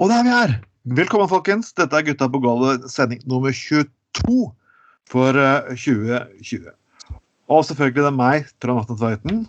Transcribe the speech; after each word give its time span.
Og 0.00 0.08
det 0.08 0.14
er 0.16 0.22
vi 0.24 0.30
her! 0.32 0.52
Velkommen, 0.96 1.28
folkens. 1.28 1.74
Dette 1.76 1.92
er 1.92 2.04
Gutta 2.06 2.24
på 2.32 2.38
gulvet, 2.40 2.86
sending 2.88 3.20
nummer 3.28 3.52
22 3.52 4.46
for 5.12 5.36
eh, 5.36 5.74
2020. 5.76 6.70
Og 7.52 7.66
selvfølgelig 7.68 8.06
det 8.06 8.08
er 8.08 8.16
meg, 8.16 8.48
Trond 8.64 8.80
Atten 8.80 8.96
Tveiten. 8.96 9.42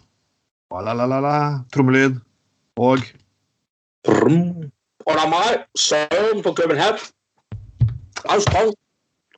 Trommelyd. 1.72 2.20
Og 2.76 3.08
Brum. 4.04 4.44
Og 5.08 5.15
det 5.15 5.24
er 5.24 5.31
meg, 5.31 5.63
Søren 5.79 6.44
på 6.44 6.52
København. 6.60 6.99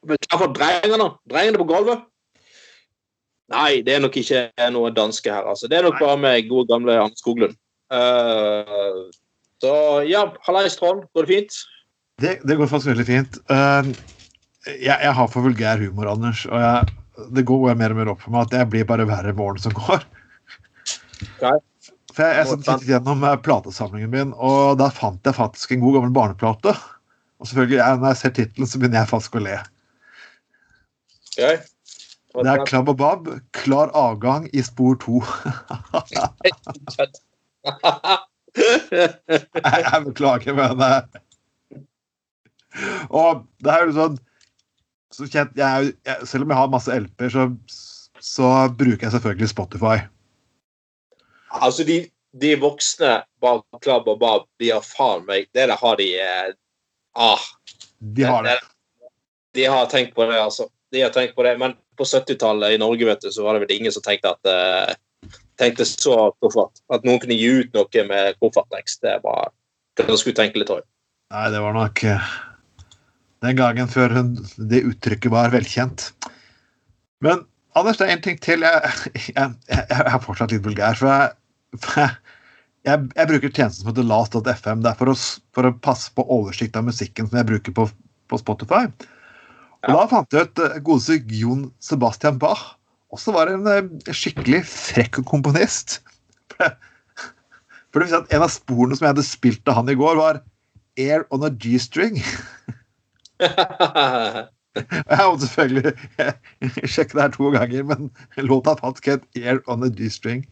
Vi 0.10 0.18
tar 0.26 0.42
for 0.42 0.50
drengene. 0.58 1.12
Drengene 1.30 1.62
på 1.62 1.70
gulvet. 1.76 2.08
Nei, 3.54 3.84
det 3.86 4.00
er 4.00 4.02
nok 4.02 4.18
ikke 4.18 4.48
noe 4.74 4.90
danske 4.98 5.30
her, 5.30 5.46
altså. 5.46 5.70
Det 5.70 5.78
er 5.78 5.86
nok 5.86 6.02
bare 6.02 6.18
med 6.18 6.50
gode, 6.50 6.72
gamle 6.74 6.98
Anders 6.98 7.22
Skoglund. 7.22 7.54
Eh, 7.94 9.04
så 9.64 9.76
ja, 10.08 10.28
hallais, 10.48 10.76
Trond. 10.80 11.08
Går 11.16 11.26
det 11.26 11.32
fint? 11.34 11.62
det, 12.22 12.40
det 12.44 12.56
går 12.56 12.70
faktisk 12.70 12.94
veldig 12.94 13.06
fint. 13.08 13.38
Uh, 13.52 13.90
jeg, 14.68 14.96
jeg 14.96 15.14
har 15.18 15.30
for 15.32 15.46
vulgær 15.46 15.82
humor, 15.82 16.12
Anders. 16.14 16.46
Og 16.50 16.60
jeg, 16.62 16.96
det 17.36 17.46
går 17.48 17.76
mer 17.80 17.94
og 17.94 18.00
mer 18.00 18.12
opp 18.14 18.24
for 18.24 18.36
meg 18.36 18.48
at 18.48 18.58
jeg 18.60 18.72
blir 18.72 18.88
bare 18.90 19.08
verre 19.10 19.34
med 19.34 19.44
årene 19.44 19.64
som 19.64 19.76
går. 19.78 20.06
Okay. 21.24 21.60
For 22.14 22.26
jeg, 22.26 22.38
jeg 22.38 22.60
tittet 22.62 22.90
gjennom 22.92 23.24
eh, 23.26 23.38
platesamlingen 23.42 24.12
min, 24.14 24.34
og 24.38 24.78
der 24.82 24.94
fant 24.94 25.26
jeg 25.26 25.38
faktisk 25.38 25.74
en 25.74 25.84
god 25.84 25.98
gammel 25.98 26.14
barneplate. 26.16 26.76
Og 27.42 27.50
selvfølgelig, 27.50 27.80
jeg, 27.80 28.02
når 28.02 28.14
jeg 28.14 28.20
ser 28.22 28.36
tittelen, 28.38 28.70
så 28.70 28.80
begynner 28.80 29.02
jeg 29.02 29.12
faktisk 29.12 29.40
å 29.40 29.44
le. 29.44 29.56
Okay. 31.34 31.56
Det 32.34 32.50
er 32.50 32.64
Klabb 32.66 32.90
og 32.90 32.98
Babb, 32.98 33.28
klar 33.54 33.92
avgang 33.98 34.46
i 34.54 34.62
spor 34.66 34.96
to. 35.02 35.22
jeg, 38.94 39.84
jeg 39.84 40.04
beklager, 40.06 40.54
men 40.58 40.82
uh, 40.84 41.02
Og 43.10 43.44
det 43.64 43.74
er 43.74 43.88
jo 43.88 43.96
sånn 43.98 44.20
så 45.14 45.28
kjent, 45.30 45.54
jeg, 45.58 45.94
jeg, 46.08 46.28
Selv 46.30 46.46
om 46.46 46.54
jeg 46.54 46.58
har 46.58 46.72
masse 46.74 46.96
LP-er, 46.98 47.30
så, 47.34 47.48
så 48.18 48.50
bruker 48.74 49.08
jeg 49.08 49.14
selvfølgelig 49.14 49.50
Spotify. 49.52 49.98
altså, 51.54 51.86
de, 51.86 52.00
de 52.42 52.56
voksne 52.62 53.20
bak 53.42 53.66
Klabb 53.84 54.10
og 54.10 54.20
Bab, 54.22 54.48
de 54.62 54.72
har 54.74 54.86
faen 54.86 55.26
meg 55.28 55.50
Det 55.54 55.68
der 55.70 55.78
har 55.78 56.00
de 56.02 56.10
eh, 56.18 56.54
Ah. 57.14 57.40
De 58.00 58.24
har 58.26 58.44
det. 58.44 58.60
De 59.54 59.66
har 59.70 59.86
tenkt 59.86 60.16
på 60.16 60.26
det, 60.26 60.40
altså. 60.42 60.66
De 60.92 61.02
har 61.02 61.12
tenkt 61.14 61.36
på 61.36 61.44
det, 61.44 61.58
Men 61.58 61.76
på 61.98 62.04
70-tallet 62.04 62.74
i 62.74 62.78
Norge 62.82 63.06
vet 63.06 63.22
du, 63.22 63.32
så 63.32 63.44
var 63.46 63.54
det 63.54 63.68
vel 63.68 63.76
ingen 63.76 63.94
som 63.94 64.02
tenkte 64.02 64.32
at 64.34 64.50
eh, 64.50 64.96
tenkte 65.62 65.86
så 65.88 66.32
koffert. 66.44 66.82
At 66.94 67.06
noen 67.08 67.22
kunne 67.24 67.38
gi 67.38 67.50
ut 67.62 67.76
noe 67.78 68.08
med 68.10 68.40
kofferttekst. 68.42 69.02
Det 69.06 69.20
var 69.26 69.52
det 69.98 70.18
skulle 70.18 70.38
tenke 70.38 70.64
tror 70.66 70.82
jeg. 70.82 70.90
Nei, 71.34 71.48
det 71.54 71.62
var 71.62 71.76
nok 71.76 72.04
eh, 72.10 72.30
den 73.46 73.58
gangen 73.58 73.90
før 73.90 74.16
det 74.58 74.84
uttrykket 74.90 75.34
var 75.34 75.54
velkjent. 75.54 76.12
Men 77.26 77.46
Anders, 77.78 77.98
det 77.98 78.06
er 78.06 78.14
en 78.14 78.22
ting 78.22 78.38
til. 78.42 78.66
Jeg, 78.66 78.92
jeg, 79.34 79.54
jeg, 79.70 80.02
er 80.06 80.22
fortsatt 80.22 80.54
litt 80.54 80.66
vulgær. 80.66 80.98
For 81.00 81.10
jeg, 81.10 82.12
jeg, 82.86 83.08
jeg, 83.16 83.30
bruker 83.32 83.50
tjenesten 83.50 83.82
som 83.82 83.90
heter 83.90 84.06
last.fm. 84.06 84.84
Det 84.86 84.92
er 84.92 85.00
for 85.00 85.10
å, 85.10 85.16
for 85.58 85.70
å 85.70 85.74
passe 85.82 86.14
på 86.14 86.26
oversikt 86.36 86.78
av 86.78 86.86
musikken 86.86 87.30
som 87.30 87.40
jeg 87.40 87.50
bruker 87.50 87.76
på, 87.80 87.88
på 88.30 88.42
Spotify. 88.42 88.86
Og 89.84 89.90
Ja. 89.90 89.98
da 89.98 90.04
fant 90.08 90.32
jeg 90.32 90.48
ut 90.48 90.62
uh, 90.64 90.78
godeste 90.86 91.18
Jon 91.36 91.66
Sebastian 91.84 92.38
Bach 92.40 92.78
også 93.14 93.34
var 93.36 93.52
en 93.52 93.68
eh, 93.70 94.14
skikkelig 94.16 94.64
frekk 94.70 95.22
komponist. 95.30 96.00
For 96.58 98.02
det, 98.02 98.10
at 98.18 98.34
En 98.34 98.46
av 98.46 98.52
sporene 98.52 98.98
som 98.98 99.06
jeg 99.06 99.14
hadde 99.14 99.28
spilt 99.28 99.70
av 99.70 99.78
han 99.82 99.92
i 99.92 99.98
går, 99.98 100.18
var 100.18 100.42
Air 101.00 101.26
on 101.34 101.46
a 101.46 101.52
G-string. 101.54 102.20
Jeg 104.74 105.18
måtte 105.22 105.46
selvfølgelig 105.46 105.92
sjekke 106.90 107.14
det 107.14 107.22
her 107.22 107.34
to 107.34 107.52
ganger, 107.54 107.84
men 107.86 108.08
låta 108.42 108.74
faktisk 108.80 109.12
het 109.12 109.28
Air 109.38 109.60
on 109.70 109.86
a 109.86 109.90
G-string. 109.94 110.48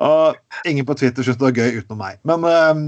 Og 0.00 0.36
ingen 0.64 0.86
på 0.88 0.96
Twitter 0.96 1.22
syntes 1.22 1.40
det 1.40 1.48
var 1.50 1.58
gøy 1.58 1.82
utenom 1.82 2.00
meg. 2.00 2.20
Men 2.24 2.46
eh, 2.48 2.80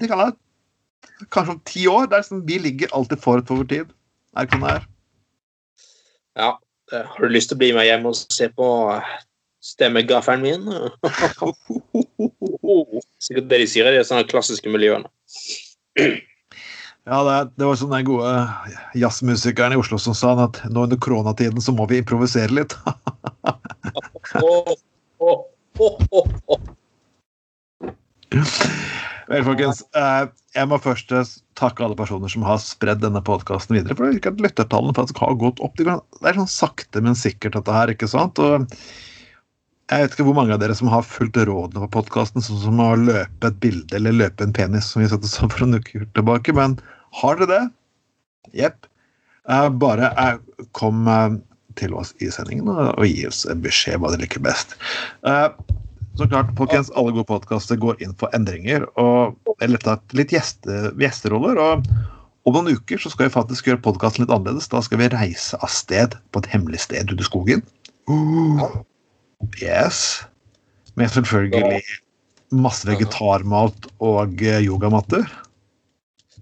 det 0.00 0.10
kan 0.10 0.18
være 0.24 1.28
kanskje 1.30 1.54
om 1.54 1.62
ti 1.70 1.86
år. 1.90 2.08
Det 2.10 2.18
er 2.18 2.24
liksom, 2.24 2.42
Vi 2.48 2.58
ligger 2.58 2.96
alltid 2.96 3.22
forut 3.22 3.46
for 3.46 3.62
vår 3.62 3.70
tid. 3.70 3.94
Er 4.34 4.42
det 4.42 4.50
ikke 4.50 4.58
sånn 4.58 4.66
det 4.66 4.74
er? 4.80 4.88
ja. 6.40 6.50
Eh, 6.92 7.06
Har 7.06 7.20
du 7.20 7.28
lyst 7.32 7.48
til 7.50 7.56
å 7.58 7.62
bli 7.62 7.70
med 7.76 7.86
hjem 7.88 8.06
og 8.10 8.14
se 8.18 8.46
på 8.54 8.66
eh, 8.94 9.02
stemmegaffelen 9.64 10.42
min? 10.44 10.62
Sikkert 13.24 13.48
det 13.50 13.58
de 13.62 13.66
sier 13.68 13.84
i 13.90 13.98
de 13.98 14.04
sånne 14.06 14.30
klassiske 14.30 14.68
miljøene. 14.72 15.08
Ja, 17.08 17.18
det, 17.26 17.36
det 17.58 17.66
var 17.66 17.74
sånn 17.80 17.94
den 17.94 18.06
gode 18.06 18.30
jazzmusikeren 18.98 19.74
i 19.74 19.80
Oslo 19.80 19.96
som 19.98 20.14
sa 20.16 20.28
at 20.44 20.54
nå 20.70 20.78
under 20.86 20.98
koronatiden 21.00 21.60
så 21.64 21.70
må 21.74 21.84
vi 21.90 22.00
improvisere 22.02 22.52
litt. 22.54 22.72
Vel, 29.30 29.44
folkens, 29.46 29.82
eh, 29.96 30.24
jeg 30.56 30.70
må 30.70 30.78
først 30.82 31.12
eh, 31.14 31.30
takke 31.60 31.84
alle 31.84 31.98
personer 31.98 32.32
som 32.32 32.44
har 32.46 32.58
spredd 32.62 33.02
denne 33.04 33.22
podkasten 33.24 33.76
videre. 33.76 33.96
For 33.96 34.06
det 34.06 34.16
virker 34.18 34.34
at 34.34 34.42
lyttertallene 34.46 34.96
faktisk 34.96 35.20
har 35.22 35.38
gått 35.40 35.62
opp. 35.64 35.76
Det 35.78 35.86
er 35.86 36.38
sånn 36.40 36.50
sakte, 36.50 37.02
men 37.04 37.18
sikkert, 37.18 37.58
dette 37.58 37.76
her. 37.76 37.92
ikke 37.92 38.08
sant? 38.10 38.40
Og 38.40 38.66
jeg 39.90 40.04
vet 40.04 40.14
ikke 40.14 40.26
hvor 40.28 40.38
mange 40.38 40.54
av 40.54 40.62
dere 40.62 40.76
som 40.78 40.90
har 40.92 41.02
fulgt 41.06 41.38
rådene 41.48 41.82
på 41.82 41.92
podkasten, 41.98 42.44
sånn 42.46 42.62
som 42.62 42.82
å 42.82 42.92
løpe 42.98 43.50
et 43.50 43.60
bilde 43.62 43.98
eller 43.98 44.14
løpe 44.14 44.46
en 44.46 44.54
penis, 44.54 44.92
som 44.92 45.02
vi 45.02 45.10
satte 45.10 45.30
sånn 45.30 45.50
for 45.52 45.66
en 45.66 45.80
uke 45.80 46.06
tilbake. 46.14 46.54
Men 46.56 46.78
har 47.20 47.40
dere 47.40 47.50
det? 47.50 47.62
Jepp. 48.62 48.86
Eh, 49.50 49.68
bare 49.82 50.12
eh, 50.14 50.38
kom 50.78 51.08
eh, 51.10 51.38
til 51.80 51.94
oss 51.98 52.14
i 52.22 52.30
sendingen 52.30 52.70
og, 52.70 53.02
gi 53.06 53.26
oss 53.26 53.42
beskjed 53.64 53.98
hva 53.98 54.12
dere 54.12 54.24
liker 54.26 54.42
best. 54.44 54.76
Så 56.18 56.26
klart, 56.28 56.50
folkens, 56.58 56.90
alle 56.98 57.12
gode 57.14 57.28
podkaster 57.28 57.78
går 57.80 58.00
inn 58.02 58.16
for 58.18 58.32
endringer 58.36 58.86
og 59.00 59.38
eller 59.62 59.82
litt 60.16 60.34
gjeste, 60.34 60.90
gjesteroller. 61.00 61.60
Og 61.60 61.86
om 62.48 62.56
noen 62.56 62.76
uker 62.76 63.00
så 63.00 63.12
skal 63.12 63.28
vi 63.28 63.36
faktisk 63.36 63.68
gjøre 63.68 63.82
podkasten 63.84 64.24
litt 64.24 64.34
annerledes. 64.34 64.68
Da 64.72 64.82
skal 64.84 65.02
vi 65.02 65.10
reise 65.12 65.58
av 65.62 65.70
sted 65.72 66.16
på 66.32 66.42
et 66.42 66.50
hemmelig 66.50 66.82
sted 66.86 67.12
ute 67.12 67.22
i 67.22 67.28
skogen. 67.28 67.64
Yes. 69.60 70.22
Med 70.98 71.12
selvfølgelig 71.14 71.82
masse 72.50 72.88
vegetarmat 72.88 73.86
og 74.02 74.42
eh, 74.42 74.64
yogamatter. 74.66 75.28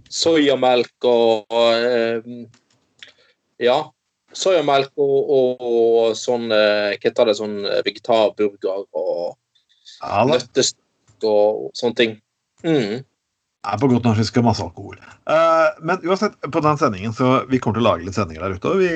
Soyamelk 0.09 1.05
og 1.05 1.53
eh, 1.53 2.25
Ja. 3.61 3.83
Soyamelk 4.33 4.93
og, 5.00 5.19
og, 5.33 5.62
og 5.65 6.17
sånn 6.17 6.50
eh, 6.53 6.95
Hva 6.95 7.05
heter 7.05 7.29
det? 7.29 7.37
Sånn 7.39 7.61
vegetarburger 7.85 8.85
og 8.97 9.37
Ja, 10.03 10.25
nøttestek 10.28 11.28
og 11.28 11.70
sånne 11.78 11.98
ting. 11.98 12.19
Mm. 12.66 13.04
er 13.69 13.81
på 13.81 13.88
godt 13.91 14.06
norsk 14.06 14.28
skal 14.31 14.47
masse 14.47 14.62
alkohol. 14.64 14.98
Uh, 15.28 15.75
men 15.82 16.00
uansett, 16.06 16.38
på 16.42 16.62
den 16.64 16.78
sendingen 16.81 17.14
så 17.14 17.42
vi 17.50 17.60
kommer 17.62 17.78
til 17.78 17.86
å 17.86 17.91
lage 17.91 18.06
litt 18.06 18.19
sendinger 18.19 18.47
der 18.47 18.56
ute. 18.58 18.70
og 18.70 18.82
vi 18.82 18.92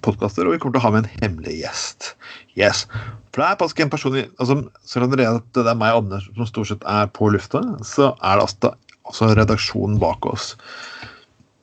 podcaster, 0.00 0.46
og 0.46 0.54
vi 0.54 0.60
kommer 0.62 0.76
til 0.76 0.82
å 0.82 0.86
ha 0.86 0.92
med 0.94 1.04
en 1.04 1.22
hemmelig 1.22 1.58
gjest. 1.60 2.12
Yes. 2.56 2.86
For 3.32 3.42
det 3.42 3.48
er 3.48 3.60
faktisk 3.60 3.82
en 3.84 3.92
person 3.92 4.16
altså, 4.20 4.58
Selv 4.88 5.06
om 5.06 5.16
det 5.16 5.26
er, 5.26 5.74
meg 5.78 5.96
og 5.96 6.04
Anders 6.04 6.28
som 6.30 6.48
stort 6.48 6.70
sett 6.70 6.86
er 6.88 7.10
på 7.12 7.28
lufta, 7.32 7.62
så 7.84 8.12
er 8.20 8.40
det 8.40 8.46
altså, 8.46 8.72
også 9.08 9.30
redaksjonen 9.36 10.00
bak 10.02 10.26
oss. 10.28 10.52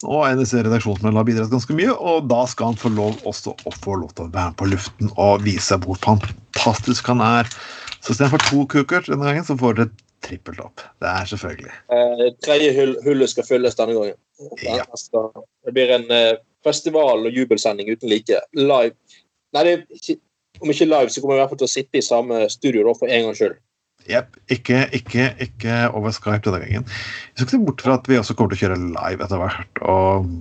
Og 0.06 0.24
en 0.24 0.38
av 0.38 0.44
disse 0.44 0.62
redaksjonsmedlemmene 0.64 1.20
har 1.20 1.28
bidratt 1.28 1.52
ganske 1.52 1.76
mye, 1.76 1.92
og 1.92 2.30
da 2.32 2.46
skal 2.48 2.72
han 2.72 2.80
få 2.80 2.94
lov 2.96 3.18
også 3.28 3.56
å 3.68 3.74
få 3.84 3.98
lov 4.00 4.14
til 4.16 4.30
å 4.30 4.34
være 4.36 4.56
på 4.60 4.70
luften 4.72 5.12
og 5.18 5.44
vise 5.44 5.76
hvor 5.84 6.00
fantastisk 6.06 7.10
han 7.12 7.24
er. 7.26 7.50
Så 8.00 8.14
istedenfor 8.16 8.44
to 8.48 8.66
kukert 8.72 9.10
denne 9.12 9.26
gangen, 9.28 9.44
så 9.48 9.58
får 9.60 9.76
dere 9.80 9.90
trippelt 10.26 10.60
opp. 10.64 10.84
Det 11.00 11.08
er 11.10 11.28
selvfølgelig. 11.32 11.74
Eh, 11.96 12.26
tredje 12.46 12.74
hull, 12.78 12.94
hullet 13.06 13.32
skal 13.32 13.48
fylles 13.48 13.76
denne 13.80 13.96
gangen. 13.98 14.18
Ja. 14.64 14.86
Det 15.66 15.74
blir 15.76 15.92
en 15.96 16.06
eh, 16.12 16.38
festival- 16.66 17.26
og 17.28 17.36
jubelsending 17.36 17.90
uten 17.92 18.10
like. 18.12 18.40
Live. 18.56 18.96
Nei, 19.56 19.64
det 19.66 19.72
er 19.74 19.84
ikke, 19.96 20.18
om 20.62 20.72
ikke 20.74 20.88
live, 20.90 21.10
så 21.12 21.22
kommer 21.24 21.36
vi 21.36 21.40
i 21.40 21.44
hvert 21.44 21.54
fall 21.56 21.62
til 21.64 21.70
å 21.70 21.74
sitte 21.76 22.00
i 22.00 22.06
samme 22.06 22.44
studio 22.52 22.86
da, 22.88 22.94
for 23.00 23.12
en 23.12 23.28
gangs 23.30 23.40
skyld. 23.42 23.58
Jepp. 24.10 24.38
Ikke, 24.50 24.86
ikke, 24.96 25.26
ikke 25.44 25.76
over 25.94 26.14
Skype 26.16 26.44
denne 26.48 26.62
gangen. 26.64 26.86
Vi 26.88 27.36
skal 27.36 27.46
ikke 27.48 27.56
se 27.58 27.66
bort 27.68 27.84
fra 27.84 27.98
at 28.00 28.08
vi 28.10 28.18
også 28.20 28.36
kommer 28.38 28.56
til 28.56 28.60
å 28.60 28.64
kjøre 28.68 28.80
live 28.96 29.26
etter 29.28 29.42
hvert. 29.44 29.82
Og 29.84 30.32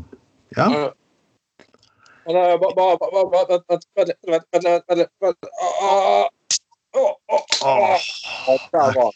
ja. 0.56 0.68
Eh, 0.68 0.88
Vent, 2.28 2.36
eh, 2.36 2.58
ba- 2.60 2.74
ba- 2.76 2.96
ba- 3.00 3.44
vent, 3.48 3.64
vent, 3.70 3.86
vent, 3.96 4.12
vent, 4.28 4.44
vent, 4.52 4.64
vent, 4.64 4.84
vent, 4.92 5.10
vent. 5.24 6.34
Åh, 6.96 7.12
åh, 7.28 7.44
åh. 7.62 7.98
Åh, 8.48 8.68
Der 8.72 8.94
var 8.94 9.02
han. 9.02 9.12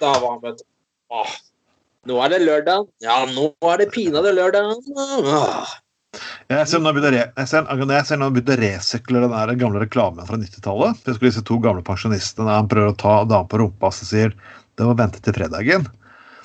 Der 0.00 0.20
var 0.20 0.30
han, 0.30 0.40
vet 0.42 0.62
du. 0.62 0.64
Nå 2.08 2.22
er 2.24 2.32
det 2.32 2.38
lørdag. 2.44 2.88
Ja, 3.04 3.18
nå 3.34 3.50
er 3.72 3.82
det 3.82 3.90
pinadø 3.92 4.32
lørdag. 4.32 4.72
Ah. 5.28 5.76
Jeg 6.48 6.64
ser 6.70 6.80
når 6.80 6.96
jeg 7.04 7.48
ser, 7.50 7.66
jeg 7.68 8.06
ser 8.08 8.20
nå 8.20 8.30
begynner 8.32 8.56
å 8.56 8.62
resykle 8.62 9.20
den 9.20 9.34
der 9.34 9.58
gamle 9.60 9.82
reklamen 9.82 10.24
fra 10.28 10.38
90-tallet. 10.40 11.02
Jeg 11.04 11.18
skulle 11.18 11.32
disse 11.32 11.44
to 11.44 11.58
gamle 11.60 11.84
pensjonistene 11.84 12.54
han 12.54 12.70
prøver 12.70 12.94
å 12.94 12.96
ta 13.02 13.18
damen 13.28 13.50
på 13.52 13.60
rumpa 13.60 13.90
og 13.90 13.98
sier 13.98 14.32
det 14.78 14.86
må 14.86 14.94
vente 14.96 15.20
til 15.20 15.36
fredagen. 15.36 15.84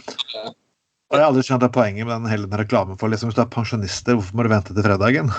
Og 0.04 1.16
jeg 1.16 1.22
har 1.22 1.30
aldri 1.30 1.46
skjønt 1.46 1.64
det 1.64 1.72
poenget 1.76 2.08
med 2.10 2.18
den 2.18 2.32
hele 2.32 2.50
den 2.50 2.60
reklamen 2.60 3.00
for 3.00 3.14
liksom, 3.14 3.30
hvis 3.30 3.38
du 3.38 3.44
er 3.46 3.52
pensjonister, 3.54 4.18
hvorfor 4.18 4.36
må 4.36 4.44
du 4.44 4.52
vente 4.52 4.76
til 4.76 4.84
fredagen? 4.84 5.30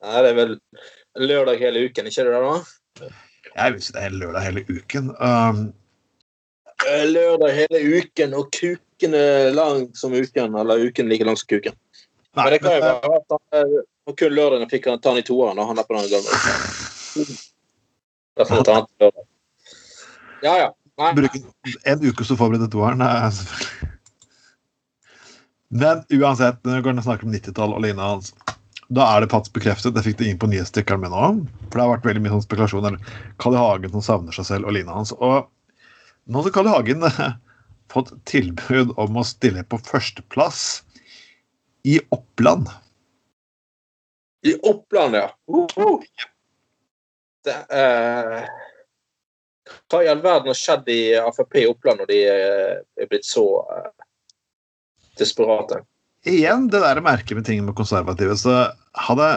Det 0.00 0.20
er 0.30 0.36
vel 0.36 0.54
lørdag 1.18 1.58
hele 1.64 1.88
uken, 1.88 2.08
ikke 2.12 2.26
det 2.28 2.42
da? 2.44 2.52
Jeg 3.56 3.72
vil 3.74 3.82
si 3.82 3.92
det 3.92 4.02
er 4.06 4.14
lørdag 4.14 4.42
hele 4.46 4.64
uken. 4.68 5.12
Um, 5.20 5.72
Eh, 6.88 7.04
Lørdag 7.04 7.52
hele 7.52 7.80
uken, 8.00 8.34
og 8.34 8.48
kuken 8.56 9.14
er 9.14 9.50
lang 9.52 9.90
som 9.96 10.14
uken. 10.16 10.54
Eller 10.56 10.80
uken 10.88 11.10
like 11.10 11.26
lang 11.28 11.36
som 11.36 11.50
kuken. 11.50 11.74
nei, 12.32 12.44
Men 12.44 12.52
det 12.54 12.60
kan 12.62 12.72
jo 12.72 12.80
være 12.80 13.16
at 13.18 13.34
han, 13.34 13.42
eh, 13.60 14.14
kun 14.16 14.32
lørdagen 14.32 14.70
fikk 14.70 14.86
han 14.88 15.00
ta 15.00 15.12
den 15.12 15.20
i 15.20 15.26
toeren, 15.26 15.58
og 15.58 15.66
han 15.68 15.78
er 15.78 15.84
på 15.84 15.98
den 15.98 16.08
gamle. 16.08 16.30
Derfor 18.38 18.56
måtte 18.56 18.74
han 18.74 18.86
ta 18.86 19.04
lørdag. 19.04 19.26
Ja, 20.42 20.54
ja. 20.56 20.70
Nei, 21.00 21.12
bruke 21.16 21.42
en 21.84 22.02
uke 22.04 22.24
så 22.24 22.36
forberede 22.36 22.70
toeren. 22.72 23.00
er 23.02 23.30
selvfølgelig- 23.30 23.88
Men 25.70 26.04
uansett, 26.10 26.64
når 26.64 26.82
vi 26.82 27.02
snakker 27.02 27.24
om 27.26 27.32
90-tall 27.32 27.74
og 27.74 27.82
lignende 27.82 28.02
hans, 28.08 28.34
da 28.90 29.06
er 29.06 29.22
det 29.22 29.30
faktisk 29.30 29.54
bekreftet. 29.60 29.94
Jeg 29.94 30.08
fikk 30.08 30.18
det 30.18 30.28
inn 30.30 30.40
på 30.40 30.48
nyhetstikkeren 30.50 31.04
min 31.04 31.14
òg. 31.14 31.44
For 31.68 31.78
det 31.78 31.84
har 31.84 31.92
vært 31.92 32.08
veldig 32.08 32.22
mye 32.24 32.34
sånn 32.34 32.46
spekulasjoner. 32.46 32.98
Kalle 33.42 33.62
Hagen 33.62 33.92
som 33.94 34.02
savner 34.06 34.34
seg 34.34 34.48
selv 34.48 34.70
og 34.70 34.74
lina 34.74 34.96
hans. 34.96 35.12
Og 35.14 35.46
nå 36.30 36.42
har 36.42 36.54
Kalle 36.54 36.74
Hagen 36.74 37.06
eh, 37.06 37.20
fått 37.92 38.10
tilbud 38.30 38.96
om 39.00 39.20
å 39.20 39.26
stille 39.26 39.62
på 39.66 39.78
førsteplass 39.86 40.82
i 41.86 42.00
Oppland. 42.10 42.70
I 44.46 44.56
Oppland, 44.66 45.14
ja. 45.20 45.28
Uhu. 45.46 46.00
Det, 47.44 47.56
eh, 47.72 48.42
hva 49.90 50.02
i 50.02 50.10
all 50.10 50.22
verden 50.24 50.50
har 50.50 50.58
skjedd 50.58 50.88
i 50.90 51.00
Frp 51.36 51.60
i 51.62 51.66
Oppland 51.70 52.02
når 52.02 52.10
de 52.10 52.20
eh, 52.26 52.74
er 53.00 53.10
blitt 53.10 53.28
så 53.28 53.46
eh, 53.70 53.90
desperate? 55.20 55.84
Igjen 56.28 56.68
det 56.72 56.82
der 56.82 57.00
merket 57.04 57.38
med 57.38 57.46
ting 57.48 57.62
med 57.64 57.76
konservative. 57.78 58.36
Så 58.38 58.56
hadde 59.06 59.30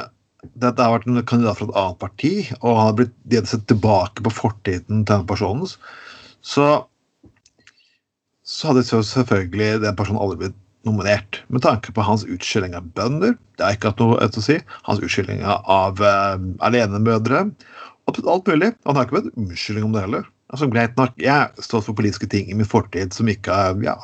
dette 0.60 0.84
har 0.84 0.92
vært 0.92 1.06
en 1.08 1.22
kandidat 1.24 1.60
fra 1.60 1.70
et 1.70 1.78
annet 1.80 2.00
parti, 2.02 2.34
og 2.60 2.74
han 2.76 2.88
hadde 2.88 2.98
blitt, 3.00 3.14
de 3.32 3.44
sett 3.48 3.64
tilbake 3.72 4.26
på 4.26 4.34
fortiden 4.34 5.06
til 5.06 5.14
den 5.14 5.30
personen, 5.30 5.70
så, 6.44 6.66
så 8.44 8.72
hadde 8.72 8.84
selvfølgelig 8.84 9.86
den 9.86 9.96
personen 10.00 10.20
aldri 10.20 10.42
blitt 10.42 10.60
nominert. 10.84 11.40
Med 11.48 11.64
tanke 11.64 11.96
på 11.96 12.04
hans 12.04 12.26
utskilling 12.28 12.76
av 12.76 12.92
bønder, 12.98 13.38
det 13.58 13.66
er 13.66 13.78
ikke 13.78 13.94
hatt 13.94 14.04
noe 14.04 14.20
å 14.20 14.44
si, 14.44 14.60
hans 14.84 15.00
utskilling 15.00 15.46
av 15.48 16.04
uh, 16.04 16.36
alenemødre, 16.68 17.46
alt 18.12 18.50
mulig. 18.52 18.74
Han 18.84 18.98
har 19.00 19.08
ikke 19.08 19.22
bedt 19.22 19.36
unnskyldning 19.40 19.88
om 19.88 19.96
det 19.96 20.04
heller. 20.04 20.28
Altså, 20.54 20.68
greit 20.70 20.98
nok, 21.00 21.16
Jeg 21.18 21.32
har 21.32 21.64
stått 21.64 21.88
for 21.88 21.98
politiske 21.98 22.28
ting 22.30 22.52
i 22.52 22.58
min 22.58 22.68
fortid 22.68 23.16
som 23.16 23.30
ikke 23.32 23.56
er 23.56 23.80
ja, 23.86 23.96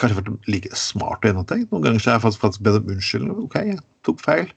kanskje 0.00 0.20
vært 0.20 0.48
like 0.50 0.78
smart 0.78 1.22
og 1.22 1.30
gjennomtenkt. 1.30 1.72
Noen 1.72 1.84
ganger 1.86 2.02
så 2.02 2.12
har 2.12 2.18
jeg 2.18 2.26
faktisk, 2.26 2.42
faktisk 2.44 2.64
bedt 2.66 2.80
om 2.80 2.94
unnskyldning. 2.94 3.36
Ok, 3.46 3.58
jeg 3.72 3.82
tok 4.06 4.22
feil. 4.24 4.48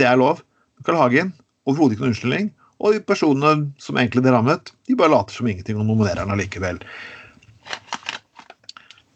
Det 0.00 0.06
er 0.08 0.18
lov. 0.20 0.42
Karl 0.86 1.00
Hagen, 1.00 1.32
overhodet 1.68 1.96
ikke 1.96 2.06
noen 2.06 2.14
unnskyldning. 2.14 2.50
Og 2.80 2.94
de 2.96 3.02
personene 3.04 3.70
som 3.82 3.98
egentlig 4.00 4.24
det 4.24 4.32
rammet, 4.32 4.72
de 4.88 4.96
bare 4.96 5.12
later 5.12 5.36
som 5.36 5.48
ingenting 5.50 5.80
og 5.80 5.88
nominerer 5.88 6.22
han 6.22 6.32
allikevel. 6.32 6.80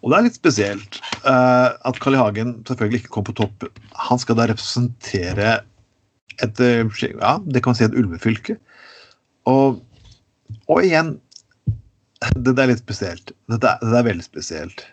Og 0.04 0.12
det 0.12 0.18
er 0.18 0.26
litt 0.26 0.36
spesielt 0.36 0.98
uh, 1.24 1.72
at 1.72 2.00
Carl 2.02 2.18
I. 2.18 2.20
Hagen 2.20 2.58
selvfølgelig 2.68 3.04
ikke 3.04 3.14
kom 3.14 3.24
på 3.24 3.36
topp. 3.38 3.64
Han 4.10 4.20
skal 4.20 4.36
da 4.36 4.50
representere 4.50 5.54
et 6.42 6.60
eh, 6.60 6.82
ja, 7.14 7.36
det 7.46 7.62
kan 7.62 7.72
man 7.72 7.78
si 7.78 7.86
et 7.86 7.96
ulvefylke. 7.96 8.58
Og, 9.48 9.78
og 10.66 10.80
igjen 10.82 11.14
det, 12.34 12.52
det 12.52 12.58
er 12.58 12.72
litt 12.72 12.82
spesielt. 12.82 13.32
Dette 13.52 13.76
det 13.80 13.96
er 13.96 14.08
veldig 14.10 14.26
spesielt. 14.26 14.84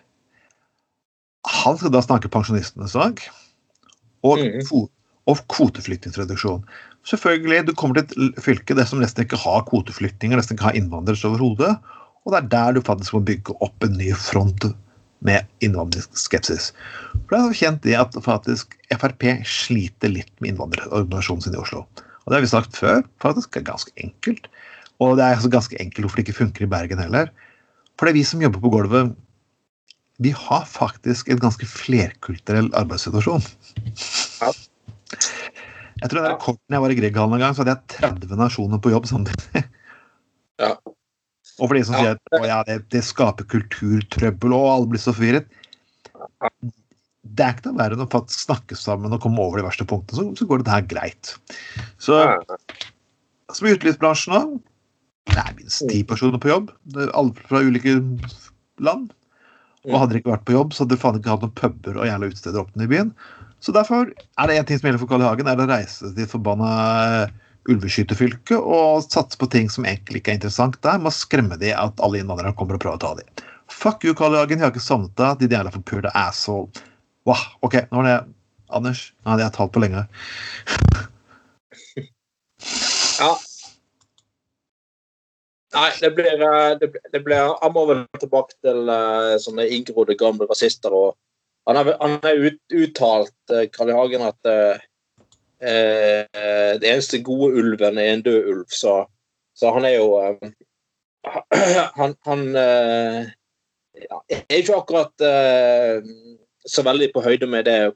Han 1.48 1.78
skal 1.78 1.92
da 1.94 2.02
snakke 2.04 2.30
pensjonistenes 2.30 2.94
sak 2.94 3.24
og, 4.22 4.38
mm. 4.38 4.86
og 5.30 5.40
kvoteflyktningreduksjon. 5.50 6.62
Selvfølgelig, 7.08 7.64
du 7.66 7.72
kommer 7.74 7.98
til 7.98 8.28
et 8.28 8.38
fylke 8.42 8.76
det 8.78 8.86
som 8.86 9.02
nesten 9.02 9.24
ikke 9.24 9.40
har 9.42 9.64
kvoteflyktninger, 9.66 10.38
nesten 10.38 10.54
ikke 10.54 10.68
har 10.68 10.78
innvandrere 10.78 11.18
overhodet. 11.26 11.74
Og 12.22 12.34
det 12.34 12.38
er 12.38 12.50
der 12.52 12.76
du 12.76 12.84
faktisk 12.86 13.16
må 13.16 13.24
bygge 13.26 13.56
opp 13.64 13.82
en 13.82 13.98
ny 13.98 14.12
front 14.14 14.68
med 15.26 15.46
innvandringsskepsis. 15.62 16.70
For 17.26 17.34
det 17.34 17.40
er 17.40 17.58
kjent 17.58 17.82
det 17.86 17.98
at 17.98 18.18
faktisk 18.22 18.76
Frp 18.94 19.26
sliter 19.46 20.12
litt 20.14 20.32
med 20.38 20.54
innvandrerorganisasjonen 20.54 21.46
sin 21.46 21.56
i 21.56 21.62
Oslo. 21.62 21.84
Og 22.22 22.30
det 22.30 22.38
har 22.38 22.44
vi 22.44 22.52
sagt 22.52 22.78
før, 22.78 23.02
faktisk 23.22 23.58
er 23.58 23.66
ganske 23.66 23.90
enkelt. 23.98 24.46
Og 25.02 25.16
det 25.18 25.26
er 25.26 25.36
altså 25.36 25.50
ganske 25.50 25.78
enkelt 25.82 26.06
hvorfor 26.06 26.20
det 26.20 26.28
ikke 26.28 26.38
funker 26.38 26.66
i 26.66 26.70
Bergen 26.70 27.02
heller. 27.02 27.30
For 27.98 28.06
det 28.06 28.14
er 28.14 28.20
vi 28.20 28.26
som 28.26 28.42
jobber 28.42 28.62
på 28.62 28.70
gulvet, 28.74 29.14
vi 30.22 30.32
har 30.36 30.64
faktisk 30.68 31.30
en 31.32 31.40
ganske 31.42 31.66
flerkulturell 31.68 32.70
arbeidssituasjon. 32.78 33.44
Ja. 34.40 34.52
Jeg 36.02 36.10
tror 36.10 36.18
det 36.18 36.24
er 36.24 36.34
rekorden 36.34 36.76
jeg 36.76 36.82
var 36.82 36.92
i 36.92 36.98
Grieghallen 36.98 37.36
en 37.36 37.44
gang, 37.44 37.54
så 37.54 37.62
hadde 37.62 37.76
jeg 37.76 38.00
30 38.00 38.38
nasjoner 38.40 38.82
på 38.82 38.92
jobb 38.94 39.08
samtidig. 39.10 39.64
Ja. 40.60 40.74
Og 41.58 41.68
for 41.68 41.76
de 41.76 41.82
som 41.86 41.96
sier 41.96 42.16
at 42.16 42.46
ja, 42.46 42.60
det, 42.66 42.78
det 42.92 43.02
skaper 43.06 43.46
kulturtrøbbel 43.50 44.54
og 44.56 44.68
alle 44.70 44.90
blir 44.92 45.00
så 45.02 45.12
forvirret 45.14 45.48
Det 47.22 47.44
er 47.44 47.54
ikke 47.54 47.70
noe 47.70 47.78
verre 47.80 47.96
enn 47.96 48.04
å 48.04 48.10
faktisk 48.12 48.46
snakke 48.46 48.78
sammen 48.78 49.14
og 49.14 49.20
komme 49.24 49.42
over 49.42 49.60
de 49.60 49.66
verste 49.66 49.86
punktene, 49.88 50.18
så, 50.18 50.26
så 50.38 50.48
går 50.48 50.62
det 50.62 50.74
her 50.74 50.86
greit. 50.90 51.34
Så 52.02 52.20
som 53.52 53.68
i 53.68 53.74
utelivsbransjen 53.76 54.36
òg. 54.36 54.54
Det 55.32 55.38
er 55.38 55.52
minst 55.54 55.84
ti 55.86 56.00
personer 56.06 56.40
på 56.42 56.50
jobb. 56.50 56.72
Alle 57.14 57.46
fra 57.46 57.62
ulike 57.62 57.94
land. 58.82 59.12
Og 59.90 59.98
hadde 59.98 60.14
de 60.14 60.20
ikke 60.22 60.30
vært 60.30 60.44
på 60.46 60.54
jobb, 60.54 60.74
så 60.74 60.84
hadde 60.84 60.94
de 60.94 61.02
faen 61.02 61.16
ikke 61.18 61.32
hatt 61.32 61.44
noen 61.44 61.54
puber 61.58 61.96
og 61.98 62.06
jævla 62.06 62.28
utesteder 62.30 62.62
åpne 62.62 62.86
i 62.86 62.90
byen. 62.92 63.14
Så 63.62 63.74
derfor 63.74 64.10
er 64.10 64.50
det 64.50 64.58
én 64.58 64.66
ting 64.68 64.78
som 64.78 64.88
gjelder 64.88 65.02
for 65.02 65.10
Karl 65.10 65.24
I. 65.24 65.28
Hagen, 65.30 65.50
er 65.50 65.62
å 65.62 65.68
reise 65.70 66.10
til 66.14 66.28
forbanna 66.30 66.70
ulveskytefylke 67.70 68.58
og 68.58 69.04
satse 69.06 69.38
på 69.38 69.46
ting 69.50 69.68
som 69.70 69.86
egentlig 69.86 70.22
ikke 70.22 70.34
er 70.34 70.38
interessant 70.40 70.78
der, 70.82 70.98
med 70.98 71.12
å 71.12 71.14
skremme 71.14 71.58
de 71.60 71.70
at 71.74 72.02
alle 72.02 72.22
innvandrere 72.22 72.54
kommer 72.58 72.78
og 72.78 72.82
prøver 72.82 72.98
å 72.98 73.02
ta 73.02 73.12
de. 73.18 73.46
Fuck 73.70 74.06
you, 74.06 74.14
Karl 74.18 74.34
I. 74.34 74.42
Hagen, 74.42 74.58
jeg 74.62 74.66
har 74.66 74.74
ikke 74.74 74.82
savnet 74.82 75.14
deg, 75.18 75.42
de 75.42 75.58
jævla 75.58 75.74
forpurte 75.74 76.14
asshole. 76.18 76.84
Wow, 77.26 77.44
OK, 77.62 77.78
nå 77.90 78.02
var 78.02 78.08
det 78.08 78.18
Anders. 78.72 79.06
Nå 79.22 79.34
hadde 79.34 79.46
jeg 79.46 79.54
talt 79.56 79.72
på 79.74 79.82
lenge. 79.82 80.06
Ja. 83.20 83.32
Nei, 85.72 85.90
det 86.00 86.10
blir, 86.16 86.36
eh, 86.36 86.72
det, 86.80 86.90
det 87.12 87.20
blir 87.24 87.54
Han 87.62 87.72
må 87.72 87.86
vel 87.88 88.02
tilbake 88.20 88.54
til 88.60 88.90
uh, 88.92 89.38
sånne 89.40 89.68
inngrodde 89.72 90.18
gamle 90.20 90.48
rasister. 90.50 90.92
og 90.92 91.16
Han 91.68 91.78
har 91.78 91.94
han 92.00 92.18
har 92.24 92.46
ut, 92.48 92.60
uttalt, 92.72 93.36
uh, 93.52 93.64
Karl 93.72 93.92
I. 93.92 93.96
Hagen, 93.96 94.26
at 94.26 94.50
eh, 94.50 94.82
eh, 95.62 96.74
det 96.80 96.90
eneste 96.90 97.22
gode 97.24 97.54
ulven 97.60 97.98
er 97.98 98.12
en 98.12 98.24
død 98.26 98.50
ulv. 98.52 98.66
Så, 98.68 99.04
så 99.54 99.72
han 99.74 99.86
er 99.88 99.96
jo 99.96 100.18
eh, 100.20 100.52
Han, 102.00 102.16
han 102.26 102.46
eh, 102.58 103.30
ja, 104.02 104.22
er 104.28 104.58
ikke 104.58 104.80
akkurat 104.80 105.26
eh, 105.26 106.02
så 106.66 106.82
veldig 106.86 107.12
på 107.14 107.22
høyde 107.22 107.46
med 107.46 107.68
det 107.70 107.92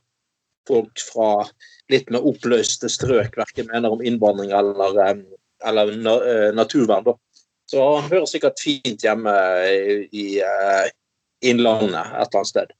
folk 0.66 1.02
fra 1.10 1.46
litt 1.90 2.10
mer 2.10 2.24
oppløste 2.26 2.90
strøk 2.90 3.36
verken 3.38 3.68
mener 3.70 3.94
om 3.94 4.02
innvandring 4.02 4.52
eller, 4.54 5.00
eh, 5.02 5.22
eller 5.66 5.94
na, 5.98 6.16
eh, 6.22 6.50
naturvern. 6.54 7.06
Da. 7.06 7.16
Så 7.66 7.82
han 7.96 8.10
hører 8.10 8.28
sikkert 8.30 8.62
fint 8.62 9.02
hjemme 9.02 9.32
i, 10.12 10.26
eh, 10.38 10.86
Innlandet 11.44 11.98
et 11.98 12.12
eller 12.14 12.38
annet 12.40 12.48
sted. 12.48 12.70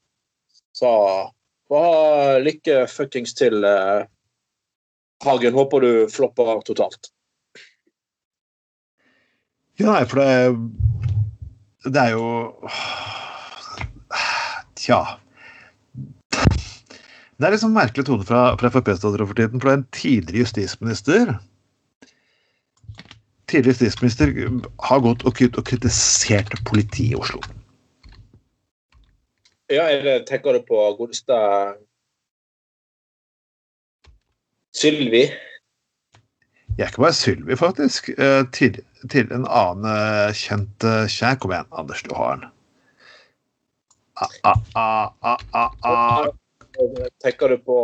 Så 0.72 0.90
bare 1.68 2.38
lykke 2.44 2.86
fuckings 2.88 3.34
til, 3.36 3.64
uh, 3.64 4.06
Hagen. 5.24 5.54
Håper 5.54 5.80
du 5.80 5.90
flopper 6.08 6.60
totalt. 6.64 7.10
Ja, 9.76 10.04
for 10.08 10.22
det 10.22 10.56
Det 11.84 12.00
er 12.00 12.10
jo 12.16 12.54
Tja. 14.76 15.18
Det 17.36 17.44
er 17.44 17.52
liksom 17.52 17.74
merkelig 17.76 18.06
tone 18.06 18.24
fra, 18.24 18.56
fra 18.56 18.70
Frp-statsråden 18.72 19.28
for 19.28 19.36
tiden. 19.36 19.60
For 19.60 19.68
det 19.68 19.74
er 19.74 19.80
en 19.82 19.92
tidligere 19.92 20.44
justisminister 20.46 21.34
Tidligere 23.46 23.78
statsminister 23.78 24.32
har 24.88 25.02
gått 25.04 25.22
og, 25.28 25.38
kritisert 25.38 26.54
politiet 26.66 27.14
i 27.14 27.18
Oslo. 27.18 27.40
Ja, 29.70 29.88
eller 29.90 30.24
tenker 30.26 30.54
du 30.54 30.62
på 30.66 30.80
godeste 30.98 31.36
Sylvi? 34.76 35.24
Jeg 36.76 36.84
er 36.84 36.90
ikke 36.90 37.06
bare 37.06 37.16
Sylvi, 37.16 37.56
faktisk. 37.56 38.10
Eh, 38.18 38.42
Til, 38.52 38.82
til 39.10 39.30
en 39.32 39.46
annen 39.48 39.86
eh, 39.88 40.34
kjent 40.36 40.84
eh, 40.84 41.06
kjær. 41.08 41.38
Kom 41.40 41.54
igjen, 41.54 41.70
Anders, 41.72 42.02
du 42.04 42.12
har 42.14 42.36
den. 42.36 42.50
Ah, 44.16 44.34
ah, 44.42 44.60
ah, 44.74 45.12
ah, 45.22 45.40
ah, 45.52 45.72
ah. 45.84 46.26
Tenker 47.24 47.48
du 47.48 47.58
på, 47.64 47.78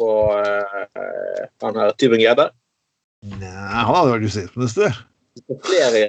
på 0.00 0.08
uh, 0.32 0.82
han 1.60 1.76
her 1.76 1.92
Tybring-Gjedde? 2.00 2.46
Nei, 3.20 3.48
han 3.50 3.94
hadde 3.94 4.12
vært 4.14 4.28
justisminister. 4.28 5.00
Flere 5.66 6.04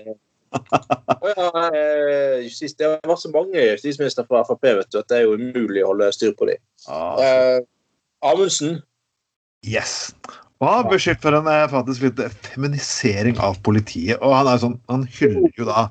Å 0.52 1.32
ja, 1.32 1.50
eh, 1.72 2.38
justis, 2.44 2.74
det 2.76 2.88
har 2.88 2.98
vært 3.08 3.22
så 3.24 3.32
mange 3.32 3.62
justisministre 3.72 4.26
fra 4.28 4.42
Frp 4.48 4.66
vet 4.68 4.90
du, 4.92 4.98
at 5.00 5.08
det 5.12 5.22
er 5.22 5.28
jo 5.28 5.38
umulig 5.40 5.84
å 5.84 5.92
holde 5.94 6.10
styr 6.16 6.34
på 6.36 6.50
dem. 6.50 6.60
Ah, 6.92 7.20
Eh, 7.24 7.60
Amundsen 8.28 8.82
Yes. 9.66 10.14
Og 10.62 10.68
han 10.68 10.86
er 10.86 10.90
beskyldt 10.92 11.22
for 11.24 11.38
en 11.38 11.48
eh, 11.50 11.68
faktisk 11.72 12.04
litt 12.06 12.20
feminisering 12.48 13.40
av 13.42 13.60
politiet. 13.66 14.18
Og 14.22 14.34
han 14.36 14.50
er 14.50 14.62
sånn, 14.62 14.76
han 14.92 15.06
hyller 15.18 15.54
jo 15.58 15.68
da 15.70 15.88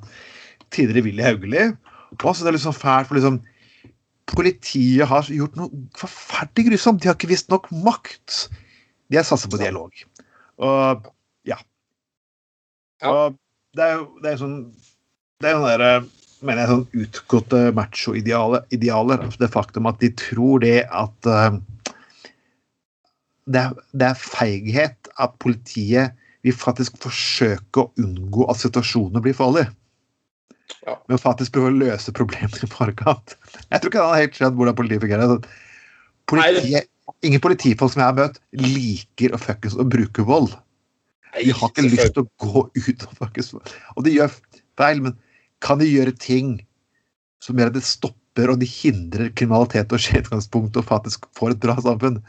tidligere 0.75 1.07
Willy 1.07 1.25
Hauglie. 1.27 1.71
Og 2.19 2.35
så 2.35 2.43
det 2.43 2.51
er 2.51 2.59
litt 2.59 2.67
sånn 2.67 2.77
fælt, 2.77 3.11
for 3.11 3.19
liksom 3.19 3.41
Politiet 4.31 5.09
har 5.11 5.27
gjort 5.27 5.57
noe 5.59 5.81
forferdelig 5.99 6.69
grusomt. 6.69 7.01
De 7.03 7.09
har 7.11 7.17
ikke 7.17 7.33
visst 7.33 7.49
nok 7.51 7.65
makt. 7.85 8.45
De 9.11 9.19
har 9.19 9.27
satset 9.27 9.51
på 9.51 9.59
dialog. 9.59 9.91
Og 10.61 11.11
ja. 11.49 11.59
Ja. 13.01 13.11
Og 13.11 13.39
det 13.77 13.87
er 13.87 13.99
jo 13.99 14.07
det 14.21 14.33
er 14.33 14.41
sånn 14.41 14.57
Det 15.41 15.49
er 15.51 15.57
jo 15.57 15.67
derre 15.69 15.93
mener 16.41 16.63
jeg, 16.63 16.71
sånn 16.71 17.03
utgåtte 17.05 17.59
macho-idealer. 17.77 19.25
altså 19.27 19.43
Det 19.43 19.51
faktum 19.53 19.89
at 19.91 20.01
de 20.01 20.09
tror 20.17 20.63
det 20.65 20.79
at 20.89 21.29
uh, 21.29 21.59
det 23.51 23.61
er, 23.61 23.75
det 23.93 24.07
er 24.09 24.23
feighet 24.23 25.11
at 25.21 25.37
politiet 25.43 26.17
vil 26.47 26.57
faktisk 26.57 26.97
forsøke 27.03 27.83
å 27.83 27.91
unngå 28.01 28.47
at 28.49 28.61
situasjoner 28.63 29.21
blir 29.25 29.37
farlige. 29.37 29.69
Ja. 30.87 30.97
Men 31.11 31.21
faktisk 31.21 31.57
prøve 31.57 31.73
å 31.73 31.81
løse 31.83 32.15
problemene 32.17 32.65
i 32.65 32.71
forkant. 32.71 33.37
Jeg 33.69 33.83
tror 33.83 33.93
ikke 33.93 34.05
han 34.05 34.15
har 34.15 34.25
helt 34.25 34.39
skjønt 34.39 34.57
hvordan 34.57 34.79
politiet 34.79 35.05
fungerer. 35.05 35.27
Altså, 35.27 35.67
Politiet, 36.31 36.87
ingen 37.27 37.43
politifolk 37.43 37.93
som 37.95 38.03
jeg 38.03 38.11
har 38.11 38.19
møtt, 38.19 38.41
liker 38.57 39.35
å 39.35 39.41
fuckings 39.41 39.77
å 39.79 39.87
bruke 39.87 40.25
vold. 40.27 40.55
De 41.37 41.53
har 41.55 41.71
ikke 41.71 41.87
lyst 41.87 42.17
til 42.17 42.25
å 42.25 42.31
gå 42.43 42.65
ut 42.75 43.05
og 43.07 43.19
fuckings 43.19 43.53
Og 43.55 44.03
de 44.07 44.17
gjør 44.17 44.33
feil, 44.81 45.03
men 45.05 45.17
kan 45.65 45.81
de 45.81 45.89
gjøre 45.89 46.17
ting 46.19 46.59
som 47.45 47.59
gjør 47.59 47.71
at 47.73 47.79
det 47.79 47.87
stopper 47.87 48.53
og 48.53 48.61
de 48.61 48.69
hindrer 48.69 49.33
kriminalitet 49.37 49.93
og 49.95 50.03
skjedgangspunkt 50.03 50.79
og 50.81 50.89
faktisk 50.89 51.29
får 51.39 51.55
et 51.55 51.63
bra 51.63 51.77
samfunn? 51.83 52.21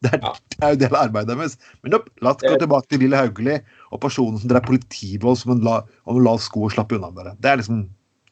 Det 0.00 0.14
er, 0.16 0.22
det 0.54 0.64
er 0.64 0.70
jo 0.72 0.78
det 0.80 0.88
arbeidet 0.96 1.34
deres. 1.34 1.58
Men 1.84 1.98
opp, 1.98 2.06
la 2.24 2.32
oss 2.32 2.44
gå 2.44 2.54
tilbake 2.62 2.88
til 2.88 3.02
Lille 3.04 3.18
Hauglie 3.20 3.58
og 3.92 4.00
personen 4.00 4.40
som 4.40 4.48
drev 4.48 4.64
politivold 4.64 5.36
som 5.42 5.52
en 5.56 5.64
la, 5.66 5.80
om 6.08 6.20
la 6.24 6.38
sko 6.40 6.64
og 6.68 6.72
slappe 6.72 6.96
unna 6.96 7.10
med 7.12 7.34
Det 7.36 7.50
er 7.50 7.60
liksom 7.60 7.82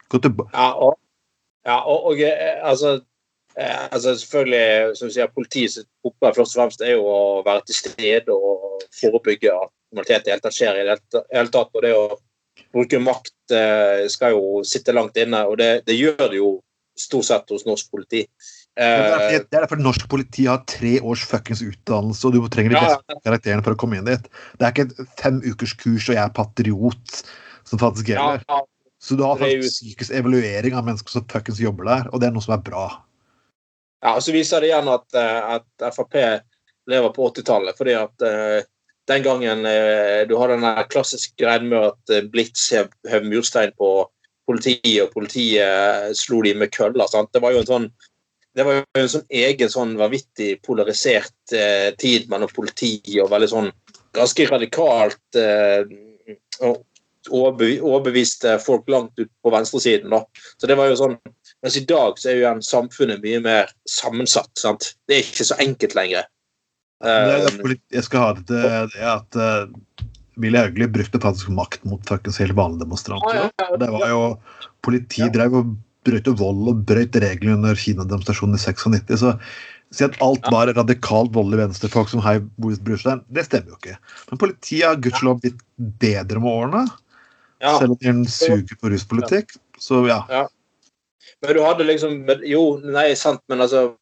gå 0.08 0.20
tilbake. 0.24 0.54
Ja, 0.56 0.70
og, 0.72 0.96
ja, 1.68 1.76
og, 1.82 2.08
og 2.08 2.22
eh, 2.24 2.56
altså, 2.64 2.98
eh, 3.58 3.82
altså 3.90 4.14
Selvfølgelig, 4.18 4.96
som 5.00 5.10
sier, 5.10 5.30
politiets 5.34 5.80
oppgave 6.06 6.38
først 6.38 6.56
og 6.56 6.62
fremst 6.62 6.84
er 6.84 6.94
jo 6.96 7.04
å 7.10 7.20
være 7.46 7.66
til 7.68 7.80
stede 7.80 8.34
og 8.34 8.84
forebygge 9.00 9.52
at 9.54 9.72
kriminalitet 9.88 10.28
i 10.28 10.34
hele 10.34 10.44
tatt 10.44 10.58
skjer. 10.58 10.80
i 10.80 10.86
det 10.88 10.98
hele- 11.34 11.50
tatt, 11.54 11.74
og 11.74 11.82
det 11.82 11.94
å 11.96 12.06
bruke 12.74 13.00
makt 13.00 13.54
eh, 13.56 14.06
skal 14.12 14.36
jo 14.36 14.62
sitte 14.64 14.92
langt 14.94 15.16
inne, 15.16 15.44
og 15.46 15.58
det, 15.58 15.84
det 15.86 15.98
gjør 15.98 16.28
det 16.28 16.40
jo 16.40 16.54
stort 16.98 17.24
sett 17.28 17.50
hos 17.54 17.66
norsk 17.66 17.90
politi. 17.90 18.24
Det 18.78 18.84
er 18.86 19.34
Eh, 19.34 19.40
det 19.42 19.56
er 19.56 19.64
derfor 19.64 19.80
norsk 19.82 20.06
politi 20.10 20.44
har 20.46 20.60
tre 20.70 21.00
års 21.02 21.24
fuckings 21.26 21.62
utdannelse, 21.66 22.22
og 22.28 22.34
du 22.36 22.48
trenger 22.52 22.70
de 22.70 22.78
Ja, 22.78 22.94
beste 22.94 23.16
karakterene 23.26 23.64
for 23.66 23.74
å 23.74 23.78
komme 23.80 23.98
inn 23.98 24.06
dit. 24.06 24.28
Det 24.58 24.66
er 24.66 24.70
ikke 24.74 24.86
et 24.86 25.18
fem 25.18 25.40
ukers 25.42 25.74
kurs 25.74 26.06
og 26.08 26.14
jeg 26.14 26.22
er 26.22 26.34
patriot 26.36 27.22
som 27.66 27.80
faktisk 27.80 28.12
gjelder. 28.12 28.44
ja, 28.48 28.60
Så 29.02 29.16
du 29.18 29.24
har 29.26 29.38
faktisk 29.38 29.80
psykisk 29.82 30.14
evaluering 30.14 30.74
av 30.74 30.86
mennesker 30.86 31.10
som 31.10 31.26
fuckings 31.30 31.58
jobber 31.62 31.84
der, 31.90 32.08
og 32.12 32.20
det 32.20 32.28
er 32.28 32.32
noe 32.36 32.42
som 32.42 32.54
er 32.54 32.62
bra. 32.62 32.86
Ja, 34.04 34.14
og 34.14 34.22
så 34.22 34.34
viser 34.34 34.62
det 34.62 34.70
igjen 34.70 34.90
at, 34.92 35.06
eh, 35.18 35.54
at 35.58 35.94
Frp 35.94 36.18
lever 36.88 37.14
på 37.14 37.30
80-tallet. 37.30 37.76
fordi 37.76 37.94
at 37.98 38.24
uh, 38.24 38.60
den 39.08 39.24
gangen 39.24 39.66
uh, 39.66 40.22
du 40.28 40.36
har 40.40 40.48
den 40.48 40.64
klassiske 40.88 41.34
greien 41.36 41.66
med 41.68 41.90
at 41.90 42.30
Blitz 42.32 42.70
hev, 42.72 42.88
murstein 43.26 43.74
på 43.76 44.08
politiet, 44.48 45.02
og 45.04 45.12
politiet 45.12 46.16
slo 46.16 46.40
de 46.46 46.54
med 46.56 46.72
køller. 46.72 47.10
Sant? 47.10 47.28
Det 47.34 47.42
var 47.44 47.52
jo 47.52 47.60
en 47.60 47.68
sånn 47.68 47.90
det 48.58 48.64
var 48.66 48.80
jo 48.80 49.02
en 49.04 49.10
sånn 49.12 49.26
egen 49.38 49.70
sånn 49.70 49.92
vanvittig 50.00 50.56
polarisert 50.66 51.52
eh, 51.54 51.92
tid 52.00 52.26
mellom 52.32 52.50
politi 52.50 52.96
og 53.22 53.30
veldig 53.30 53.48
sånn 53.52 53.68
ganske 54.16 54.46
radikalt 54.48 55.38
eh, 55.38 55.84
og 56.66 56.80
overbevi- 57.28 57.78
overbeviste 57.84 58.56
folk 58.64 58.88
langt 58.90 59.20
ut 59.20 59.30
på 59.44 59.52
venstresiden. 59.54 60.10
da. 60.10 60.24
Så 60.58 60.66
det 60.66 60.78
var 60.80 60.90
jo 60.90 60.98
sånn 60.98 61.14
mens 61.64 61.76
i 61.78 61.84
dag 61.88 62.18
så 62.20 62.30
er 62.30 62.36
jo 62.36 62.42
igjen 62.44 62.64
samfunnet 62.64 63.22
mye 63.24 63.40
mer 63.44 63.72
sammensatt. 63.90 64.52
sant? 64.58 64.92
Det 65.08 65.18
er 65.18 65.26
ikke 65.26 65.48
så 65.48 65.58
enkelt 65.62 65.96
lenger. 65.98 66.28
Det 67.02 67.14
er, 67.14 67.44
Um, 67.62 67.76
jeg 67.94 68.02
skal 68.02 68.22
ha 68.24 68.30
det 68.34 68.44
til 68.48 68.88
det 68.90 69.04
at 69.06 69.36
uh, 69.38 70.06
Willy 70.42 70.58
Hauglie 70.58 70.88
brukte 70.90 71.20
faktisk 71.22 71.50
makt 71.54 71.84
mot 71.86 72.02
fuckings 72.08 72.40
helt 72.42 72.56
vanlige 72.58 72.82
demonstranter. 72.82 73.36
Ja, 73.36 73.44
ja, 73.50 73.66
ja. 73.70 73.76
Det 73.78 73.90
var 73.92 74.08
jo 74.10 74.22
Politi 74.82 75.22
Ja. 75.22 75.28
drev 75.34 75.54
og 75.60 75.76
brøt 76.06 76.30
vold 76.40 76.68
og 76.72 76.84
brøt 76.88 77.14
reglene 77.22 77.58
under 77.58 77.78
Kina-demonstrasjonen 77.78 78.58
i 78.58 78.62
96. 78.62 79.14
Så 79.22 79.34
si 79.94 80.04
at 80.04 80.18
alt 80.24 80.44
var 80.52 80.70
radikalt 80.74 81.32
voldelig 81.34 81.62
venstrefolk 81.62 82.10
som 82.10 82.22
heiv 82.24 82.46
Boris 82.60 82.80
Brustad, 82.82 83.24
det 83.30 83.46
stemmer 83.46 83.74
jo 83.74 83.78
ikke. 83.80 83.96
Men 84.30 84.42
politiet 84.42 84.86
har 84.86 85.00
gudskjelov 85.02 85.40
blitt 85.42 85.62
bedre 86.02 86.42
med 86.42 86.50
årene, 86.50 86.84
ja. 87.62 87.78
selv 87.78 87.94
om 87.94 87.98
de 88.02 88.30
suger 88.30 88.78
på 88.78 88.92
ruspolitikk. 88.92 89.56
Så 89.78 90.02
ja. 90.08 90.22
Men 91.40 91.54
du 91.54 91.60
hadde 91.62 91.86
liksom 91.86 92.18
Jo, 92.42 92.62
nei, 92.82 93.12
sant, 93.16 93.42
men 93.48 93.62
altså, 93.62 93.94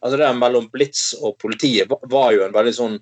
altså 0.00 0.18
det 0.18 0.32
mellom 0.38 0.68
Blitz 0.72 1.12
og 1.20 1.38
politiet 1.42 1.90
var, 1.90 2.32
jo 2.34 2.44
en 2.46 2.54
veldig 2.54 2.74
sånn 2.74 2.98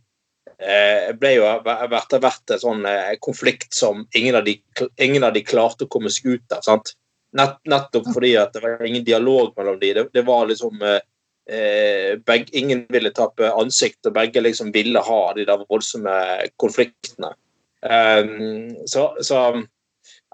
eh, 0.59 1.11
ble 1.19 1.35
jo 1.39 1.47
etter 1.49 2.19
og 2.19 2.25
vært 2.25 2.55
en 2.55 2.65
sånn 2.65 2.89
eh, 2.89 3.15
konflikt 3.25 3.73
som 3.75 4.05
ingen 4.19 4.39
av, 4.39 4.45
de, 4.49 4.59
ingen 5.01 5.25
av 5.25 5.37
de 5.37 5.45
klarte 5.47 5.87
å 5.87 5.93
komme 5.93 6.13
seg 6.13 6.35
ut 6.35 6.57
av. 6.57 6.65
sant? 6.67 6.95
Nett, 7.37 7.59
nettopp 7.69 8.09
fordi 8.15 8.35
at 8.41 8.55
det 8.57 8.65
var 8.65 8.85
ingen 8.85 9.05
dialog 9.05 9.53
mellom 9.57 9.79
de. 9.81 9.95
Det, 9.97 10.07
det 10.17 10.25
var 10.29 10.47
liksom 10.49 10.85
eh, 10.85 11.01
eh, 11.49 12.13
begge, 12.27 12.53
Ingen 12.61 12.87
ville 12.93 13.13
tape 13.15 13.53
ansikt, 13.53 14.01
og 14.07 14.17
begge 14.17 14.43
liksom 14.45 14.73
ville 14.75 15.03
ha 15.05 15.21
de 15.37 15.49
der 15.49 15.65
voldsomme 15.69 16.17
konfliktene. 16.61 17.35
Um, 17.79 18.75
så, 18.91 19.13
så 19.23 19.43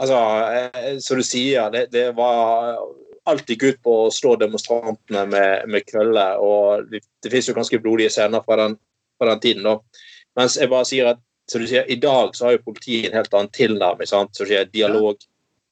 altså, 0.00 0.20
eh, 0.54 0.98
som 1.04 1.20
du 1.20 1.26
sier, 1.26 1.68
det, 1.74 1.88
det 1.92 2.12
var 2.16 2.78
Alt 3.30 3.48
gikk 3.48 3.62
ut 3.64 3.78
på 3.84 3.92
å 4.04 4.10
slå 4.12 4.34
demonstrantene 4.40 5.24
med, 5.30 5.68
med 5.70 5.86
køller. 5.88 6.40
og 6.40 6.90
det, 6.90 7.00
det 7.22 7.30
finnes 7.32 7.48
jo 7.48 7.56
ganske 7.56 7.80
blodige 7.80 8.12
scener 8.12 8.44
fra 8.44 8.58
den, 8.60 8.76
fra 9.18 9.30
den 9.30 9.40
tiden. 9.40 9.64
da. 9.64 9.78
Mens 10.36 10.58
jeg 10.60 10.72
bare 10.72 10.88
sier 10.88 11.14
at 11.14 11.22
som 11.50 11.60
du 11.60 11.68
sier, 11.68 11.84
i 11.88 11.96
dag 12.00 12.36
så 12.36 12.46
har 12.46 12.56
jo 12.56 12.64
politiet 12.64 13.10
en 13.10 13.18
helt 13.20 13.34
annen 13.36 13.52
tilnærming. 13.52 14.08
sant? 14.08 14.32
Så 14.36 14.46
sier, 14.48 14.68
dialog. 14.72 15.20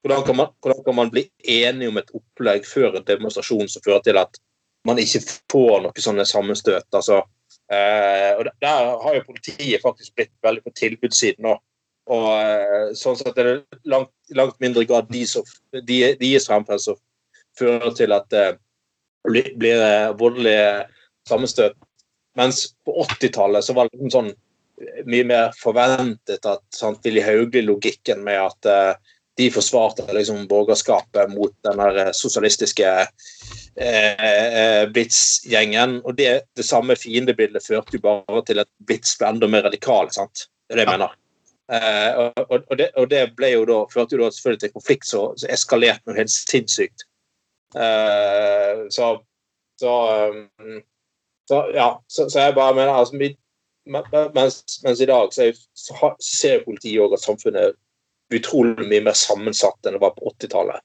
Hvordan 0.02 0.25
kan, 0.26 0.37
man, 0.37 0.49
hvordan 0.64 0.82
kan 0.85 0.97
man 0.99 1.12
bli 1.12 1.26
enig 1.49 1.88
om 1.88 2.00
et 2.00 2.11
opplegg 2.16 2.66
før 2.66 2.99
en 2.99 3.06
demonstrasjon 3.06 3.68
som 3.71 3.85
fører 3.85 4.02
til 4.04 4.18
at 4.21 4.40
man 4.88 4.99
ikke 4.99 5.23
får 5.52 5.85
noe 5.85 6.04
sånne 6.04 6.26
sammenstøt? 6.28 6.88
altså 6.92 7.23
Eh, 7.73 8.32
og 8.38 8.44
der- 8.61 9.02
har 9.02 9.14
jo 9.14 9.23
politiet 9.26 9.80
faktisk 9.82 10.14
blitt 10.14 10.32
veldig 10.42 10.62
på 10.64 10.73
tilbudssiden 10.76 11.42
nå. 11.47 11.54
Og 12.06 12.28
eh, 12.42 12.92
sånn 12.99 13.16
sett 13.16 13.38
er 13.38 13.44
det 13.44 13.80
langt, 13.85 14.11
langt 14.35 14.59
mindre 14.61 14.85
grad 14.85 15.09
de 15.09 15.23
som 15.26 15.47
de, 15.73 16.14
deres 16.21 16.49
fremferd 16.50 16.82
som 16.82 16.99
fører 17.59 17.94
til 17.97 18.14
at 18.16 18.28
det 18.32 18.47
blir, 19.28 19.52
blir 19.59 19.82
eh, 19.82 20.12
voldelige 20.18 20.87
sammenstøt. 21.28 21.76
Mens 22.38 22.64
på 22.87 22.94
80-tallet 23.04 23.64
så 23.64 23.76
var 23.76 23.88
det 23.88 23.99
liksom 23.99 24.12
sånn 24.14 24.30
eh, 24.32 25.02
mye 25.09 25.26
mer 25.28 25.56
forventet 25.59 26.49
at 26.49 26.64
sant, 26.75 27.02
Willy 27.04 27.25
Hauglie-logikken 27.25 28.23
med 28.25 28.40
at 28.40 28.71
eh, 28.71 29.12
de 29.40 29.49
forsvarte 29.52 30.06
liksom 30.12 30.47
borgerskapet 30.49 31.32
mot 31.32 31.54
den 31.66 31.80
eh, 31.87 32.11
sosialistiske 32.16 32.90
eh, 33.76 34.26
eh, 34.28 34.85
Blitz-gjengen. 34.92 36.00
Og 36.04 36.16
det, 36.18 36.30
det 36.56 36.66
samme 36.68 36.97
fiendebildet 36.99 37.64
førte 37.66 37.99
jo 37.99 38.04
bare 38.04 38.44
til 38.49 38.64
at 38.64 38.71
Blitz 38.87 39.16
ble 39.21 39.32
enda 39.32 39.50
mer 39.50 39.68
radikal. 39.68 40.11
sant? 40.12 40.49
Det 40.68 40.76
er 40.76 40.82
det 40.82 40.88
jeg 40.88 40.97
mener. 40.97 41.18
Eh, 41.73 42.18
og, 42.18 42.50
og, 42.59 42.76
det, 42.78 42.90
og 43.00 43.09
det 43.09 43.23
ble 43.38 43.54
jo 43.54 43.64
da, 43.68 43.78
førte 43.92 44.16
jo 44.16 44.25
da 44.25 44.32
selvfølgelig 44.35 44.64
til 44.64 44.75
konflikt 44.75 45.09
som 45.09 45.49
eskalerte 45.49 46.09
noe 46.09 46.18
helt 46.18 46.32
sinnssykt. 46.35 47.06
Eh, 47.76 48.86
så 48.92 49.14
så, 49.82 50.28
um, 50.28 50.82
så 51.48 51.70
ja, 51.74 52.02
så, 52.06 52.30
så 52.30 52.46
jeg 52.46 52.54
bare 52.54 52.74
mener 52.76 52.94
altså, 52.94 53.18
vi, 53.18 53.32
mens, 54.34 54.62
mens 54.84 55.00
i 55.00 55.08
dag 55.10 55.32
så, 55.34 55.48
så, 55.74 55.96
har, 55.98 56.14
ser 56.22 56.62
politiet 56.66 57.02
òg 57.02 57.16
at 57.16 57.24
samfunnet 57.24 57.72
er 57.72 58.38
utrolig 58.38 58.86
mye 58.86 59.02
mer 59.08 59.16
sammensatt 59.18 59.88
enn 59.88 59.98
det 59.98 60.02
var 60.04 60.14
på 60.16 60.30
80-tallet. 60.30 60.84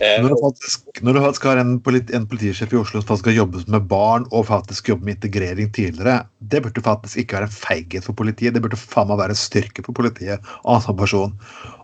Eh, 0.00 0.16
Når 0.24 0.32
du 0.32 0.38
faktisk, 0.40 0.88
når 1.04 1.14
du 1.14 1.20
faktisk 1.26 1.48
har 1.50 1.60
en, 1.60 1.74
politi, 1.84 2.14
en 2.16 2.24
politisjef 2.30 2.72
i 2.72 2.78
Oslo 2.80 3.02
som 3.02 3.10
faktisk 3.10 3.28
har 3.30 3.36
jobbet 3.42 3.68
med 3.70 3.90
barn 3.90 4.24
og 4.30 4.48
faktisk 4.48 4.88
jobbet 4.88 5.06
med 5.06 5.18
integrering 5.18 5.68
tidligere, 5.76 6.22
det 6.40 6.62
burde 6.64 6.84
faktisk 6.86 7.20
ikke 7.20 7.38
være 7.38 7.50
en 7.50 7.58
feighet 7.58 8.08
for 8.08 8.16
politiet. 8.18 8.56
Det 8.56 8.64
burde 8.64 8.80
faen 8.80 9.12
meg 9.12 9.20
være 9.20 9.36
en 9.36 9.42
styrke 9.42 9.84
for 9.84 9.96
politiet 10.00 10.40
og 10.62 10.78
annen 10.78 10.98
person. 11.02 11.36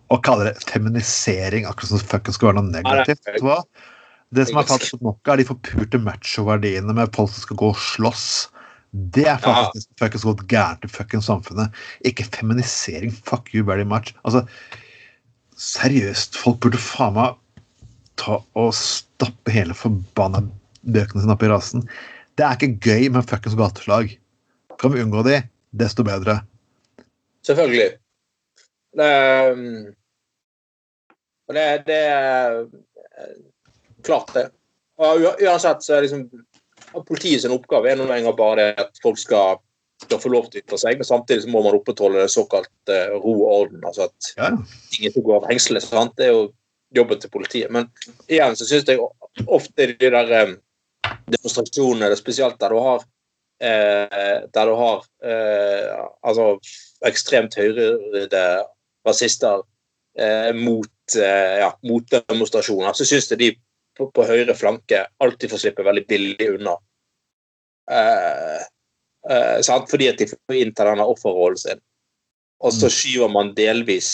Å 0.09 0.19
kalle 0.25 0.49
det 0.49 0.65
feminisering, 0.65 1.69
akkurat 1.69 1.93
som 1.93 2.03
fuckings 2.03 2.41
skal 2.41 2.51
være 2.51 2.63
noe 2.63 2.73
negativt. 2.73 3.23
Vet 3.29 3.39
du 3.43 3.47
hva? 3.51 3.61
Det 4.35 4.49
som 4.49 4.59
er 4.59 4.67
fantastisk 4.67 5.03
nok, 5.07 5.21
er 5.31 5.39
de 5.39 5.47
forpurte 5.47 6.01
macho-verdiene 6.03 6.95
med 6.97 7.13
folk 7.15 7.31
som 7.33 7.45
skal 7.45 7.59
gå 7.61 7.71
og 7.71 7.81
slåss. 7.81 8.27
Det 8.91 9.27
er 9.29 9.39
faktisk 9.43 9.91
ja. 9.91 9.99
fuckings 10.03 10.25
gått 10.27 10.45
gærent 10.51 10.87
i 10.87 10.91
fuckings 10.91 11.29
samfunnet. 11.31 11.75
Ikke 12.09 12.27
feminisering. 12.35 13.13
Fuck 13.27 13.53
you 13.55 13.65
very 13.67 13.85
much. 13.87 14.15
Altså, 14.25 14.45
seriøst, 15.61 16.39
folk 16.41 16.59
burde 16.65 16.81
faen 16.81 17.17
meg 17.17 17.37
ta 18.17 18.41
og 18.57 18.71
stappe 18.77 19.53
hele 19.53 19.77
forbanna 19.77 20.43
bøkene 20.87 21.23
sine 21.23 21.37
opp 21.37 21.45
i 21.45 21.51
rasen. 21.53 21.85
Det 22.37 22.47
er 22.47 22.57
ikke 22.57 22.81
gøy 22.89 23.11
med 23.13 23.29
fuckings 23.29 23.57
gateslag. 23.59 24.17
Kan 24.81 24.93
vi 24.93 25.05
unngå 25.05 25.23
de, 25.27 25.41
desto 25.77 26.05
bedre. 26.07 26.41
Selvfølgelig. 27.47 27.95
Det, 28.97 29.13
um, 29.53 29.95
det, 31.53 31.69
det 31.87 32.03
klart, 34.07 34.33
det. 34.35 34.49
Uansett 34.99 35.85
så 35.85 35.97
er 35.97 36.07
liksom 36.07 36.29
Politiet 37.07 37.43
sin 37.43 37.53
oppgave 37.53 37.91
er 37.91 37.99
noen 37.99 38.09
ganger 38.09 38.37
bare 38.39 38.63
det 38.63 38.85
at 38.87 39.01
folk 39.03 39.19
skal, 39.21 39.59
skal 40.01 40.21
få 40.23 40.31
lov 40.33 40.47
til 40.49 40.63
å 40.63 40.65
ytre 40.65 40.79
seg, 40.81 40.97
men 40.97 41.09
samtidig 41.09 41.43
så 41.45 41.51
må 41.53 41.61
man 41.65 41.75
opprettholde 41.77 42.23
såkalt 42.33 42.93
uh, 42.93 43.17
ro 43.19 43.35
og 43.35 43.51
orden. 43.51 43.83
altså 43.85 44.07
at 44.07 44.31
Ja, 44.39 44.53
ting 44.95 45.09
ikke 45.11 45.25
går 45.27 45.43
av 45.43 45.49
hengselet. 45.51 45.85
sant? 45.85 46.15
Det 46.17 46.29
er 46.29 46.33
jo 46.33 46.47
jobben 46.97 47.21
til 47.21 47.33
politiet. 47.35 47.75
Men 47.75 47.91
igjen 48.31 48.57
så 48.57 48.69
syns 48.69 48.89
jeg 48.89 49.03
ofte 49.45 49.91
de 49.91 50.11
der 50.15 50.33
um, 50.47 50.57
demonstrasjonene, 51.27 52.09
det 52.15 52.21
spesielt 52.23 52.57
der 52.63 52.73
du 52.73 52.81
har 52.87 53.05
eh, 53.61 54.49
der 54.53 54.67
du 54.67 54.75
har 54.79 55.05
eh, 55.25 56.07
altså 56.23 56.57
ekstremt 57.07 57.57
høyrevridde 57.59 58.45
rasister 59.07 59.63
eh, 60.19 60.53
mot, 60.57 61.17
eh, 61.17 61.59
ja, 61.63 61.71
mot 61.87 62.11
demonstrasjoner, 62.13 62.97
så 62.97 63.07
syns 63.07 63.31
jeg 63.33 63.43
de 63.43 63.53
på, 63.97 64.09
på 64.15 64.27
høyre 64.29 64.55
flanke 64.57 65.05
alltid 65.23 65.53
får 65.53 65.63
slippe 65.65 65.87
veldig 65.87 66.05
billig 66.09 66.49
unna. 66.57 66.77
Eh, 67.91 68.63
eh? 69.31 69.87
Fordi 69.91 70.11
at 70.11 70.21
de 70.21 70.29
får 70.33 70.59
innta 70.61 70.89
denne 70.89 71.07
offerrollen 71.09 71.61
sin. 71.61 71.83
Og 72.65 72.73
så 72.73 72.91
skyver 72.93 73.29
man 73.33 73.55
delvis 73.57 74.11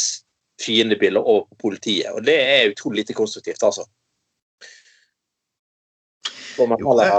fiendebilder 0.63 1.23
over 1.23 1.47
på 1.51 1.69
politiet. 1.69 2.11
Og 2.15 2.25
det 2.27 2.39
er 2.41 2.71
utrolig 2.73 3.03
lite 3.03 3.17
konstruktivt, 3.19 3.63
altså. 3.63 3.87
Jo, 6.59 6.67
det- 6.99 7.13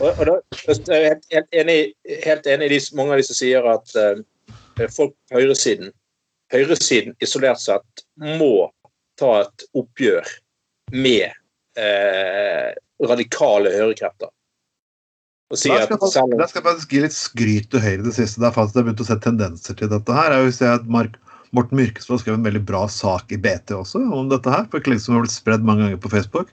og, 0.00 0.18
og 0.18 0.26
da, 0.26 0.34
jeg 0.66 0.96
er 0.96 1.04
helt, 1.08 1.26
helt 1.32 1.52
enig, 1.52 1.78
helt 2.24 2.46
enig 2.48 2.66
i 2.66 2.74
de, 2.74 2.80
mange 2.96 3.12
av 3.14 3.20
de 3.20 3.26
som 3.28 3.36
sier 3.36 3.66
at 3.70 3.92
eh, 4.00 4.88
folk 4.92 5.12
på 5.28 5.40
høyresiden 5.40 5.92
Høyresiden 6.54 7.16
isolert 7.18 7.58
sett 7.58 8.04
må 8.38 8.68
ta 9.18 9.32
et 9.42 9.64
oppgjør 9.74 10.28
med 10.94 11.32
eh, 11.80 12.72
radikale 13.06 13.72
høyrekrefter. 13.74 14.32
Og 15.52 15.60
si 15.60 15.70
at 15.70 15.86
skal, 15.86 16.00
jeg 16.02 16.10
selv 16.10 16.40
da 16.40 16.48
skal 16.50 16.58
jeg 16.58 16.66
faktisk 16.66 16.92
gi 16.92 17.00
litt 17.04 17.14
skryt 17.14 17.68
til 17.70 17.82
Høyre 17.84 18.00
i 18.00 18.06
det 18.08 18.16
siste. 18.16 18.40
Det 18.42 18.48
er 18.48 18.56
faktisk 18.56 18.74
jeg 18.74 18.82
har 18.82 18.88
begynt 18.88 19.02
å 19.04 19.06
se 19.06 19.16
tendenser 19.22 19.78
til 19.78 19.90
dette 19.92 20.16
her. 20.16 20.34
Jeg 20.34 20.46
vil 20.48 20.54
si 20.56 20.66
at 20.66 20.88
Mark, 20.90 21.18
Morten 21.54 21.78
Myrkesvold 21.78 22.22
skrev 22.22 22.38
en 22.38 22.46
veldig 22.46 22.64
bra 22.66 22.82
sak 22.90 23.30
i 23.34 23.38
BT 23.38 23.76
også 23.76 24.02
om 24.02 24.30
dette 24.32 24.50
her. 24.50 24.66
for 24.72 24.82
ikke 24.82 24.98
som 25.02 25.14
har 25.14 25.22
blitt 25.22 25.36
spredd 25.36 25.66
mange 25.66 25.84
ganger 25.84 26.00
på 26.02 26.10
Facebook. 26.10 26.50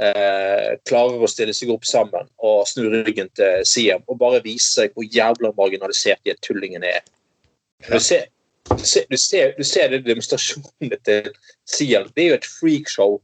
eh, 0.02 0.74
klarer 0.86 1.22
å 1.22 1.30
stille 1.30 1.54
seg 1.56 1.72
opp 1.74 1.86
sammen 1.86 2.28
og 2.38 2.66
snu 2.70 2.88
ryggen 2.92 3.30
til 3.38 3.64
Siam 3.66 4.04
og 4.06 4.18
bare 4.22 4.42
vise 4.44 4.88
hvor 4.94 5.06
jævla 5.06 5.54
marginalisert 5.58 6.22
de 6.26 6.36
tullingene 6.42 6.94
er. 6.98 7.06
Du 7.88 8.00
ser, 8.00 8.26
du 8.70 8.84
ser, 8.84 9.06
du 9.10 9.16
ser, 9.16 9.54
du 9.58 9.64
ser 9.64 9.88
det 9.88 10.04
demonstrasjonene 10.06 10.98
til 11.08 11.32
Siam. 11.66 12.08
Det 12.16 12.24
er 12.24 12.28
jo 12.28 12.38
et 12.40 12.48
freakshow. 12.60 13.18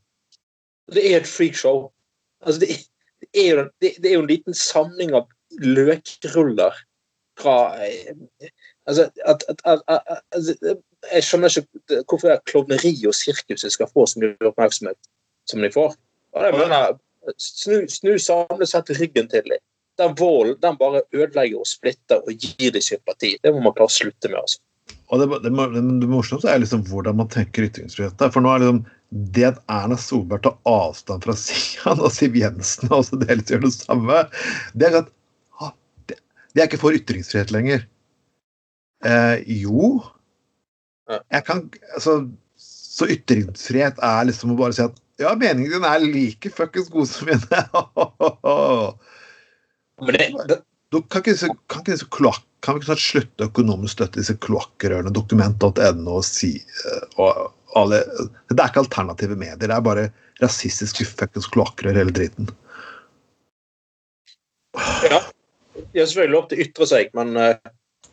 Det 0.92 1.05
er 1.12 1.21
et 1.21 1.31
freakshow. 1.31 1.90
Altså, 2.40 2.61
det, 2.61 2.69
det, 3.21 3.47
er 3.47 3.51
jo, 3.51 3.69
det, 3.81 3.95
det 4.03 4.11
er 4.11 4.14
jo 4.14 4.25
en 4.25 4.31
liten 4.31 4.55
samling 4.55 5.14
av 5.16 5.29
løkruller 5.61 6.85
fra 7.40 7.57
eh, 7.85 8.51
Altså, 8.87 9.11
at, 9.27 9.45
at, 9.49 9.83
at, 9.88 10.01
altså, 10.33 10.55
Jeg 11.12 11.25
skjønner 11.25 11.59
ikke 11.59 12.03
hvorfor 12.09 12.29
det 12.29 12.35
er 12.37 12.45
klovneri 12.47 12.92
og 13.07 13.14
sirkuset 13.14 13.73
skal 13.73 13.90
få 13.90 14.07
så 14.07 14.21
mye 14.23 14.47
oppmerksomhet 14.47 15.09
som 15.51 15.62
de 15.62 15.71
får. 15.75 15.97
Og 16.33 16.45
det 16.45 16.53
mener, 16.55 16.99
snu, 17.38 17.88
snu 17.90 18.14
samlet 18.19 18.71
sett 18.71 18.92
ryggen 19.01 19.29
til 19.31 19.42
dem. 19.51 19.62
Den 19.97 20.15
volden 20.19 20.61
den 20.63 20.79
bare 20.81 21.03
ødelegger 21.15 21.63
og 21.63 21.69
splitter 21.69 22.21
og 22.21 22.33
gir 22.37 22.75
dem 22.75 22.85
sympati. 22.85 23.37
Det 23.43 23.53
må 23.55 23.63
man 23.65 23.77
klare 23.77 23.91
å 23.91 23.97
slutte 23.97 24.31
med. 24.33 24.41
altså. 24.43 24.61
Og 25.11 25.23
det, 25.23 25.27
det, 25.45 25.53
det, 25.75 25.83
det 26.03 26.11
morsomste 26.11 26.51
er 26.51 26.61
liksom 26.63 26.85
hvordan 26.89 27.19
man 27.21 27.31
tenker 27.33 27.69
ytringsfrihet. 27.69 28.23
For 28.35 28.45
nå 28.45 28.53
er 28.53 28.65
liksom 28.65 28.85
det 29.35 29.45
at 29.49 29.61
Erna 29.71 29.97
Solberg 30.01 30.43
tar 30.45 30.57
avstand 30.69 31.25
fra 31.25 31.37
Sian 31.41 32.03
og 32.03 32.11
Siv 32.15 32.37
Jensen 32.39 32.91
og 32.91 33.01
også 33.05 33.21
delvis 33.23 33.53
gjør 33.55 33.67
det 33.69 33.75
samme, 33.77 34.25
det 34.75 34.91
er 34.91 35.01
at 35.05 35.13
det 36.57 36.63
er 36.63 36.71
ikke 36.71 36.81
for 36.81 36.97
ytringsfrihet 36.97 37.51
lenger. 37.53 37.83
Eh, 39.05 39.43
jo 39.61 40.01
Jeg 41.31 41.45
kan 41.45 41.59
Altså, 41.95 42.31
så 42.57 43.05
ytringsfrihet 43.13 44.01
er 44.03 44.25
liksom 44.25 44.55
å 44.55 44.57
bare 44.57 44.73
si 44.73 44.81
at 44.87 44.97
ja, 45.21 45.35
meningen 45.37 45.75
din 45.75 45.85
er 45.85 46.01
like 46.01 46.51
fuckings 46.53 46.89
god 46.93 47.09
som 47.09 47.29
mine. 47.29 47.61
Men 50.01 50.19
det, 50.19 50.27
det, 50.93 51.03
kan 51.11 51.23
ikke 51.23 51.33
disse, 51.33 51.49
kan 51.73 51.83
ikke 51.83 51.95
disse 51.95 52.09
kloakk, 52.13 52.45
kan 52.65 52.77
vi 52.77 52.83
ikke 52.83 52.91
snart 52.91 53.05
slutte 53.05 53.49
økonomisk 53.49 53.97
støtte 53.97 54.21
disse 54.21 54.37
kloakkrørene, 54.45 55.13
dokument.no 55.15 56.19
si 56.27 56.57
eh, 56.61 57.07
og 57.17 57.53
alle 57.77 58.03
Det 58.49 58.59
er 58.59 58.69
ikke 58.71 58.85
alternative 58.85 59.37
medier, 59.39 59.69
det 59.69 59.75
er 59.75 59.85
bare 59.85 60.11
rasistiske 60.43 61.07
fuckings 61.09 61.49
kloakkrør 61.53 61.97
hele 61.97 62.15
driten. 62.17 62.51
ja, 65.09 65.23
de 65.93 65.99
har 66.01 66.07
selvfølgelig 66.07 66.37
lov 66.37 66.49
til 66.49 66.59
å 66.59 66.67
ytre 66.67 66.89
seg, 66.89 67.13
men 67.17 67.37
eh, 67.41 67.57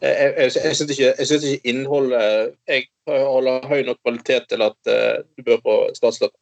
jeg, 0.03 0.15
jeg, 0.37 0.51
jeg 0.55 0.77
syns 0.77 0.93
ikke, 0.95 1.11
ikke 1.23 1.69
innholdet 1.71 2.55
Jeg 2.67 2.87
holder 3.07 3.67
høy 3.71 3.83
nok 3.87 3.99
kvalitet 4.03 4.47
til 4.51 4.63
at 4.65 4.91
eh, 4.91 5.23
du 5.35 5.45
bør 5.47 5.61
få 5.63 5.75
statsstøtte. 5.95 6.37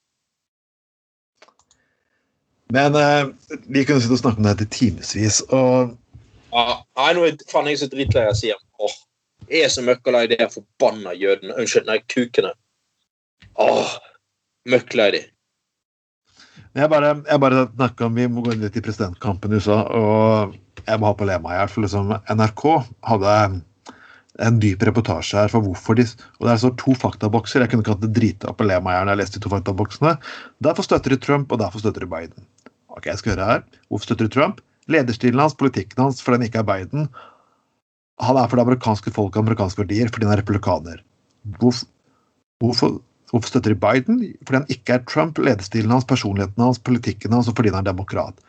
Men 2.72 2.96
uh, 2.96 3.32
vi 3.68 3.84
kunne 3.86 4.02
sitte 4.04 4.16
og 4.16 4.22
snakke 4.22 4.40
om 4.40 4.48
det 4.48 4.54
her 4.54 4.62
til 4.64 4.72
timevis, 4.78 5.42
og 5.52 5.98
Ja, 6.52 7.12
nå 7.16 7.24
er 7.24 7.38
faen 7.48 7.70
jeg 7.72 7.80
så 7.80 7.88
dritlei 7.92 8.26
av 8.28 8.36
sier 8.36 8.58
Åh, 8.84 8.96
jeg 9.48 9.66
er 9.66 9.72
så 9.72 9.84
møkkalei 9.86 10.26
de 10.32 10.38
her 10.40 10.50
forbanna 10.52 11.14
jødene. 11.16 11.56
Unnskyld, 11.60 11.88
nei, 11.88 12.00
kukene. 12.12 12.52
Åh, 13.60 13.94
møkkalei 14.72 15.10
de. 15.16 15.22
Jeg 16.78 16.88
bare, 16.92 17.16
jeg 17.28 17.44
bare 17.44 17.66
snakker 17.74 18.08
om 18.08 18.16
Vi 18.16 18.28
må 18.32 18.44
gå 18.46 18.54
litt 18.56 18.78
i 18.80 18.84
presidentkampen 18.84 19.52
i 19.52 19.60
USA, 19.60 19.82
og 19.92 20.56
jeg 20.86 21.00
må 21.00 21.10
ha 21.10 21.18
på 21.18 21.26
å 21.26 21.30
le 21.30 21.38
meg 21.44 21.56
i 21.56 21.60
hjel. 21.60 21.74
For 21.74 21.86
liksom 21.86 22.16
NRK 22.32 22.64
hadde 23.10 23.36
en 24.42 24.60
dyp 24.64 24.84
reportasje 24.88 25.38
her 25.38 25.52
for 25.52 25.66
hvorfor 25.66 26.00
de 26.00 26.06
Og 26.08 26.48
det 26.48 26.54
er 26.54 26.62
så 26.64 26.72
to 26.80 26.96
faktabokser. 26.98 27.62
Jeg 27.62 27.72
kunne 27.72 27.86
ikke 27.86 27.98
hatt 27.98 28.06
det 28.06 28.14
drita 28.16 28.52
opp 28.52 28.64
og 28.64 28.72
le 28.72 28.80
meg 28.80 28.96
i 28.96 28.98
hjel 28.98 29.10
når 29.10 29.16
jeg 29.16 29.24
leste 29.24 29.40
de 29.40 29.46
to 29.46 29.54
faktaboksene. 29.54 30.16
Derfor 30.64 30.88
støtter 30.88 31.14
de 31.14 31.20
Trump, 31.22 31.52
og 31.52 31.62
derfor 31.64 31.84
støtter 31.84 32.06
de 32.06 32.12
Biden. 32.12 32.48
Ok, 32.92 33.08
jeg 33.08 33.22
skal 33.22 33.36
høre 33.36 33.48
her. 33.48 33.62
Hvorfor 33.88 34.10
støtter 34.10 34.28
du 34.28 34.34
Trump? 34.34 34.60
Lederstilen 34.92 35.40
hans, 35.40 35.56
politikken 35.56 36.04
hans, 36.04 36.20
fordi 36.24 36.40
han 36.40 36.48
ikke 36.50 36.62
er 36.62 36.68
Biden. 36.68 37.08
Han 38.22 38.38
er 38.38 38.50
for 38.50 38.60
det 38.60 38.66
amerikanske 38.66 39.14
folk 39.16 39.36
og 39.36 39.46
amerikanske 39.46 39.84
verdier, 39.84 40.12
fordi 40.12 40.28
han 40.28 40.36
er 40.36 40.42
republikaner. 40.42 41.00
Hvorfor, 41.62 41.88
hvorfor, 42.62 43.00
hvorfor 43.32 43.54
støtter 43.54 43.74
de 43.74 43.80
Biden? 43.80 44.20
Fordi 44.46 44.60
han 44.60 44.70
ikke 44.74 44.98
er 44.98 45.06
Trump, 45.10 45.40
lederstilen 45.42 45.94
hans, 45.94 46.08
personligheten 46.10 46.64
hans, 46.64 46.80
politikken 46.80 47.34
hans, 47.34 47.50
og 47.50 47.58
fordi 47.58 47.74
han 47.74 47.82
er 47.82 47.92
demokrat. 47.94 48.44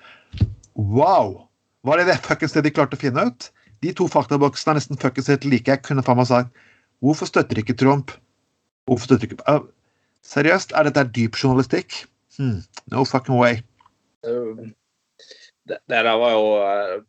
Wow! 0.77 1.47
Var 1.85 1.99
det 1.99 2.07
det 2.11 2.21
fuckings 2.27 2.55
det 2.55 2.65
de 2.67 2.75
klarte 2.75 2.99
å 2.99 3.03
finne 3.03 3.27
ut? 3.29 3.51
De 3.83 3.91
to 3.99 4.07
faktaboksene 4.11 4.75
er 4.75 4.79
nesten 4.79 5.01
fuckings 5.01 5.31
helt 5.33 5.47
like. 5.49 5.71
Jeg 5.71 5.83
kunne 5.87 6.05
faen 6.07 6.21
meg 6.21 6.29
sagt 6.31 6.53
Hvorfor 7.03 7.27
støtter 7.27 7.59
ikke 7.59 7.75
Trump? 7.75 8.13
Hvorfor 8.87 9.11
støtter 9.11 9.27
ikke 9.27 9.43
uh, 9.51 9.65
Seriøst, 10.23 10.71
er 10.79 10.87
dette 10.87 11.03
dyp 11.17 11.35
journalistikk? 11.35 12.05
Hmm, 12.39 12.61
no 12.93 13.03
fucking 13.05 13.35
way. 13.35 13.59
Uh, 14.27 14.69
det, 15.69 15.81
det 15.89 16.03
der 16.07 16.21
var 16.21 16.37
jo 16.37 16.47
uh, 16.61 17.01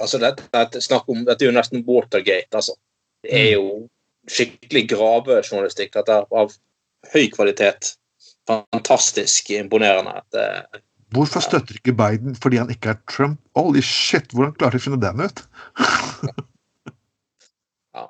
Altså, 0.00 0.18
dette, 0.18 0.42
dette, 0.50 0.80
snakk 0.82 1.06
om, 1.06 1.20
dette 1.22 1.44
er 1.44 1.52
jo 1.52 1.54
nesten 1.54 1.84
Watergate, 1.86 2.50
altså. 2.58 2.72
Det 3.22 3.30
er 3.30 3.52
jo 3.52 3.84
skikkelig 4.26 4.88
gravejournalistikk. 4.90 5.92
Dette 5.94 6.16
av 6.34 6.56
høy 7.12 7.28
kvalitet. 7.30 7.92
Fantastisk 8.50 9.52
imponerende. 9.54 10.16
Det, 10.34 10.48
Hvorfor 11.14 11.44
støtter 11.44 11.78
ikke 11.78 11.94
Biden 11.94 12.34
fordi 12.34 12.58
han 12.58 12.72
ikke 12.72 12.94
er 12.94 12.98
Trump? 13.10 13.38
Holy 13.56 13.82
shit, 13.86 14.32
hvordan 14.34 14.54
klarte 14.58 14.78
de 14.78 14.82
å 14.82 14.86
finne 14.88 15.00
den 15.02 15.22
ut? 15.22 15.44
ja. 17.94 18.04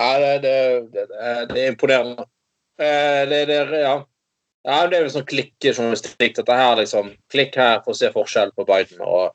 ja 0.00 0.08
det, 0.22 0.32
det, 0.46 0.54
det, 0.94 1.04
det, 1.50 1.60
er 1.60 1.74
imponerende. 1.74 2.24
Det, 2.80 3.42
det, 3.50 3.58
ja. 3.84 3.98
Ja, 4.64 4.80
det 4.88 4.96
er 4.96 5.04
jo 5.04 5.12
sånn 5.12 5.28
klikkejournalistikk. 5.28 6.38
Dette 6.40 6.56
her, 6.56 6.74
liksom. 6.80 7.12
Klikk 7.32 7.56
her 7.60 7.82
for 7.84 7.92
å 7.92 7.98
se 7.98 8.10
forskjell 8.14 8.54
på 8.56 8.64
Biden 8.68 9.02
og 9.04 9.34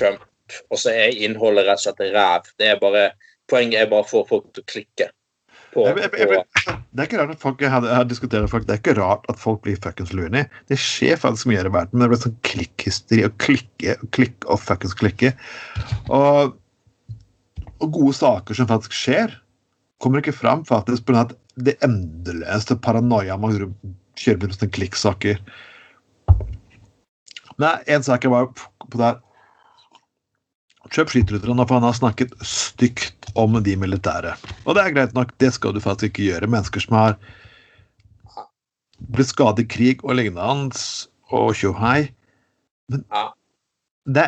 Trump. 0.00 0.24
Og 0.72 0.80
så 0.80 0.94
er 0.94 1.16
innholdet 1.20 1.68
rett 1.68 1.82
og 1.82 1.84
slett 1.84 2.14
ræv. 2.14 2.48
Det 2.58 2.70
er 2.72 2.80
bare, 2.80 3.10
poenget 3.50 3.84
er 3.84 3.90
bare 3.90 4.06
å 4.06 4.10
få 4.10 4.24
folk 4.28 4.48
til 4.54 4.64
å 4.64 4.70
klikke. 4.72 5.10
På, 5.70 5.84
jeg, 5.86 6.00
jeg, 6.02 6.26
jeg, 6.32 6.78
det 6.90 7.04
er 7.04 7.06
ikke 7.06 7.20
rart 7.20 7.34
at 7.36 7.42
folk 7.44 7.60
jeg, 7.62 7.70
jeg 7.86 8.06
diskuterer 8.10 8.50
folk, 8.50 8.64
det 8.66 8.74
er 8.74 8.80
ikke 8.80 8.96
rart 8.98 9.28
at 9.30 9.38
folk 9.38 9.60
blir 9.62 9.78
fuckings 9.78 10.10
loony. 10.16 10.42
Det 10.66 10.78
skjer 10.82 11.20
faktisk 11.20 11.46
mye 11.46 11.60
i 11.62 11.70
verden, 11.70 11.92
men 11.94 12.02
det 12.02 12.10
blir 12.10 12.22
sånn 12.24 12.40
klikkhysteri 12.48 13.22
og 13.28 13.36
klikke 13.42 13.94
og 14.00 14.10
klikke 14.16 14.50
og 14.50 14.58
fuckings 14.64 14.96
klikke. 14.98 15.30
Og, 16.08 16.56
og, 17.76 17.86
gode 17.86 18.16
saker 18.18 18.58
som 18.58 18.66
faktisk 18.72 18.96
skjer, 18.98 19.36
kommer 20.02 20.24
ikke 20.24 20.34
fram 20.34 20.64
faktisk 20.66 21.06
pga. 21.06 21.28
det 21.60 21.76
endeløse 21.86 22.74
paranoia 22.82 23.36
man 23.38 23.54
kjører 24.20 24.44
med 24.44 24.56
sånne 24.56 24.76
klikksaker. 24.76 25.42
Men 27.60 27.90
en 27.92 28.06
sak 28.06 28.24
jeg 28.24 28.32
var 28.32 28.48
på 28.54 29.00
der 29.00 29.20
Trump 30.90 31.12
sliter 31.12 31.36
litt, 31.36 31.44
for 31.44 31.76
han 31.76 31.84
har 31.86 31.94
snakket 31.94 32.32
stygt 32.42 33.28
om 33.38 33.54
de 33.62 33.76
militære. 33.78 34.32
Og 34.64 34.74
det 34.74 34.82
er 34.82 34.94
greit 34.96 35.12
nok, 35.14 35.30
det 35.38 35.52
skal 35.54 35.76
du 35.76 35.82
faktisk 35.82 36.10
ikke 36.10 36.30
gjøre. 36.32 36.48
Mennesker 36.50 36.82
som 36.82 36.96
har 36.98 37.18
blitt 39.14 39.30
skadet 39.30 39.64
i 39.64 39.68
krig 39.70 40.02
og 40.02 40.16
lignende, 40.18 40.80
og 41.30 41.52
tjohei. 41.54 42.08
Men 42.90 43.04
det, 44.10 44.26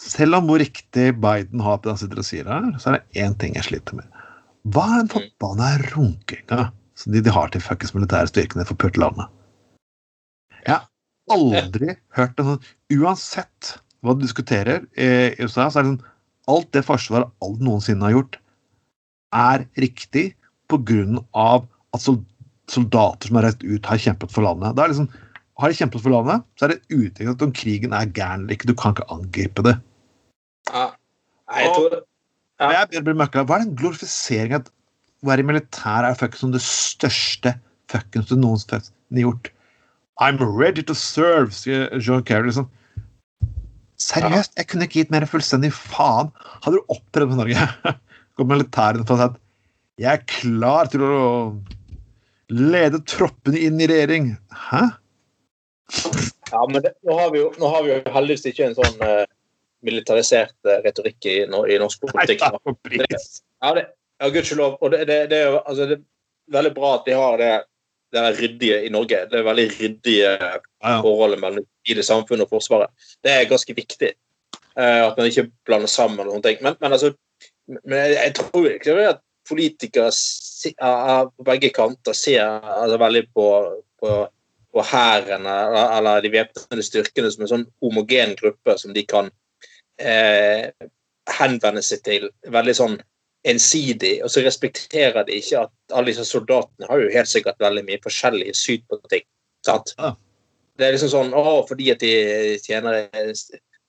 selv 0.00 0.40
om 0.40 0.48
hvor 0.50 0.58
riktig 0.62 1.12
Biden 1.22 1.62
har 1.62 1.78
på 1.78 1.86
det 1.86 1.94
han 1.94 2.02
sitter 2.02 2.24
og 2.24 2.26
sier 2.26 2.50
her, 2.50 2.66
så 2.82 2.90
er 2.90 2.98
det 2.98 3.22
én 3.22 3.36
ting 3.38 3.54
jeg 3.54 3.68
sliter 3.68 4.00
med. 4.00 4.08
Hva 4.74 4.88
er 4.88 5.04
den 5.04 5.12
forbanna 5.14 5.70
runkinga 5.92 6.64
som 7.00 7.14
de, 7.14 7.22
de 7.24 7.32
har 7.32 7.52
til 7.52 7.64
fuckings 7.64 7.94
militære 7.96 8.30
styrkene 8.30 8.66
for 8.68 8.78
putte 8.80 9.00
landet? 9.00 9.30
Jeg 10.66 10.76
har 10.76 10.88
aldri 11.32 11.94
hørt 12.16 12.40
en 12.40 12.52
sånn 12.52 13.00
Uansett 13.00 13.76
hva 14.04 14.14
du 14.16 14.24
diskuterer 14.24 14.84
i 14.96 15.32
USA, 15.40 15.68
så 15.68 15.80
er 15.80 15.86
det 15.86 15.92
sånn 15.94 16.06
Alt 16.50 16.70
det 16.74 16.82
Forsvaret 16.82 17.30
alt 17.44 17.60
noensinne 17.62 18.02
har 18.08 18.16
gjort, 18.16 18.38
er 19.36 19.66
riktig 19.78 20.32
pga. 20.70 21.20
at 21.36 22.06
soldater 22.70 23.28
som 23.28 23.38
har 23.38 23.46
reist 23.46 23.62
ut, 23.62 23.86
har 23.86 23.98
kjempet 23.98 24.32
for 24.32 24.46
landet. 24.46 24.74
Da 24.74 24.84
er 24.84 24.90
det 24.90 24.96
liksom, 24.96 25.28
Har 25.60 25.68
de 25.68 25.76
kjempet 25.76 26.00
for 26.00 26.10
landet, 26.10 26.42
så 26.56 26.64
er 26.64 26.72
det 26.72 26.96
utviklet 26.96 27.42
om 27.44 27.52
krigen 27.52 27.92
er 27.92 28.06
gæren 28.16 28.46
eller 28.46 28.56
ikke. 28.56 28.70
Du 28.70 28.74
kan 28.74 28.94
ikke 28.94 29.10
angripe 29.12 29.62
det. 29.66 29.74
Ja. 30.72 30.86
Jeg 31.52 31.72
tror 31.74 31.96
ja. 32.00 32.84
jeg 32.94 33.04
blir 33.04 33.18
møkka. 33.18 33.44
Hva 33.44 33.58
er 33.58 33.66
den 33.66 33.76
glorifiseringen 33.76 34.62
at 34.62 34.70
å 35.20 35.30
være 35.30 35.44
i 35.44 35.48
militæret 35.50 36.10
er 36.10 36.18
fuckings 36.18 36.44
som 36.44 36.52
det 36.54 36.62
største 36.64 37.54
fuckings 37.92 38.30
du 38.30 38.36
noensinne 38.38 38.82
har 38.82 39.24
gjort? 39.24 39.50
I'm 40.20 40.40
ready 40.40 40.84
to 40.84 40.94
serve, 40.94 41.54
sier 41.56 41.88
John 41.96 42.24
Kerry. 42.24 42.50
liksom. 42.50 42.68
Seriøst, 44.00 44.54
jeg 44.56 44.68
kunne 44.68 44.86
ikke 44.88 45.02
gitt 45.02 45.12
mer 45.12 45.26
fullstendig 45.28 45.72
faen. 45.76 46.30
Hadde 46.64 46.78
du 46.80 46.92
opptredd 46.92 47.32
med 47.32 47.40
Norge, 47.40 47.68
gått 48.36 48.48
militæret 48.48 49.04
og 49.04 49.20
sagt 49.20 49.40
jeg 50.00 50.16
er 50.16 50.22
klar 50.32 50.88
til 50.88 51.02
å 51.04 51.16
lede 52.50 53.02
troppene 53.04 53.60
inn 53.60 53.80
i 53.82 53.88
regjering. 53.90 54.30
Hæ? 54.70 54.86
Ja, 56.50 56.62
men 56.70 56.80
det, 56.80 56.94
nå, 57.04 57.18
har 57.18 57.34
vi 57.34 57.42
jo, 57.42 57.50
nå 57.60 57.68
har 57.68 57.84
vi 57.84 57.92
jo 57.92 57.98
heldigvis 58.14 58.46
ikke 58.48 58.70
en 58.70 58.78
sånn 58.78 59.04
uh, 59.04 59.26
militarisert 59.86 60.56
uh, 60.64 60.78
retorikk 60.86 61.28
i, 61.28 61.36
no, 61.50 61.66
i, 61.68 61.76
norsk 61.82 62.06
politikk. 62.06 62.46
Nei, 62.48 63.02
det, 63.04 63.20
ja, 63.20 63.74
det, 63.76 63.84
ja, 64.20 64.30
gudskjelov. 64.30 64.78
Og 64.80 64.92
det, 64.92 65.04
det, 65.08 65.18
det, 65.32 65.40
er 65.40 65.54
jo 65.54 65.60
altså, 65.64 65.88
det 65.88 65.98
er 65.98 66.56
veldig 66.58 66.72
bra 66.76 66.94
at 66.98 67.06
de 67.08 67.18
har 67.18 67.40
det 67.40 67.52
det 68.10 68.18
er 68.18 68.38
ryddige 68.40 68.78
i 68.86 68.90
Norge. 68.90 69.22
Det 69.30 69.38
er 69.38 69.46
veldig 69.46 69.66
ryddige 69.80 70.30
ja, 70.34 70.56
ja. 70.58 70.96
forholdet 70.98 71.40
mellom 71.40 71.66
i 71.86 71.94
det 71.94 72.04
samfunnet 72.04 72.48
og 72.48 72.56
Forsvaret. 72.56 72.90
Det 73.22 73.30
er 73.32 73.48
ganske 73.50 73.74
viktig. 73.76 74.12
Uh, 74.74 75.06
at 75.06 75.18
man 75.18 75.28
ikke 75.28 75.50
blander 75.66 75.90
sammen 75.90 76.26
og 76.26 76.34
sånne 76.34 76.46
ting. 76.48 76.58
Men, 76.64 76.76
men, 76.80 76.92
altså, 76.96 77.12
men 77.68 77.96
jeg, 77.98 78.16
jeg, 78.16 78.34
tror 78.38 78.68
ikke 78.70 78.96
at 79.08 79.22
politikere 79.48 80.10
uh, 80.10 81.30
på 81.36 81.46
begge 81.46 81.70
kanter 81.74 82.16
ser 82.16 82.42
altså, 82.58 82.98
veldig 82.98 83.24
på, 83.34 83.46
på, 84.02 84.16
på 84.74 84.86
hæren 84.90 85.46
eller, 85.46 85.94
eller 85.98 86.24
de 86.24 86.32
væpnede 86.34 86.86
styrkene 86.86 87.30
som 87.30 87.46
en 87.46 87.52
sånn 87.54 87.68
homogen 87.82 88.34
gruppe 88.38 88.78
som 88.78 88.94
de 88.94 89.04
kan 89.06 89.30
eh, 90.00 90.70
henvende 91.38 91.82
seg 91.84 92.02
til. 92.06 92.28
Veldig 92.50 92.76
sånn 92.78 92.98
ensidig, 93.48 94.18
og 94.24 94.30
så 94.32 94.42
respekterer 94.44 95.24
de 95.24 95.38
ikke 95.40 95.62
at 95.64 95.72
alle 95.96 96.12
disse 96.12 96.26
soldatene 96.28 96.88
har 96.90 97.00
jo 97.00 97.12
helt 97.14 97.30
sikkert 97.30 97.60
veldig 97.62 97.86
mye 97.86 98.02
forskjellig 98.04 98.52
syn 98.56 98.82
på 98.88 99.00
ting. 99.12 99.24
sant? 99.66 99.94
Ja. 99.98 100.14
Det 100.76 100.86
er 100.86 100.94
liksom 100.96 101.12
sånn 101.12 101.34
å, 101.36 101.60
fordi 101.68 101.90
at 101.92 102.00
de 102.00 102.12
tjener 102.64 103.02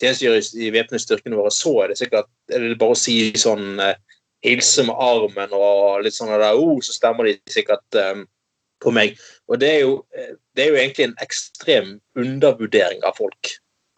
tjenestegjør 0.02 0.40
i 0.60 0.72
væpnede 0.74 1.04
styrkene 1.04 1.40
våre, 1.40 1.52
så 1.56 1.74
er 1.84 1.92
det 1.92 2.00
sikkert 2.02 2.28
er 2.52 2.66
det 2.66 2.80
bare 2.80 2.96
å 2.96 3.00
si 3.00 3.18
sånn 3.40 3.80
uh, 3.80 3.94
Hilse 4.42 4.82
med 4.88 4.98
armen 4.98 5.52
og 5.54 6.02
litt 6.02 6.16
sånn 6.16 6.32
der, 6.34 6.58
oh, 6.58 6.80
så 6.82 6.96
stemmer 6.96 7.28
de 7.28 7.36
sikkert 7.54 7.98
um, 8.02 8.24
på 8.82 8.90
meg. 8.90 9.20
Og 9.46 9.60
det 9.62 9.68
er, 9.70 9.84
jo, 9.84 10.00
det 10.58 10.64
er 10.64 10.72
jo 10.72 10.80
egentlig 10.82 11.06
en 11.06 11.20
ekstrem 11.22 11.92
undervurdering 12.18 13.04
av 13.06 13.20
folk. 13.20 13.52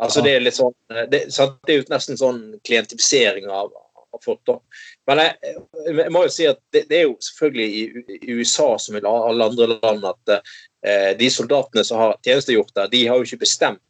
Altså 0.04 0.20
ja. 0.20 0.26
Det 0.26 0.34
er 0.34 0.44
litt 0.44 0.58
sånn, 0.58 0.76
det, 0.92 1.22
det 1.30 1.72
er 1.72 1.80
jo 1.80 1.86
nesten 1.94 2.20
sånn 2.20 2.42
klientifisering 2.68 3.48
av, 3.48 3.72
av 3.72 4.20
folk. 4.26 4.42
da. 4.50 4.58
Men 5.10 5.20
jeg, 5.20 5.56
jeg, 5.88 6.12
må 6.16 6.22
jo 6.24 6.32
si 6.32 6.46
at 6.48 6.60
det, 6.72 6.86
det 6.90 7.00
er 7.02 7.08
jo 7.10 7.16
selvfølgelig 7.20 7.80
i, 8.20 8.36
USA 8.38 8.70
som 8.80 8.96
i 8.96 9.02
alle 9.04 9.48
andre 9.50 9.68
land 9.74 10.06
at 10.08 10.36
eh, 10.38 11.12
de 11.20 11.28
soldatene 11.32 11.84
som 11.84 12.00
har 12.00 12.16
tjenestegjort 12.24 12.72
der, 12.78 12.92
de 12.94 13.02
har 13.08 13.20
jo 13.20 13.28
ikke 13.28 13.44
bestemt 13.44 13.82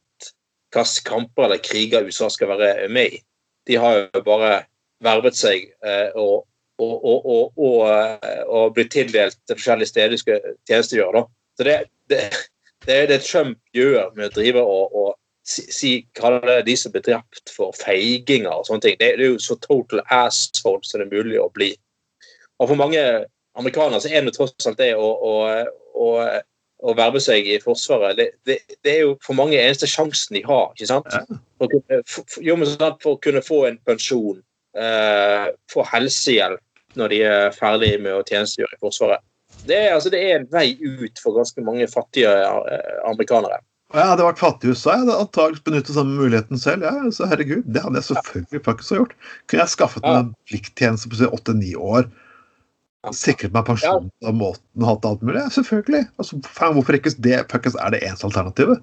hvilke 0.73 1.05
kamper 1.05 1.45
eller 1.45 1.61
kriger 1.61 2.07
USA 2.07 2.31
skal 2.33 2.49
være 2.55 2.87
med 2.89 3.19
i. 3.19 3.21
De 3.69 3.77
har 3.77 3.99
jo 3.99 4.23
bare 4.25 4.63
vervet 5.03 5.37
seg 5.37 5.67
eh, 5.85 6.09
og, 6.17 6.47
og, 6.81 7.05
og, 7.05 7.53
og, 7.61 7.77
eh, 7.91 8.65
blitt 8.73 8.93
tildelt 8.95 9.37
til 9.45 9.59
forskjellige 9.59 9.91
steder 9.91 10.15
de 10.15 10.21
skal 10.23 10.49
tjenestegjøre. 10.69 11.21
Da. 11.21 11.25
Så 11.57 11.67
det, 11.67 11.77
det, 12.09 12.21
det 12.87 12.97
er 12.97 13.11
det 13.11 13.21
Trump 13.27 13.59
gjør 13.75 14.09
med 14.17 14.31
å 14.31 14.33
drive 14.33 14.65
og, 14.65 15.13
si, 15.43 16.07
kalle 16.15 16.61
de 16.65 16.75
som 16.79 16.93
blir 16.93 17.03
drept 17.05 17.51
for 17.51 17.75
feiginger 17.77 18.53
og 18.53 18.67
sånne 18.67 18.85
ting. 18.85 18.97
Det, 18.99 19.13
det, 19.19 19.27
er 19.27 19.35
jo 19.35 19.43
så 19.43 19.57
total 19.61 20.03
asshole 20.13 20.83
som 20.87 21.01
det 21.01 21.09
er 21.09 21.13
mulig 21.13 21.39
å 21.41 21.51
bli. 21.53 21.73
Og 22.61 22.69
for 22.71 22.79
mange 22.79 23.03
amerikanere 23.59 24.01
så 24.01 24.11
er 24.11 24.25
det 24.25 24.35
tross 24.37 24.55
alt 24.69 24.79
det 24.79 24.93
å, 24.95 25.09
å, 25.13 25.33
å, 25.99 26.09
å 26.83 26.95
verve 26.97 27.21
seg 27.23 27.47
i 27.49 27.59
Forsvaret 27.61 28.17
det, 28.17 28.29
det, 28.47 28.59
det, 28.79 28.95
er 28.95 29.01
jo 29.03 29.17
for 29.25 29.37
mange 29.37 29.59
eneste 29.59 29.89
sjansen 29.89 30.37
de 30.37 30.43
har. 30.47 30.71
ikke 30.73 30.89
sant? 30.89 31.09
For, 31.59 31.75
for, 32.07 32.39
jo, 32.43 32.57
for, 32.63 32.97
for 33.03 33.17
å 33.17 33.21
kunne 33.23 33.43
få 33.45 33.65
en 33.69 33.81
pensjon, 33.87 34.39
eh, 34.77 35.51
få 35.71 35.85
helsehjelp 35.91 36.97
når 36.99 37.13
de 37.13 37.21
er 37.25 37.53
ferdig 37.55 37.95
med 38.01 38.15
å 38.15 38.25
tjenestegjøre 38.25 38.77
i 38.77 38.81
Forsvaret. 38.81 39.23
Det 39.63 39.75
er, 39.77 39.93
altså, 39.95 40.11
det 40.11 40.19
er 40.21 40.39
en 40.39 40.49
vei 40.51 40.73
ut 40.81 41.19
for 41.21 41.37
ganske 41.37 41.61
mange 41.65 41.87
fattige 41.89 42.31
eh, 42.31 42.97
amerikanere. 43.09 43.61
Og 43.93 43.99
jeg 44.01 44.09
hadde 44.09 44.25
vært 44.25 44.39
fattig 44.41 44.69
i 44.69 44.73
USA, 44.73 44.95
jeg 44.95 45.03
hadde 45.03 45.15
antakelig 45.21 45.61
benyttet 45.67 45.93
samme 45.93 46.15
muligheten 46.17 46.57
selv. 46.57 46.85
Ja, 46.87 47.11
så 47.13 47.27
herregud, 47.29 47.67
Det 47.69 47.83
hadde 47.83 47.99
jeg 47.99 48.07
selvfølgelig 48.07 48.61
faktisk 48.65 48.95
gjort. 48.97 49.13
Kunne 49.45 49.61
jeg 49.61 49.73
skaffet 49.75 50.07
meg 50.07 50.17
en 50.17 50.31
plikttjeneste 50.49 51.11
på 51.11 51.29
åtte-ni 51.37 51.75
år, 51.77 52.09
sikret 53.13 53.53
meg 53.53 53.67
pensjon 53.67 54.09
på 54.09 54.25
den 54.25 54.39
måten 54.39 54.81
og 54.81 54.89
hatt 54.89 55.05
alt 55.05 55.21
mulig? 55.21 55.43
Ja, 55.43 55.53
selvfølgelig. 55.53 56.07
Altså, 56.17 56.41
faen, 56.57 56.73
hvorfor 56.73 56.97
ikke 56.97 57.13
det 57.21 57.43
faktisk 57.53 57.77
er 57.77 57.93
det 57.93 58.01
eneste 58.07 58.25
alternativet? 58.31 58.81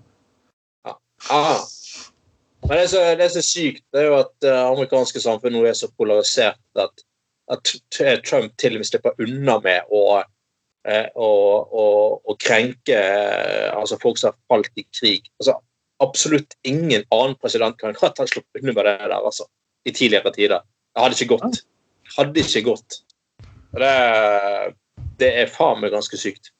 Ah. 1.34 1.58
Men 2.68 2.76
det 2.78 2.90
så, 2.92 3.02
er 3.02 3.28
så 3.34 3.42
sykt 3.42 3.82
det 3.90 4.02
er 4.02 4.10
jo 4.12 4.18
at 4.20 4.30
det 4.44 4.52
amerikanske 4.52 5.22
samfunnet 5.22 5.58
nå 5.58 5.66
er 5.66 5.76
så 5.78 5.88
polarisert 5.98 6.60
at, 6.78 7.02
at 7.50 7.72
Trump 8.28 8.52
til 8.60 8.76
og 8.76 8.82
med 8.82 8.88
slipper 8.88 9.24
unna 9.24 9.56
med 9.64 9.90
å, 9.90 10.20
eh, 10.88 11.08
å, 11.14 11.30
å, 11.82 11.86
å 12.24 12.36
krenke 12.40 12.96
eh, 12.96 13.68
altså 13.74 13.98
folk 14.02 14.20
som 14.20 14.32
har 14.32 14.38
falt 14.50 14.70
i 14.80 14.86
krig. 14.88 15.28
Altså, 15.40 15.58
absolutt 16.00 16.56
ingen 16.68 17.04
annen 17.12 17.36
president 17.40 17.78
kan 17.80 17.96
ha 18.00 18.12
sluppet 18.26 18.62
unna 18.62 18.76
med 18.76 18.86
det 18.88 18.96
der 19.02 19.16
altså, 19.18 19.48
i 19.84 19.92
tidligere 19.92 20.32
tider. 20.36 20.64
Det 20.94 21.04
hadde 21.04 21.18
ikke 21.18 21.36
gått. 21.36 21.60
Det 22.06 22.16
hadde 22.16 22.46
ikke 22.46 22.64
gått. 22.70 23.02
Det, 23.76 23.92
det 25.20 25.34
er 25.42 25.52
faen 25.52 25.82
meg 25.82 25.94
ganske 25.94 26.18
sykt. 26.18 26.52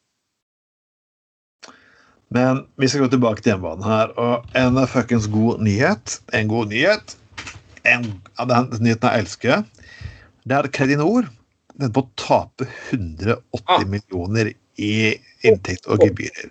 Men 2.31 2.63
vi 2.79 2.87
skal 2.87 3.03
gå 3.03 3.11
tilbake 3.11 3.43
til 3.43 3.57
hjemmebanen 3.57 3.83
her. 3.83 4.13
Og 4.15 4.53
en 4.55 4.79
fuckings 4.87 5.27
god 5.33 5.65
nyhet 5.67 6.21
En 6.37 6.47
god 6.51 6.71
nyhet 6.71 7.17
en, 7.89 8.07
Den 8.47 8.71
nyheten 8.85 9.09
jeg 9.09 9.25
elsker, 9.25 9.63
det 10.45 10.57
er 10.57 10.69
Kredinor. 10.69 11.29
Den 11.81 11.93
på 11.97 12.05
å 12.05 12.11
tape 12.21 12.69
180 12.91 13.41
ah. 13.65 13.85
millioner 13.89 14.53
i 14.81 14.93
inntekt 15.47 15.89
og 15.89 16.05
gebyrer. 16.05 16.51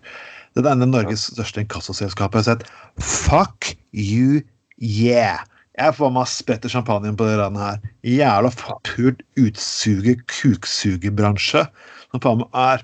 Det 0.53 0.63
er 0.63 0.65
denne 0.71 0.87
Norges 0.89 1.27
største 1.29 1.61
inkassoselskap 1.61 2.33
har 2.37 2.45
sett. 2.47 2.65
Fuck 2.97 3.75
you, 3.93 4.41
yeah! 4.81 5.45
Jeg 5.79 5.95
får 5.95 6.09
meg 6.11 6.27
spretter 6.27 6.71
champagnen 6.71 7.15
på 7.15 7.27
det 7.29 7.37
landet 7.39 7.63
her. 7.63 7.83
Jævla 8.03 8.49
forpult 8.51 9.21
utsuger, 9.39 10.17
kuksugerbransje 10.27 11.63
som 12.09 12.23
faen 12.23 12.41
meg 12.41 12.57
er. 12.59 12.83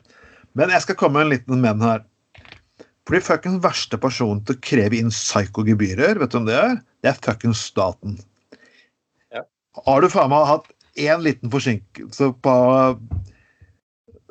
Men 0.56 0.72
jeg 0.72 0.86
skal 0.86 1.00
komme 1.02 1.20
med 1.20 1.26
en 1.26 1.34
liten 1.34 1.64
menn 1.66 1.84
her. 1.84 2.06
For 3.06 3.18
de 3.18 3.26
fuckings 3.26 3.60
verste 3.66 4.00
personen 4.02 4.40
til 4.46 4.56
å 4.56 4.64
kreve 4.66 4.98
inn 4.98 5.12
psyko-gebyrer, 5.14 6.22
vet 6.22 6.32
du 6.32 6.38
hvem 6.38 6.48
det 6.48 6.56
er? 6.58 6.80
Det 7.04 7.12
er 7.12 7.20
fuckings 7.20 7.66
staten. 7.74 8.16
Ja. 9.36 9.44
Har 9.86 10.02
du 10.02 10.08
faen 10.14 10.32
meg 10.32 10.48
hatt 10.50 10.72
én 10.96 11.24
liten 11.24 11.52
forsinkelse 11.52 12.32
på 12.42 12.56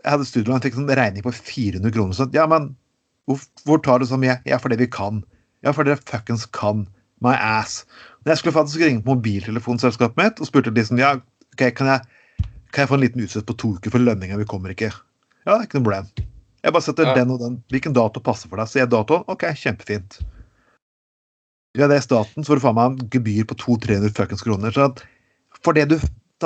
Jeg 0.04 0.12
hadde 0.12 0.26
studielån, 0.28 0.60
fikk 0.64 0.76
en 0.76 0.90
regning 0.98 1.24
på 1.24 1.32
400 1.32 1.92
kroner. 1.94 2.16
Sånn. 2.16 2.32
Ja, 2.36 2.44
men 2.50 2.74
hvor, 3.24 3.78
tar 3.80 4.02
du 4.02 4.06
så 4.08 4.18
mye? 4.20 4.36
Ja, 4.44 4.58
fordi 4.60 4.76
vi 4.76 4.88
kan. 4.92 5.22
Ja, 5.64 5.72
fordi 5.72 5.94
dere 5.94 6.04
fuckings 6.04 6.44
kan. 6.52 6.84
My 7.24 7.32
ass. 7.40 7.86
Når 8.24 8.34
jeg 8.34 8.42
skulle 8.42 8.56
faktisk 8.58 8.84
ringe 8.84 9.00
på 9.04 9.14
mobiltelefonselskapet 9.14 10.20
mitt 10.20 10.42
og 10.42 10.50
spurte 10.50 10.74
de 10.74 10.84
som 10.84 11.00
ja, 11.00 11.14
ok, 11.54 11.64
kan 11.78 11.88
jeg, 11.88 12.44
kan 12.74 12.84
jeg 12.84 12.90
få 12.90 12.98
en 12.98 13.04
liten 13.06 13.24
utsett 13.24 13.46
på 13.48 13.56
to 13.56 13.72
uker 13.78 13.94
for 13.94 14.04
lønninga? 14.04 14.36
Vi 14.40 14.48
kommer 14.50 14.74
ikke. 14.74 14.90
Ja, 14.92 15.54
det 15.54 15.56
er 15.56 15.66
ikke 15.70 15.80
noe 15.80 15.88
problem. 15.88 16.10
Jeg 16.64 16.76
bare 16.76 16.84
setter 16.84 17.08
ja. 17.08 17.14
den 17.16 17.32
og 17.32 17.40
den. 17.40 17.56
Hvilken 17.72 17.96
dato 17.96 18.20
passer 18.24 18.52
for 18.52 18.60
deg? 18.60 18.68
Sier 18.68 18.84
jeg 18.84 18.92
datoen? 18.92 19.24
OK, 19.32 19.46
kjempefint. 19.60 20.20
Ja, 21.74 21.88
det 21.90 21.98
er 21.98 22.04
staten, 22.04 22.44
så 22.44 22.52
får 22.52 22.60
du 22.60 22.64
faen 22.64 22.76
meg 22.76 22.92
en 22.92 23.08
gebyr 23.10 23.48
på 23.50 23.56
200-300 23.58 24.12
fuckings 24.16 24.44
kroner. 24.46 24.74
Så 24.74 24.86
at 24.92 25.02
for 25.64 25.76
det 25.76 25.88
du 25.90 25.96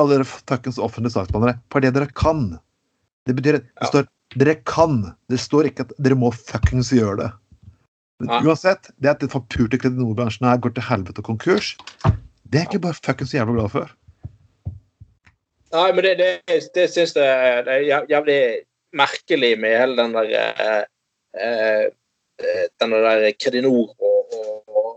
alle 0.01 0.19
dere 0.19 0.29
fuckings 0.29 0.79
offentlige 0.83 1.17
saksbehandlere, 1.17 1.59
for 1.73 1.85
det 1.85 1.95
dere 1.97 2.11
kan 2.17 2.59
Det 3.29 3.35
betyr 3.37 3.59
det 3.59 3.67
ja. 3.67 3.89
står 3.91 4.07
dere 4.41 4.55
kan. 4.65 5.03
Det 5.29 5.41
står 5.41 5.69
ikke 5.69 5.85
at 5.85 5.93
dere 6.01 6.17
må 6.17 6.31
fuckings 6.33 6.93
gjøre 6.95 7.19
det. 7.21 7.29
Men 8.19 8.47
uansett, 8.47 8.89
det 8.99 9.11
at 9.13 9.21
den 9.23 9.31
forpurte 9.31 9.79
kredinorbransjen 9.79 10.49
her 10.49 10.59
går 10.63 10.73
til 10.75 10.87
helvete 10.89 11.23
og 11.23 11.29
konkurs, 11.29 11.75
det 12.49 12.61
er 12.61 12.67
ikke 12.67 12.81
bare 12.87 12.97
fuckings 12.97 13.35
jævla 13.37 13.55
glad 13.59 13.75
for. 13.75 13.93
Nei, 15.77 15.89
men 15.93 16.05
det, 16.07 16.15
det, 16.19 16.59
det 16.75 16.87
syns 16.89 17.13
jeg 17.19 17.29
er 17.29 18.07
jævlig 18.09 18.41
merkelig 18.97 19.53
med 19.61 19.77
hele 19.77 19.99
den 19.99 20.17
der 20.17 20.31
eh, 20.35 20.83
eh 21.45 21.87
den 22.81 22.93
der 22.93 23.33
Kredinor 23.43 23.93
og, 23.99 24.33
og, 24.33 24.63
og 24.69 24.91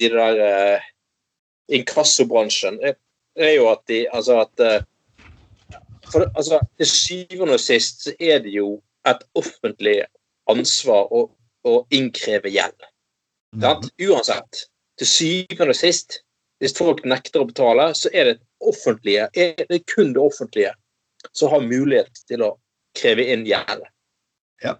de 0.00 0.10
der 0.12 0.42
eh, 0.46 0.80
inkassobransjen, 1.68 2.80
er 3.36 3.54
jo 3.56 3.68
at 3.70 3.84
de 3.88 4.06
Altså 4.12 4.40
at 4.42 4.60
eh, 4.60 4.82
for, 6.12 6.26
altså, 6.36 6.60
Til 6.78 6.86
syvende 6.86 7.56
og 7.56 7.60
sist 7.60 8.04
så 8.04 8.14
er 8.20 8.42
det 8.44 8.52
jo 8.54 8.80
et 9.08 9.22
offentlig 9.34 10.02
ansvar 10.50 11.08
å, 11.10 11.24
å 11.66 11.72
innkreve 11.90 12.50
gjeld. 12.54 12.84
Mm. 13.56 13.88
Uansett. 14.06 14.66
Til 14.98 15.08
syvende 15.08 15.72
og 15.74 15.78
sist, 15.78 16.20
hvis 16.62 16.76
folk 16.78 17.02
nekter 17.08 17.42
å 17.42 17.48
betale, 17.48 17.88
så 17.98 18.10
er 18.14 18.30
det, 18.30 18.36
offentlige, 18.62 19.26
er 19.34 19.64
det 19.66 19.80
kun 19.90 20.12
det 20.14 20.22
offentlige 20.22 20.70
som 21.34 21.50
har 21.50 21.64
mulighet 21.66 22.22
til 22.30 22.44
å 22.46 22.52
kreve 22.98 23.26
inn 23.32 23.42
gjeld. 23.48 23.82
Ja. 24.62 24.76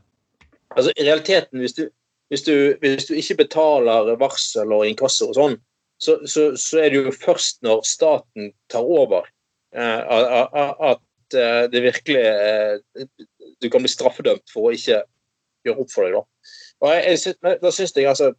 Altså, 0.76 0.92
I 0.94 1.06
realiteten, 1.08 1.58
hvis 1.58 1.74
du, 1.74 1.88
hvis, 2.30 2.44
du, 2.46 2.54
hvis 2.82 3.08
du, 3.08 3.16
ikke 3.18 3.40
betaler 3.42 4.14
varsel 4.20 4.70
og 4.74 4.86
inkasso 4.86 5.32
og 5.32 5.38
sånn, 5.38 5.58
så, 6.02 6.18
så, 6.26 6.48
så, 6.58 6.80
er 6.82 6.90
det 6.90 7.04
jo 7.04 7.14
først 7.14 7.62
når 7.62 7.84
staten 7.86 8.50
tar 8.72 8.82
over 8.82 9.28
eh, 9.76 10.00
at 10.90 11.36
eh, 11.38 11.64
det 11.70 11.84
virkelig 11.84 12.24
eh, 12.26 13.06
Du 13.62 13.68
kan 13.70 13.84
bli 13.84 13.90
straffedømt 13.90 14.50
for 14.50 14.66
å 14.66 14.72
ikke 14.74 15.04
gjøre 15.62 15.84
opp 15.84 15.92
for 15.92 16.06
deg. 16.08 16.16
Da, 16.16 16.22
og 16.82 16.94
jeg, 16.96 17.20
jeg, 17.22 17.58
da 17.62 17.70
syns 17.70 17.94
jeg 17.96 18.10
altså 18.10 18.32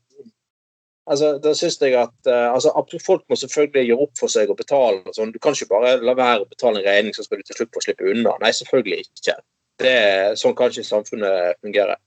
Altså, 1.04 1.34
da 1.44 1.52
synes 1.52 1.82
jeg 1.82 1.98
at 2.00 2.30
uh, 2.32 2.54
altså, 2.56 2.72
Folk 3.04 3.26
må 3.28 3.36
selvfølgelig 3.36 3.90
gjøre 3.90 4.06
opp 4.06 4.20
for 4.22 4.32
seg 4.32 4.48
og 4.48 4.56
betale. 4.56 5.02
Sånn. 5.12 5.34
Du 5.36 5.40
kan 5.44 5.52
ikke 5.52 5.68
bare 5.74 5.98
la 6.00 6.14
være 6.16 6.46
å 6.46 6.48
betale 6.48 6.80
en 6.80 6.86
regning, 6.88 7.12
så 7.12 7.26
skal 7.26 7.42
du 7.42 7.44
til 7.44 7.58
slutt 7.58 7.74
få 7.76 7.84
slippe 7.84 8.08
unna. 8.08 8.38
Nei, 8.40 8.54
selvfølgelig 8.56 9.02
ikke. 9.10 9.36
Det 9.84 9.98
sånn 10.40 10.56
kan 10.56 10.72
ikke 10.72 10.88
samfunnet 10.88 11.60
fungere. 11.60 11.98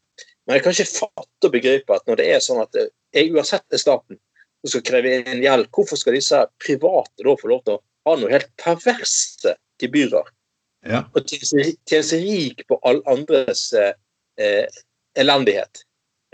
Men 0.47 0.57
jeg 0.57 0.64
kan 0.64 0.77
ikke 0.77 0.88
fatte 1.03 1.51
og 1.51 1.53
begripe 1.53 1.92
at 1.92 2.09
når 2.09 2.23
det 2.23 2.31
er 2.33 2.40
sånn 2.40 2.62
at 2.62 2.81
er 2.81 3.37
uansett 3.37 3.77
er 3.77 3.83
staten 3.83 4.16
som 4.67 4.73
skal 4.73 4.85
kreve 4.91 5.15
inn 5.21 5.45
gjeld, 5.45 5.69
hvorfor 5.75 5.99
skal 6.01 6.17
disse 6.17 6.43
private 6.63 7.25
da 7.25 7.37
få 7.41 7.51
lov 7.53 7.63
til 7.67 7.77
å 7.77 7.83
ha 8.09 8.17
noe 8.19 8.33
helt 8.33 8.51
perverse 8.61 9.57
gebyrer? 9.83 10.29
Ja. 10.87 11.03
Og 11.15 11.27
tjene 11.27 12.03
seg 12.07 12.23
rik 12.23 12.63
på 12.71 12.79
alle 12.87 13.03
andres 13.11 13.69
eh, 13.75 14.69
elendighet. 15.19 15.83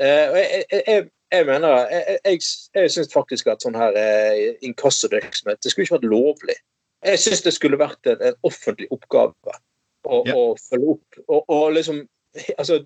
Eh, 0.03 0.37
jeg, 0.37 0.65
jeg, 0.73 1.09
jeg, 1.33 1.47
mener 1.49 1.87
Jeg, 1.93 2.19
jeg, 2.25 2.41
jeg 2.77 2.93
syns 2.93 3.13
faktisk 3.13 3.49
at 3.53 3.65
sånn 3.65 3.79
her 3.79 3.97
eh, 3.97 4.59
inkassovirksomhet 4.67 5.63
det 5.63 5.73
skulle 5.73 5.89
ikke 5.89 5.99
vært 5.99 6.11
lovlig. 6.11 6.59
Jeg 7.03 7.21
syns 7.23 7.45
det 7.47 7.55
skulle 7.57 7.81
vært 7.81 8.11
en, 8.11 8.21
en 8.23 8.37
offentlig 8.47 8.89
oppgave 8.95 9.57
å, 10.07 10.23
ja. 10.27 10.35
å 10.37 10.53
følge 10.61 10.97
opp. 10.97 11.23
Og, 11.27 11.41
og, 11.47 11.65
liksom 11.77 12.03
altså, 12.59 12.83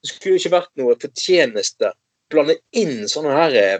Det 0.00 0.14
skulle 0.14 0.40
ikke 0.40 0.56
vært 0.56 0.72
noe 0.80 0.96
fortjeneste 1.00 1.92
blande 2.30 2.56
inn 2.76 3.08
sånne 3.10 3.36
her 3.36 3.56
eh, 3.58 3.78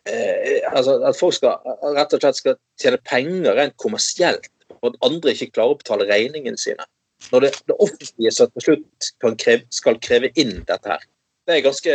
eh, 0.06 0.66
altså 0.70 1.00
At 1.08 1.18
folk 1.18 1.34
skal 1.34 1.58
rett 1.96 2.14
og 2.14 2.22
slett 2.22 2.40
skal 2.40 2.60
tjene 2.82 3.00
penger 3.10 3.58
rent 3.58 3.78
kommersielt 3.82 4.50
og 4.84 4.92
at 4.92 5.00
andre 5.08 5.34
ikke 5.34 5.54
klarer 5.56 5.74
å 5.74 5.80
betale 5.80 6.06
regningene 6.10 6.60
sine. 6.60 6.84
Når 7.32 7.46
det, 7.46 7.50
det 7.72 7.76
offentlige 7.80 8.34
så 8.36 8.50
til 8.52 8.66
slutt 8.66 9.10
kreve, 9.40 9.64
skal 9.72 9.96
kreve 10.04 10.32
inn 10.36 10.58
dette 10.68 10.92
her. 10.92 11.06
Det 11.48 11.56
er 11.56 11.64
ganske, 11.64 11.94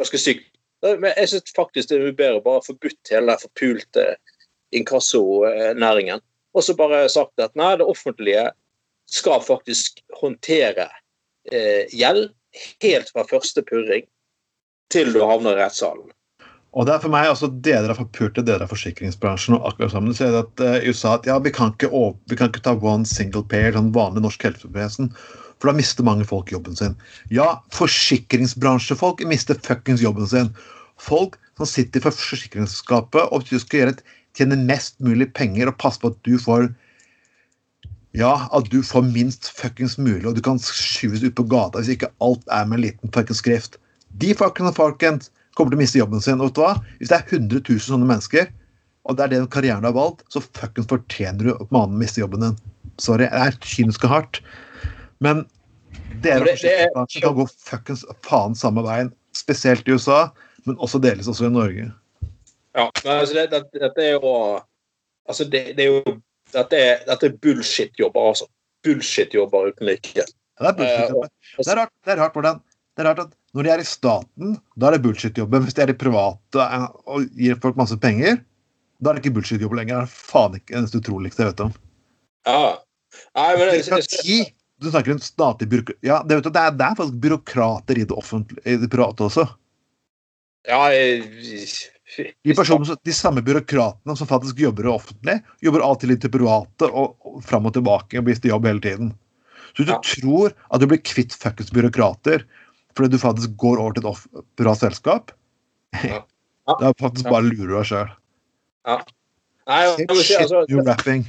ganske 0.00 0.18
sykt. 0.18 0.48
Men 0.82 1.12
jeg 1.12 1.30
syns 1.30 1.54
faktisk 1.54 1.92
det 1.92 2.00
er 2.00 2.16
bedre 2.18 2.40
å 2.40 2.44
bare 2.44 2.64
forbudt 2.66 3.12
hele 3.14 3.30
den 3.30 3.42
forpulte 3.44 4.06
inkassonæringen 4.74 6.24
og 6.54 6.62
så 6.62 6.74
bare 6.78 7.04
sagt 7.10 7.40
at 7.42 7.54
nei, 7.58 7.74
det 7.78 7.86
offentlige 7.86 8.48
skal 9.10 9.42
faktisk 9.44 10.00
håndtere 10.20 10.88
eh, 11.52 11.90
gjeld 11.92 12.30
helt 12.82 13.10
fra 13.10 13.26
første 13.28 13.62
purring 13.66 14.06
til 14.92 15.12
du 15.14 15.22
havner 15.24 15.56
i 15.56 15.62
rettssalen. 15.62 16.10
Og 16.74 16.88
det 16.88 16.96
er 16.96 17.02
for 17.04 17.14
meg 17.14 17.28
altså 17.30 17.48
deler 17.62 17.92
av 17.92 18.00
forpulte 18.00 18.42
deler 18.42 18.64
av 18.66 18.72
forsikringsbransjen 18.72 19.54
og 19.56 19.68
akkurat 19.68 19.92
sammen. 19.94 20.14
Så 20.16 20.26
at 20.34 20.62
uh, 20.62 20.82
USA 20.82 21.14
at 21.18 21.28
ja, 21.28 21.36
vi 21.42 21.52
kan, 21.54 21.70
ikke, 21.70 21.90
vi 22.30 22.38
kan 22.38 22.50
ikke 22.50 22.64
ta 22.66 22.74
one 22.74 23.06
single 23.06 23.44
payer, 23.50 23.76
sånn 23.76 23.92
vanlig 23.94 24.24
norsk 24.24 24.48
helsevesen, 24.48 25.12
for 25.62 25.70
da 25.70 25.76
mister 25.78 26.06
mange 26.06 26.26
folk 26.26 26.50
jobben 26.50 26.74
sin. 26.78 26.96
Ja, 27.30 27.60
forsikringsbransjefolk 27.76 29.22
mister 29.30 29.58
fuckings 29.62 30.02
jobben 30.02 30.26
sin. 30.30 30.50
Folk 30.98 31.38
som 31.58 31.70
sitter 31.70 32.02
for 32.02 32.14
forsikringsselskapet 32.18 33.30
og 33.30 33.46
skal 33.46 33.84
gjøre 33.84 33.94
et 33.94 34.02
tjene 34.34 34.58
mest 34.66 34.98
mulig 35.04 35.30
penger 35.38 35.70
og 35.70 35.78
passe 35.78 36.02
på 36.02 36.10
at 36.10 36.18
du 36.26 36.34
får 36.42 36.72
ja, 38.14 38.48
at 38.54 38.66
du 38.70 38.80
får 38.86 39.06
minst 39.10 39.48
fuckings 39.54 39.96
mulig, 39.98 40.26
og 40.26 40.36
du 40.36 40.42
kan 40.42 40.58
skyves 40.62 41.22
ut 41.22 41.34
på 41.38 41.46
gata 41.50 41.80
hvis 41.80 41.96
ikke 41.96 42.12
alt 42.22 42.44
er 42.50 42.66
med 42.66 42.78
en 42.78 42.84
liten 42.88 43.14
fuckings 43.14 43.42
skrift. 43.42 43.78
De 44.22 44.34
folkene 44.38 44.72
folkens 44.76 45.30
kommer 45.58 45.72
til 45.74 45.78
å 45.78 45.82
miste 45.82 45.98
jobben 46.00 46.22
sin. 46.22 46.40
Og 46.40 46.50
vet 46.50 46.58
du 46.58 46.62
hva? 46.64 46.74
Hvis 47.00 47.10
det 47.12 47.18
er 47.18 47.26
100 47.38 47.62
000 47.68 47.82
sånne 47.86 48.08
mennesker, 48.10 48.48
og 49.04 49.16
det 49.18 49.24
er 49.26 49.32
den 49.34 49.48
karrieren 49.52 49.84
du 49.84 49.90
har 49.90 49.96
valgt, 49.96 50.22
så 50.32 50.40
fuckings 50.44 50.88
fortjener 50.90 51.48
du 51.50 51.52
å 51.54 51.66
mannen 51.74 51.98
miste 52.00 52.22
jobben 52.22 52.40
din. 52.46 52.56
Sorry, 53.02 53.26
det 53.26 53.42
er 53.42 53.58
kynisk 53.64 54.06
og 54.08 54.14
hardt. 54.14 54.40
Men 55.24 55.44
Dere 56.24 56.44
det- 56.44 56.54
det 56.54 56.60
forsikringsbransjen 56.62 57.22
kan 57.22 57.34
gå 57.36 57.46
fuckings 57.50 58.04
faen 58.24 58.54
samme 58.56 58.82
veien, 58.86 59.12
spesielt 59.36 59.88
i 59.88 59.92
USA, 59.92 60.30
men 60.64 60.76
også 60.76 61.00
delvis 61.02 61.28
også 61.28 61.46
i 61.46 61.52
Norge. 61.52 61.90
Ja, 62.74 62.88
men 63.04 63.12
altså, 63.20 63.34
det, 63.34 63.50
det, 63.50 63.80
dette 63.80 63.98
er 64.02 64.12
jo 64.18 64.60
Altså, 65.28 65.44
det, 65.48 65.76
det 65.76 65.84
er 65.86 65.90
jo 65.92 66.20
Dette 66.52 66.76
er, 66.76 66.98
dette 67.06 67.26
er 67.26 67.36
bullshit-jobber, 67.42 68.28
altså. 68.30 68.44
Bullshit-jobber 68.84 69.70
uten 69.72 69.86
like. 69.88 70.12
Ja, 70.14 70.24
Det 70.24 70.68
er 70.68 70.72
bullshit-jobber. 70.78 71.28
det, 71.58 71.68
er 71.72 71.76
rart, 71.80 71.92
det 72.04 72.12
er 72.12 72.20
rart 72.20 72.32
hvordan 72.36 72.60
det 72.94 73.02
er 73.02 73.08
rart 73.08 73.18
at 73.24 73.32
når 73.54 73.62
de 73.66 73.70
er 73.70 73.82
i 73.82 73.86
staten, 73.86 74.56
da 74.76 74.88
er 74.88 74.96
det 74.96 75.04
bullshit-jobben. 75.04 75.62
Hvis 75.66 75.76
de 75.76 75.82
er 75.84 75.92
i 75.92 75.98
private 75.98 76.64
eh, 76.64 76.86
og 77.06 77.28
gir 77.38 77.58
folk 77.62 77.76
masse 77.78 77.96
penger, 78.02 78.40
da 79.00 79.10
er 79.10 79.18
det 79.18 79.24
ikke 79.24 79.36
bullshit-jobb 79.38 79.76
lenger. 79.78 80.02
Det 80.04 80.10
er 80.10 80.32
faen 80.32 80.56
ikke 80.58 80.72
det 80.72 80.80
eneste 80.80 81.00
utroligste 81.02 81.44
jeg 81.44 81.52
vet 81.52 81.64
om. 81.68 81.72
Ja. 82.48 82.62
Nei, 83.38 83.50
men 83.60 83.70
det! 83.70 84.38
Du 84.82 84.88
snakker 84.90 85.14
om 85.14 85.20
statlig 85.22 85.68
byråkrati 85.70 86.02
Ja, 86.08 86.16
det, 86.26 86.34
vet 86.40 86.46
du, 86.48 86.50
det, 86.50 86.62
er, 86.66 86.72
det 86.74 86.84
er 86.88 86.96
faktisk 86.98 87.20
byråkrater 87.22 88.00
i 88.00 88.06
det 88.10 88.16
offentlige, 88.18 88.64
i 88.66 88.74
det 88.82 88.88
private 88.90 89.28
også. 89.28 89.44
Ja, 90.66 90.80
De, 90.90 92.54
personene, 92.54 92.86
som- 92.86 92.98
de 93.04 93.12
samme 93.14 93.42
byråkratene 93.42 94.16
som 94.18 94.26
faktisk 94.30 94.58
jobber 94.60 94.86
i 94.86 94.92
offentlig, 94.92 95.36
jobber 95.62 95.80
alltid 95.86 96.10
litt 96.10 96.24
i 96.26 96.30
private 96.30 96.86
og, 96.90 97.14
og 97.26 97.38
fram 97.46 97.66
og 97.70 97.74
tilbake 97.74 98.18
og 98.18 98.26
blir 98.26 98.38
til 98.38 98.50
jobb 98.52 98.66
hele 98.68 98.82
tiden. 98.84 99.14
Så 99.74 99.82
hvis 99.82 99.88
du 99.88 99.94
Ja. 99.94 100.00
tror 100.02 100.52
at 100.70 100.80
du 100.80 100.86
blir 100.86 101.02
kvitt 101.02 101.32
fuckings 101.34 101.72
byråkrater 101.74 102.44
fordi 102.96 103.14
du 103.14 103.18
faktisk 103.20 103.56
går 103.60 103.80
over 103.82 103.96
til 103.96 104.08
et 104.10 104.46
bra 104.60 104.76
selskap, 104.78 105.34
Ja. 106.02 106.22
Ja. 106.66 106.76
da 106.80 106.94
faktisk 107.00 107.28
bare 107.28 107.44
lurer 107.44 107.68
du 107.68 107.76
deg 107.76 107.88
sjøl. 107.90 108.12
Nei, 109.68 109.82
shit, 109.96 110.12
si, 110.20 110.36
altså, 110.38 110.64
You're 110.68 110.84
rapping. 110.86 111.26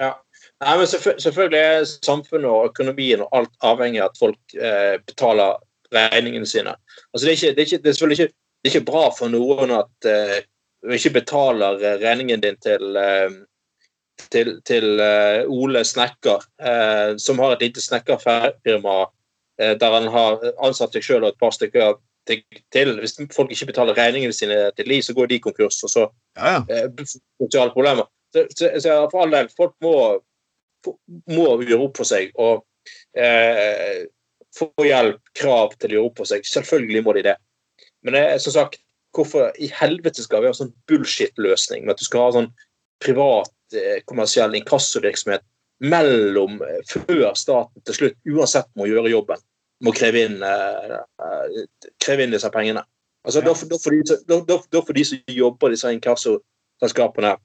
Nei, 0.00 0.74
men 0.76 0.86
Selvfølgelig 0.86 1.58
er 1.58 1.86
samfunnet 1.88 2.50
og 2.50 2.70
økonomien 2.70 3.22
og 3.24 3.32
alt 3.36 3.52
avhengig 3.64 4.02
av 4.02 4.10
at 4.10 4.20
folk 4.20 4.54
eh, 4.56 4.96
betaler 5.08 5.56
regningene 5.94 6.48
sine. 6.48 6.74
Altså, 7.12 7.24
det, 7.24 7.30
er 7.30 7.36
ikke, 7.38 7.52
det, 7.54 7.62
er 7.62 7.68
ikke, 7.68 7.82
det 7.82 7.88
er 7.88 7.96
selvfølgelig 7.98 8.18
ikke, 8.18 8.34
det 8.36 8.68
er 8.68 8.74
ikke 8.74 8.90
bra 8.90 9.04
for 9.16 9.32
noen 9.32 9.72
at 9.78 10.10
eh, 10.10 10.40
du 10.84 10.96
ikke 10.96 11.14
betaler 11.20 11.80
eh, 11.84 11.96
regningen 12.02 12.44
din 12.44 12.58
til, 12.64 12.96
eh, 12.96 13.38
til, 14.32 14.52
til 14.68 15.00
uh, 15.00 15.48
Ole 15.48 15.80
Snekker, 15.84 16.44
uh, 16.60 17.16
som 17.16 17.40
har 17.40 17.54
et 17.54 17.64
lite 17.64 17.80
snekkerfirma 17.80 18.98
der 19.60 19.92
han 19.96 20.06
har 20.12 20.40
ansatt 20.64 20.94
seg 20.96 21.04
sjøl 21.04 21.24
og 21.24 21.34
et 21.34 21.40
par 21.40 21.52
stykker 21.56 21.98
til. 22.72 22.94
Hvis 23.00 23.16
folk 23.34 23.52
ikke 23.52 23.70
betaler 23.72 23.98
regningene 23.98 24.34
sine 24.36 24.58
til 24.76 24.88
Li, 24.90 25.00
så 25.02 25.14
går 25.16 25.30
de 25.30 25.40
konkurs, 25.42 25.82
og 25.84 25.90
så 25.92 26.06
Ja, 26.36 26.60
ja. 26.60 26.62
eh, 26.86 27.04
sosiale 27.40 27.72
problemer. 27.74 28.08
Så, 28.32 28.46
så, 28.56 28.70
så 28.80 28.96
for 29.10 29.24
all 29.24 29.34
del, 29.34 29.48
folk 29.56 29.74
må, 29.82 29.94
må 31.34 31.46
gjøre 31.66 31.88
opp 31.88 31.98
for 31.98 32.08
seg 32.08 32.30
og 32.38 32.62
eh, 33.18 34.06
få 34.56 34.70
hjelp, 34.86 35.20
krav 35.38 35.74
til 35.78 35.90
å 35.90 35.98
gjøre 35.98 36.10
opp 36.10 36.22
for 36.22 36.30
seg. 36.30 36.46
Selvfølgelig 36.46 37.04
må 37.06 37.16
de 37.18 37.26
det. 37.30 37.36
Men 38.06 38.16
det 38.16 38.24
er 38.28 38.42
som 38.42 38.54
sagt, 38.54 38.80
hvorfor 39.16 39.50
i 39.58 39.70
helvete 39.74 40.22
skal 40.22 40.44
vi 40.44 40.50
ha 40.50 40.54
sånn 40.56 40.72
bullshit-løsning 40.88 41.84
med 41.84 41.96
at 41.96 42.02
du 42.02 42.06
skal 42.06 42.28
ha 42.28 42.34
sånn 42.38 42.50
privat 43.02 43.50
eh, 43.74 43.98
kommersiell 44.06 44.54
inkassovirksomhet 44.58 45.42
mellom 45.82 46.60
eh, 46.62 46.80
før 46.86 47.32
staten 47.38 47.82
til 47.86 47.96
slutt 47.96 48.18
uansett 48.30 48.70
må 48.78 48.86
gjøre 48.86 49.10
jobben, 49.10 49.42
må 49.84 49.92
kreve 49.96 50.24
inn, 50.26 50.42
eh, 50.42 50.96
eh, 51.24 51.90
kreve 52.00 52.24
inn 52.26 52.34
disse 52.34 52.50
pengene. 52.52 52.82
Altså, 53.26 53.40
Ja. 53.40 53.46
da, 53.46 53.54
får- 53.54 54.94
de, 54.94 55.04
som- 55.04 55.18
jobber 55.28 55.68
i 55.68 55.72
disse 55.72 55.92
inkassoselskapene, 55.92 57.36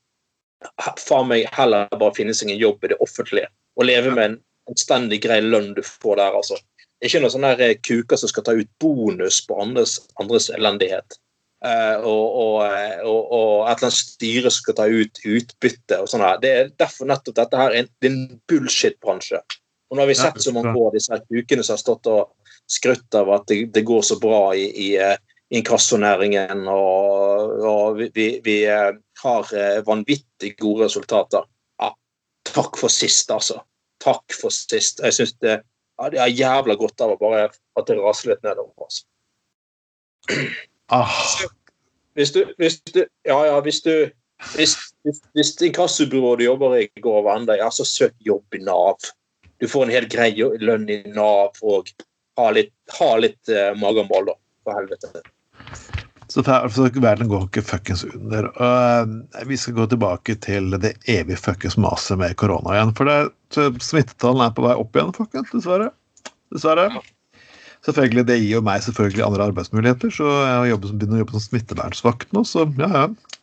faen 0.97 1.27
meg 1.27 1.49
heller 1.53 1.87
bare 1.91 2.13
finne 2.15 2.33
seg 2.33 2.51
en 2.51 2.59
jobb 2.59 2.83
i 2.83 2.87
det 2.87 2.97
offentlige 3.03 3.47
og 3.77 3.85
leve 3.85 4.13
med 4.15 4.23
en 4.31 4.37
anstendig 4.71 5.21
grei 5.21 5.41
lønn 5.41 5.73
du 5.75 5.81
får 5.81 6.15
der, 6.17 6.31
altså. 6.33 6.55
Ikke 7.03 7.19
noen 7.21 7.31
sånne 7.33 7.57
her 7.57 7.73
kuker 7.75 8.17
som 8.17 8.29
skal 8.29 8.43
ta 8.43 8.51
ut 8.55 8.69
bonus 8.79 9.41
på 9.45 9.59
andres, 9.61 9.99
andres 10.19 10.49
elendighet. 10.49 11.17
Uh, 11.65 11.97
og, 12.05 12.35
og, 12.35 12.55
eh, 12.67 12.99
og, 13.03 13.31
og 13.31 13.69
et 13.69 13.77
eller 13.79 13.87
annet 13.87 13.97
styre 13.97 14.51
som 14.51 14.61
skal 14.61 14.75
ta 14.77 14.85
ut 14.85 15.21
utbytte 15.25 15.97
og 16.01 16.07
sånn 16.11 16.21
her. 16.21 16.37
Det 16.43 16.49
er 16.51 16.67
derfor 16.77 17.07
nettopp 17.09 17.35
dette 17.39 17.57
her 17.57 17.71
er 17.73 17.87
det 18.01 18.09
er 18.11 18.13
en 18.13 18.41
bullshit-bransje. 18.47 19.39
Og 19.95 19.99
nå 19.99 20.03
har 20.03 20.09
vi 20.11 20.15
sett 20.19 20.41
så 20.43 20.51
mange 20.51 20.73
år 20.75 20.91
disse 20.91 21.15
ukene 21.31 21.63
som 21.63 21.77
har 21.77 21.79
stått 21.79 22.07
og 22.11 22.33
skrutt 22.67 23.15
av 23.15 23.29
at 23.31 23.45
det, 23.47 23.61
det 23.71 23.85
går 23.87 24.01
så 24.03 24.17
bra 24.19 24.49
i, 24.51 24.65
i 24.67 24.87
eh, 24.99 25.15
inkassonæringen, 25.55 26.65
og, 26.67 27.53
og 27.63 28.01
vi, 28.01 28.27
vi, 28.43 28.57
eh, 28.67 28.89
har 29.21 29.53
eh, 29.55 29.79
vanvittig 29.87 30.51
gode 30.59 30.89
resultater. 30.89 31.47
Ja, 31.79 31.93
takk 32.51 32.75
for 32.81 32.91
sist, 32.91 33.31
altså. 33.31 33.61
Takk 34.03 34.35
for 34.35 34.51
sist. 34.51 34.99
Jeg 34.99 35.15
syns 35.15 35.31
det, 35.39 35.61
ja, 35.63 36.11
det 36.11 36.19
er 36.25 36.35
jævla 36.35 36.75
godt 36.75 37.07
av 37.07 37.15
å 37.15 37.19
bare 37.21 37.47
at 37.47 37.87
det 37.87 37.95
raser 38.01 38.33
litt 38.33 38.43
nedover. 38.43 38.75
Altså. 38.83 39.07
Ah, 40.91 41.15
Hvis 42.19 42.35
du, 42.35 42.41
hvis 42.59 42.81
du 42.91 43.05
Ja, 43.23 43.39
ja, 43.45 43.59
hvis 43.61 43.79
du 43.85 44.09
Hvis, 44.57 44.75
hvis, 45.05 45.21
hvis 45.33 45.53
inkassobyrået 45.63 46.41
du 46.41 46.43
jobber 46.43 46.75
i, 46.75 46.89
går 47.01 47.21
over 47.21 47.37
ende, 47.37 47.55
ja, 47.55 47.69
så 47.71 47.85
søk 47.87 48.13
jobb 48.19 48.57
i 48.57 48.59
Nav. 48.59 48.99
Du 49.65 49.69
får 49.69 49.87
en 49.87 49.95
helt 49.95 50.11
grei 50.13 50.29
lønn 50.61 50.83
i 50.93 50.99
Nav 51.09 51.57
og 51.65 51.87
ha 52.37 52.51
litt, 52.53 52.69
ha 52.99 53.07
litt 53.17 53.49
uh, 53.49 53.71
magemål, 53.81 54.27
da. 54.29 54.35
For 54.61 54.77
helvete. 54.77 55.23
så, 56.29 56.43
verden 57.01 57.31
går 57.31 57.47
ikke 57.47 57.63
fuckings 57.65 58.03
under. 58.11 58.51
Og, 58.53 59.15
eh, 59.39 59.47
vi 59.49 59.57
skal 59.57 59.73
gå 59.79 59.87
tilbake 59.89 60.35
til 60.45 60.69
det 60.83 60.93
evige 61.09 61.41
fuckings 61.41 61.79
maset 61.81 62.21
med 62.21 62.37
korona 62.37 62.75
igjen. 62.75 62.93
For 62.93 63.09
det, 63.09 63.73
smittetallene 63.81 64.51
er 64.51 64.53
på 64.53 64.67
vei 64.67 64.77
opp 64.85 64.93
igjen, 64.93 65.13
folkens. 65.17 65.49
Dessverre. 65.55 65.89
Dessverre. 66.53 66.89
Selvfølgelig, 67.89 68.27
Det 68.29 68.37
gir 68.37 68.53
jo 68.59 68.65
meg 68.69 68.85
selvfølgelig 68.85 69.25
andre 69.25 69.49
arbeidsmuligheter, 69.49 70.13
så 70.13 70.29
jeg 70.69 70.77
begynner 70.85 71.17
å 71.17 71.23
jobbe 71.23 71.39
som 71.39 71.47
smittevernsvakt 71.49 72.37
nå, 72.37 72.45
så 72.45 72.69
ja, 72.77 72.93
ja. 72.93 73.34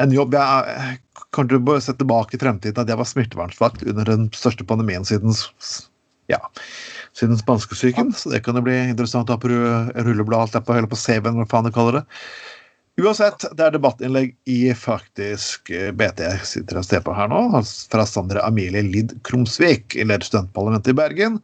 En 0.00 0.12
jobb 0.12 0.34
jeg 0.36 0.98
kan 1.32 1.48
du 1.48 1.58
se 1.80 1.92
tilbake 1.96 2.36
i 2.36 2.40
fremtiden 2.40 2.82
at 2.82 2.90
jeg 2.90 3.00
var 3.00 3.08
smittevernsvakt 3.08 3.84
under 3.88 4.08
den 4.08 4.26
største 4.36 4.64
pandemien 4.68 5.04
siden 5.08 5.32
ja, 6.30 6.40
siden 7.16 7.38
spanskesyken, 7.38 8.12
så 8.12 8.32
det 8.32 8.42
kan 8.44 8.58
jo 8.58 8.64
bli 8.66 8.76
interessant 8.90 9.30
å 9.30 9.36
ha 9.36 9.40
på 9.40 9.50
rullebladet 9.50 10.58
er 10.58 10.78
eller 10.80 10.90
på 10.90 10.98
CV-en, 10.98 11.38
hva 11.38 11.46
faen 11.48 11.68
du 11.68 11.72
kaller 11.74 12.00
det. 12.00 12.04
Uansett, 12.96 13.44
det 13.52 13.60
er 13.60 13.74
debattinnlegg 13.74 14.32
i 14.48 14.60
faktisk 14.72 15.68
eh, 15.68 15.90
BT 15.92 16.22
jeg 16.24 16.46
sitter 16.48 16.80
og 16.80 16.86
ser 16.88 17.02
på 17.04 17.12
her 17.16 17.28
nå, 17.28 17.42
altså 17.58 17.90
fra 17.92 18.06
Sandra 18.08 18.44
Amelie 18.48 18.84
Lidd 18.86 19.12
Krumsvik, 19.28 19.98
leder 20.00 20.24
studentparlamentet 20.24 20.94
i 20.94 20.98
Bergen, 20.98 21.40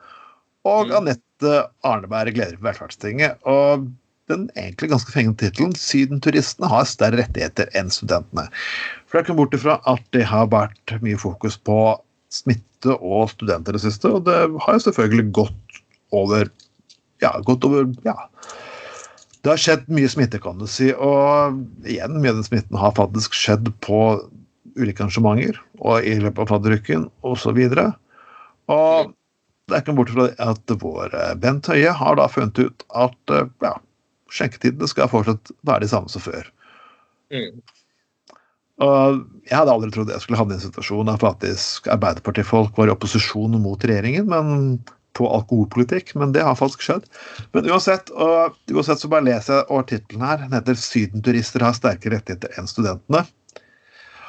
og 0.65 0.89
Mm. 0.89 0.97
Anette 1.01 1.53
Arneberg, 1.83 2.37
leder 2.39 2.57
Velferdstinget. 2.63 3.41
Og 3.51 3.89
den 4.31 4.49
egentlig 4.55 4.91
ganske 4.93 5.13
fengende 5.13 5.41
tittelen 5.41 5.75
'Sydenturistene 5.75 6.71
har 6.71 6.89
større 6.89 7.23
rettigheter 7.23 7.71
enn 7.79 7.91
studentene'. 7.91 8.49
For 9.07 9.19
det 9.19 9.23
er 9.23 9.27
ikke 9.27 9.39
bort 9.41 9.57
ifra 9.57 9.79
at 9.91 10.03
det 10.15 10.25
har 10.31 10.51
vært 10.53 10.95
mye 11.03 11.19
fokus 11.19 11.59
på 11.59 11.79
smitte 12.33 12.97
og 12.99 13.31
studenter 13.35 13.75
i 13.75 13.79
det 13.79 13.85
siste, 13.85 14.09
og 14.09 14.27
det 14.29 14.37
har 14.65 14.79
jo 14.79 14.87
selvfølgelig 14.89 15.33
gått 15.33 15.83
over 16.13 16.51
Ja, 17.23 17.39
gått 17.47 17.65
over 17.65 17.87
Ja. 18.05 18.17
Det 19.43 19.51
har 19.51 19.59
skjedd 19.59 19.89
mye 19.91 20.09
smitte, 20.11 20.41
kan 20.43 20.59
du 20.59 20.67
si. 20.67 20.93
Og 20.93 21.59
igjen, 21.87 22.19
mye 22.19 22.31
av 22.31 22.41
den 22.41 22.47
smitten 22.47 22.79
har 22.79 22.95
faktisk 22.95 23.35
skjedd 23.35 23.71
på 23.83 24.23
ulike 24.79 25.03
arrangementer 25.03 25.59
og 25.83 26.03
i 26.07 26.15
løpet 26.19 26.45
av 26.45 26.51
fadderuken 26.51 27.09
osv. 27.27 27.59
Og 28.71 29.13
det 29.69 29.77
er 29.77 29.83
ikke 29.83 29.97
bort 29.99 30.13
fra 30.15 30.29
at 30.43 30.75
vår 30.83 31.15
Bent 31.43 31.71
Høie 31.71 31.95
har 31.95 32.19
da 32.19 32.29
funnet 32.31 32.59
ut 32.59 32.87
at 32.91 33.35
ja, 33.63 33.75
skjenketidene 34.33 34.89
skal 34.91 35.11
fortsatt 35.13 35.53
være 35.67 35.85
de 35.85 35.93
samme 35.93 36.13
som 36.13 36.25
før. 36.25 36.49
Mm. 37.33 37.61
Og 38.83 39.21
jeg 39.47 39.55
hadde 39.55 39.75
aldri 39.75 39.93
trodd 39.93 40.11
jeg 40.11 40.25
skulle 40.25 40.41
havne 40.41 40.57
i 40.57 40.59
en 40.59 40.65
situasjon 40.65 41.09
der 41.11 41.21
faktisk 41.21 41.87
Arbeiderpartifolk 41.93 42.77
var 42.79 42.89
i 42.89 42.95
opposisjon 42.95 43.55
mot 43.63 43.85
regjeringen 43.85 44.27
men 44.33 44.81
på 45.13 45.29
alkoholpolitikk, 45.29 46.15
men 46.17 46.33
det 46.33 46.41
har 46.45 46.57
faktisk 46.57 46.87
skjedd. 46.87 47.05
Men 47.53 47.69
uansett, 47.69 48.09
og, 48.17 48.57
uansett 48.73 49.03
så 49.03 49.11
bare 49.13 49.27
leser 49.27 49.59
jeg 49.59 49.67
over 49.69 49.85
tittelen 49.91 50.25
her. 50.25 50.41
Den 50.41 50.57
heter 50.57 50.79
'Sydenturister 50.79 51.65
har 51.67 51.77
sterkere 51.77 52.17
rettigheter 52.17 52.55
enn 52.57 52.71
studentene'. 52.71 53.27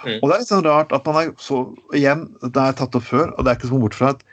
Mm. 0.03 0.17
Og 0.19 0.27
det 0.27 0.33
er 0.35 0.41
litt 0.41 0.51
sånn 0.51 0.65
rart 0.67 0.91
at 0.91 1.05
man 1.07 1.19
er 1.21 1.29
så 1.39 1.63
Igjen, 1.95 2.25
det 2.43 2.65
jeg 2.67 2.75
tatt 2.81 2.97
opp 2.99 3.07
før, 3.07 3.31
og 3.31 3.45
det 3.45 3.53
er 3.53 3.59
ikke 3.59 3.71
så 3.71 3.79
bort 3.79 3.95
fra 3.95 4.11
at 4.11 4.25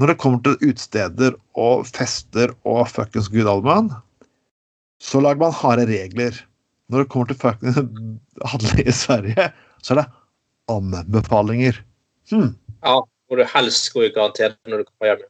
når 0.00 0.10
det 0.10 0.18
kommer 0.18 0.42
til 0.42 0.58
utesteder 0.58 1.36
og 1.54 1.86
fester 1.86 2.54
og 2.66 2.88
fuckings 2.90 3.28
gud 3.30 3.46
allmann, 3.46 3.92
så 5.02 5.20
lager 5.22 5.42
man 5.42 5.54
harde 5.56 5.86
regler. 5.90 6.36
Når 6.92 7.04
det 7.04 7.10
kommer 7.12 7.30
til 7.30 7.38
fuckings 7.40 7.78
handle 8.52 8.84
i 8.84 8.94
Sverige, 8.94 9.48
så 9.82 9.94
er 9.94 10.02
det 10.02 10.08
anbefalinger. 10.72 11.78
Hmm. 12.30 12.54
Ja, 12.84 12.98
hvor 13.02 13.40
du 13.40 13.44
helst 13.54 13.92
gå 13.94 14.06
i 14.06 14.12
karantene 14.14 14.56
når 14.70 14.82
du 14.82 14.90
kommer 14.90 15.12
hjem. 15.12 15.28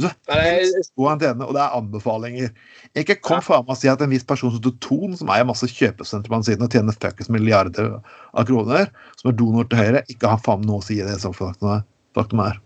Så, 0.00 0.10
Men 0.30 1.10
antenne, 1.10 1.46
og 1.46 1.54
det 1.56 1.60
er 1.60 1.74
anbefalinger. 1.76 2.52
Ikke 2.96 3.16
kom 3.20 3.40
Ja. 3.40 3.44
faen 3.44 3.64
meg 3.66 3.74
og 3.74 3.80
si 3.80 3.88
at 3.90 4.00
en 4.00 4.10
viss 4.10 4.24
person 4.24 4.52
som 4.54 4.62
Toton, 4.62 5.16
som 5.16 5.28
eier 5.28 5.44
masse 5.44 5.66
kjøpesentre 5.66 6.30
på 6.30 6.42
siden 6.46 6.62
og 6.64 6.70
tjener 6.70 6.96
fuckings 6.96 7.28
milliarder 7.28 8.00
av 8.34 8.46
kroner, 8.46 8.88
som 9.18 9.30
er 9.30 9.36
donor 9.36 9.68
til 9.68 9.78
Høyre, 9.78 10.04
ikke 10.08 10.30
har 10.30 10.38
faen 10.38 10.62
noe 10.62 10.80
å 10.80 10.84
si 10.86 11.00
i 11.00 11.04
det 11.06 11.18
som 11.20 11.34
faktum 11.36 11.74
er. 11.74 11.82
Faktum 12.14 12.40
er. 12.40 12.60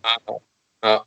ja. 0.84 1.00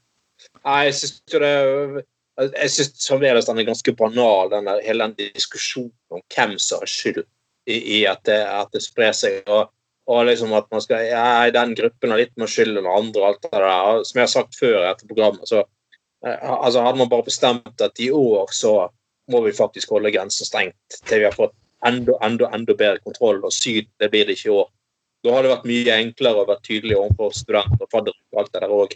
Nei, 0.65 0.83
jeg 0.85 0.93
syns 0.99 1.33
jo 1.33 1.39
det 1.39 2.05
Jeg 2.37 2.69
syns 2.69 3.07
fremdeles 3.07 3.47
den 3.47 3.61
er 3.61 3.65
ganske 3.65 3.93
banal, 3.97 4.51
den 4.51 4.67
der, 4.69 4.83
hele 4.85 5.07
den 5.07 5.31
diskusjonen 5.33 5.95
om 6.13 6.21
hvem 6.33 6.53
som 6.61 6.83
har 6.83 6.91
skyld 6.91 7.23
i, 7.65 7.77
i 7.97 8.03
at, 8.05 8.21
det, 8.29 8.37
at, 8.45 8.69
det, 8.73 8.83
sprer 8.85 9.15
seg. 9.17 9.39
og, 9.49 9.71
og 10.07 10.27
liksom 10.29 10.53
at 10.55 10.69
man 10.71 10.83
skal 10.83 11.07
ja, 11.09 11.49
Den 11.51 11.73
gruppen 11.75 12.13
har 12.13 12.21
litt 12.21 12.35
mer 12.37 12.51
skyld 12.51 12.77
enn 12.77 12.89
andre. 12.89 13.25
alt 13.31 13.41
det 13.41 13.51
der. 13.55 14.03
Som 14.05 14.21
jeg 14.21 14.27
har 14.27 14.35
sagt 14.35 14.59
før 14.59 14.85
etter 14.85 15.09
programmet, 15.09 15.49
så 15.49 15.63
eh, 15.63 16.37
altså 16.45 16.85
hadde 16.85 17.01
man 17.01 17.11
bare 17.11 17.27
bestemt 17.27 17.81
at 17.81 18.03
i 18.03 18.11
år 18.13 18.53
så 18.53 18.77
må 19.33 19.41
vi 19.43 19.55
faktisk 19.55 19.91
holde 19.91 20.13
grensen 20.13 20.47
stengt 20.47 21.01
til 21.09 21.23
vi 21.23 21.27
har 21.27 21.35
fått 21.35 21.55
enda, 21.85 22.15
enda, 22.23 22.51
enda 22.55 22.77
bedre 22.77 23.01
kontroll. 23.03 23.41
Og 23.43 23.53
Syden 23.53 23.89
det 23.99 24.11
blir 24.13 24.29
det 24.29 24.37
ikke 24.37 24.51
i 24.51 24.55
år. 24.61 24.69
Da 25.25 25.33
hadde 25.33 25.49
det 25.49 25.55
vært 25.55 25.69
mye 25.73 25.99
enklere 26.05 26.43
å 26.43 26.47
være 26.47 26.63
tydelig 26.63 26.95
overfor 27.01 27.33
studenter 27.35 27.83
og 27.83 27.91
fadder 27.91 28.15
og 28.15 28.41
alt 28.43 28.53
det 28.53 28.61
der 28.63 28.73
òg, 28.77 28.93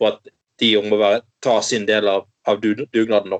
på 0.00 0.08
at 0.08 0.32
de 0.60 0.72
må 0.84 0.98
være, 1.00 1.22
ta 1.44 1.58
sin 1.64 1.86
del 1.88 2.08
av, 2.10 2.26
av 2.48 2.60
dugnaden. 2.62 3.38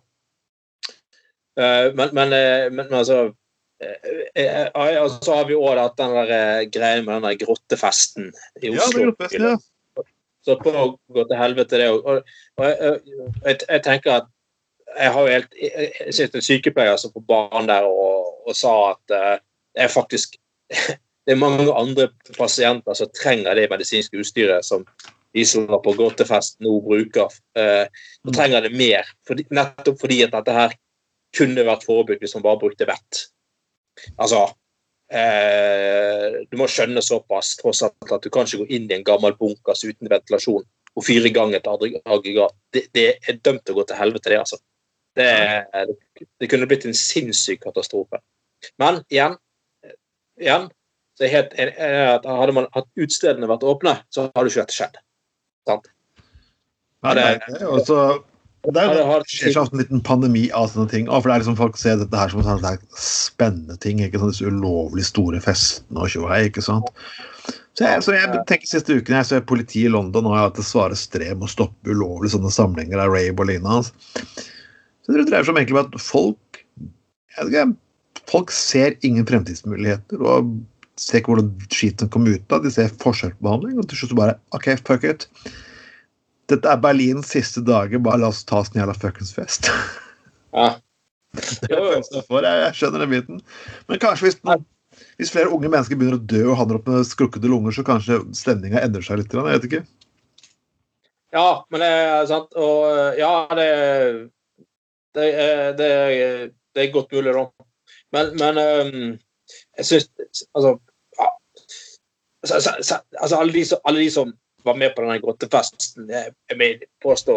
Uh, 1.59 1.91
men, 1.99 2.13
men, 2.15 2.33
uh, 2.33 2.69
men, 2.71 2.87
altså 2.95 3.33
uh, 3.33 4.69
Og 4.79 5.17
så 5.17 5.35
har 5.41 5.49
vi 5.49 5.57
òg 5.59 5.81
den 5.99 6.15
der 6.15 6.69
greia 6.71 7.03
med 7.03 7.17
den 7.17 7.27
der 7.27 7.41
grottefesten 7.41 8.31
i 8.63 8.71
Oslo. 8.71 9.11
Ja, 9.33 9.55
ja. 9.55 10.05
Så 10.47 10.55
på 10.63 10.71
å 10.71 10.85
gå 11.13 11.25
til 11.27 11.41
helvete, 11.41 11.81
det 11.81 11.91
òg. 11.91 12.07
Og 12.07 12.65
jeg, 12.65 13.59
jeg, 13.67 13.83
tenker 13.85 14.21
at 14.21 14.31
jeg 14.95 15.13
har 15.13 15.27
jo 15.27 15.35
helt 15.35 15.59
jeg 15.61 16.15
sitter 16.17 16.41
en 16.41 16.47
sykepleier 16.47 16.97
som 17.01 17.13
på 17.13 17.21
banen 17.29 17.69
der 17.69 17.85
og, 17.85 18.31
og 18.49 18.57
sa 18.57 18.73
at 18.95 19.03
det 19.11 19.83
er 19.85 19.93
faktisk 19.93 20.39
det 21.29 21.35
er 21.35 21.43
mange 21.43 21.67
andre 21.77 22.09
pasienter 22.39 22.97
som 22.97 23.11
trenger 23.13 23.59
det 23.59 23.67
medisinske 23.69 24.17
utstyret 24.23 24.65
som 24.65 24.87
de 25.39 25.47
som 25.47 25.67
var 25.71 25.83
på 25.85 25.95
grottefest 25.99 26.59
nå 26.65 26.75
bruker. 26.85 27.35
Eh, 27.59 27.87
og 28.27 28.35
trenger 28.35 28.65
det 28.65 28.75
mer, 28.77 29.09
nettopp 29.55 30.01
fordi 30.01 30.23
at 30.27 30.35
dette 30.35 30.55
her 30.57 30.75
kunne 31.37 31.67
vært 31.67 31.87
forebygd 31.87 32.25
hvis 32.25 32.35
man 32.39 32.47
bare 32.47 32.61
brukte 32.63 32.89
vett. 32.89 33.27
Altså 34.17 34.45
eh, 35.13 36.41
Du 36.51 36.59
må 36.61 36.69
skjønne 36.71 37.03
såpass 37.05 37.57
tross 37.61 37.85
alt 37.87 38.15
at 38.15 38.25
du 38.25 38.31
kan 38.35 38.49
ikke 38.49 38.65
gå 38.65 38.69
inn 38.79 38.89
i 38.91 38.97
en 38.99 39.07
gammel 39.07 39.37
bunkers 39.39 39.85
uten 39.87 40.11
ventilasjon 40.11 40.65
og 40.99 41.05
fyre 41.07 41.31
i 41.31 41.35
gang 41.35 41.53
et 41.55 41.69
aggregat. 41.69 42.57
Det, 42.75 42.89
det, 42.97 43.09
er 43.23 43.43
dømt 43.45 43.63
til 43.65 43.77
å 43.77 43.81
gå 43.81 43.85
til 43.87 44.01
helvete, 44.01 44.33
det, 44.33 44.41
altså. 44.41 44.59
Det, 45.19 45.29
det 46.41 46.49
kunne 46.51 46.67
blitt 46.71 46.87
en 46.89 46.97
sinnssyk 46.97 47.61
katastrofe. 47.67 48.19
Men 48.83 49.01
igjen, 49.13 49.37
igjen 50.41 50.67
så 51.19 51.31
helt 51.31 51.55
Hadde 51.59 52.55
man 52.55 52.69
hatt 52.75 52.89
utstedene 52.99 53.51
vært 53.51 53.67
åpne, 53.67 53.95
så 54.15 54.29
hadde 54.31 54.51
ikke 54.51 54.65
dette 54.65 54.77
skjedd. 54.77 54.99
Sant? 55.69 55.89
Ja, 57.07 57.15
det, 57.15 57.27
det, 57.47 57.61
jo 57.63 57.77
også, 57.79 57.99
det 58.67 58.83
er 58.83 58.97
jo 58.99 59.19
skjer 59.31 59.55
seg 59.55 59.73
en 59.73 59.83
liten 59.83 60.03
pandemi 60.05 60.49
av 60.57 60.67
sånne 60.73 60.91
ting. 60.91 61.07
for 61.07 61.29
det 61.29 61.37
er 61.37 61.43
liksom 61.45 61.59
Folk 61.61 61.79
ser 61.79 62.01
dette 62.01 62.19
her 62.19 62.33
som 62.33 62.43
en 62.43 62.49
sånn 62.49 62.81
spennende 62.99 63.79
ting. 63.79 64.03
ikke 64.03 64.19
sant, 64.19 64.35
Disse 64.35 64.51
ulovlig 64.51 65.07
store 65.07 65.41
festene 65.45 66.03
og 66.03 66.11
tjohei. 66.13 66.47
ikke 66.49 66.65
sant? 66.65 66.91
Så 67.79 67.87
jeg, 67.87 68.03
så 68.03 68.15
jeg 68.17 68.41
tenker 68.51 68.67
Siste 68.67 68.97
uken 68.99 69.21
jeg 69.21 69.29
ser 69.29 69.45
politiet 69.47 69.87
i 69.87 69.93
London 69.95 70.27
og 70.27 70.35
har 70.35 70.49
hatt 70.49 70.59
det 70.59 70.67
svare 70.67 70.99
strev 70.99 71.37
med 71.37 71.47
å 71.47 71.53
stoppe 71.53 71.93
ulovlige 71.93 72.35
sånne 72.35 72.51
samlinger 72.51 73.05
av 73.05 73.15
rave 73.15 73.37
og 73.37 73.47
lignende. 73.47 73.87
Så 75.07 75.15
det 75.15 75.29
dreier 75.29 75.47
seg 75.47 75.55
om 75.55 75.61
egentlig 75.63 75.85
at 75.85 76.01
folk 76.03 76.65
jeg 77.39 77.47
vet 77.47 77.55
ikke, 77.55 78.25
folk 78.29 78.51
ser 78.53 78.97
ingen 79.07 79.27
fremtidsmuligheter. 79.29 80.19
og 80.19 80.51
ser 81.03 81.21
ikke 81.21 81.35
hvordan 81.35 81.51
skiten 81.73 82.11
kommer 82.13 82.37
ut 82.37 82.55
av. 82.55 82.65
De 82.65 82.73
ser 82.75 82.93
forskjellsbehandling, 83.03 83.79
og 83.81 83.89
til 83.91 84.03
slutt 84.03 84.17
bare 84.19 84.37
OK, 84.57 84.71
fuck 84.87 85.07
it. 85.09 85.29
Dette 86.49 86.71
er 86.71 86.81
Berlins 86.81 87.31
siste 87.35 87.63
dager, 87.65 88.01
bare 88.03 88.23
la 88.23 88.31
oss 88.33 88.45
ta 88.49 88.63
oss 88.63 88.71
en 88.73 88.81
jævla 88.83 88.97
fuckings 88.99 89.35
fest. 89.37 89.71
Ja. 90.57 90.79
Det 91.37 91.77
er 91.77 91.99
jeg, 92.01 92.71
skjønner 92.75 93.03
den 93.03 93.11
biten. 93.13 93.41
Men 93.87 93.99
kanskje 94.01 94.25
hvis, 94.25 94.39
hvis, 95.21 95.31
flere 95.31 95.53
unge 95.53 95.69
mennesker 95.69 95.99
begynner 96.01 96.17
å 96.17 96.25
dø 96.25 96.41
og 96.49 96.57
havner 96.57 96.79
opp 96.79 96.89
med 96.89 97.05
skrukkede 97.07 97.51
lunger, 97.53 97.77
så 97.77 97.85
kanskje 97.85 98.17
stemninga 98.35 98.81
endrer 98.81 99.05
seg 99.05 99.21
litt? 99.21 99.37
Jeg 99.37 99.45
vet 99.45 99.67
ikke. 99.69 99.83
Ja, 101.37 101.45
men 101.69 101.85
det 101.85 101.91
er 101.93 102.25
sant. 102.33 102.57
Og 102.57 103.21
ja, 103.21 103.31
det, 103.61 103.69
det, 105.21 105.29
det, 105.79 105.93
det 106.73 106.87
er 106.87 106.93
godt 106.97 107.13
mulig, 107.13 107.37
da. 107.37 107.45
Men, 108.17 108.33
men 108.41 108.63
um, 108.65 109.09
jeg 109.77 109.85
syns 109.85 110.47
Altså 110.57 110.79
altså, 112.55 113.01
altså 113.21 113.37
alle, 113.37 113.53
de 113.53 113.65
som, 113.65 113.81
alle, 113.85 114.01
de 114.01 114.11
som, 114.11 114.33
var 114.67 114.75
med 114.75 114.91
på 114.95 115.05
denne 115.05 115.21
grottefesten, 115.23 116.09
jeg, 116.11 116.33
jeg, 116.51 116.81
påstå, 117.03 117.35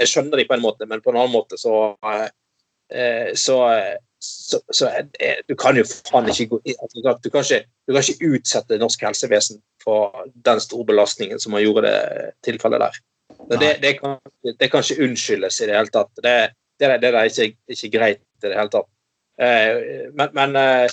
jeg 0.00 0.10
skjønner 0.10 0.40
de 0.40 0.44
på 0.48 0.56
en 0.56 0.64
måte, 0.64 0.88
men 0.90 1.00
på 1.00 1.12
en 1.12 1.20
annen 1.20 1.32
måte 1.32 1.58
så 1.60 1.76
eh, 2.02 2.26
så, 3.34 3.56
så, 4.18 4.60
så 4.74 4.90
du 5.48 5.54
kan 5.58 5.78
jo 5.78 5.84
faen 5.86 6.28
ikke 6.30 6.48
gå 6.52 6.58
altså, 6.74 7.18
du, 7.22 7.30
kan 7.30 7.46
ikke, 7.46 7.62
du 7.86 7.94
kan 7.94 8.02
ikke 8.02 8.32
utsette 8.34 8.78
norsk 8.82 9.02
helsevesen 9.06 9.62
for 9.82 10.26
den 10.46 10.60
store 10.62 10.86
belastningen 10.90 11.40
som 11.42 11.54
man 11.54 11.64
gjorde 11.64 11.86
det 11.86 12.30
tilfellet 12.46 12.82
der. 12.82 13.00
Det, 13.50 13.72
det, 13.82 13.92
kan, 14.00 14.18
det, 14.42 14.70
kan, 14.70 14.82
ikke 14.82 15.02
unnskyldes 15.06 15.60
i 15.60 15.68
det 15.70 15.76
hele 15.76 15.92
tatt. 15.94 16.12
Det, 16.22 16.36
det, 16.80 16.92
det 17.02 17.10
er 17.12 17.30
ikke, 17.30 17.56
ikke, 17.68 17.90
greit 17.98 18.22
i 18.42 18.48
det 18.48 18.58
hele 18.58 18.72
tatt. 18.72 18.88
Eh, 19.42 20.08
men, 20.16 20.32
men 20.34 20.56
eh, 20.60 20.86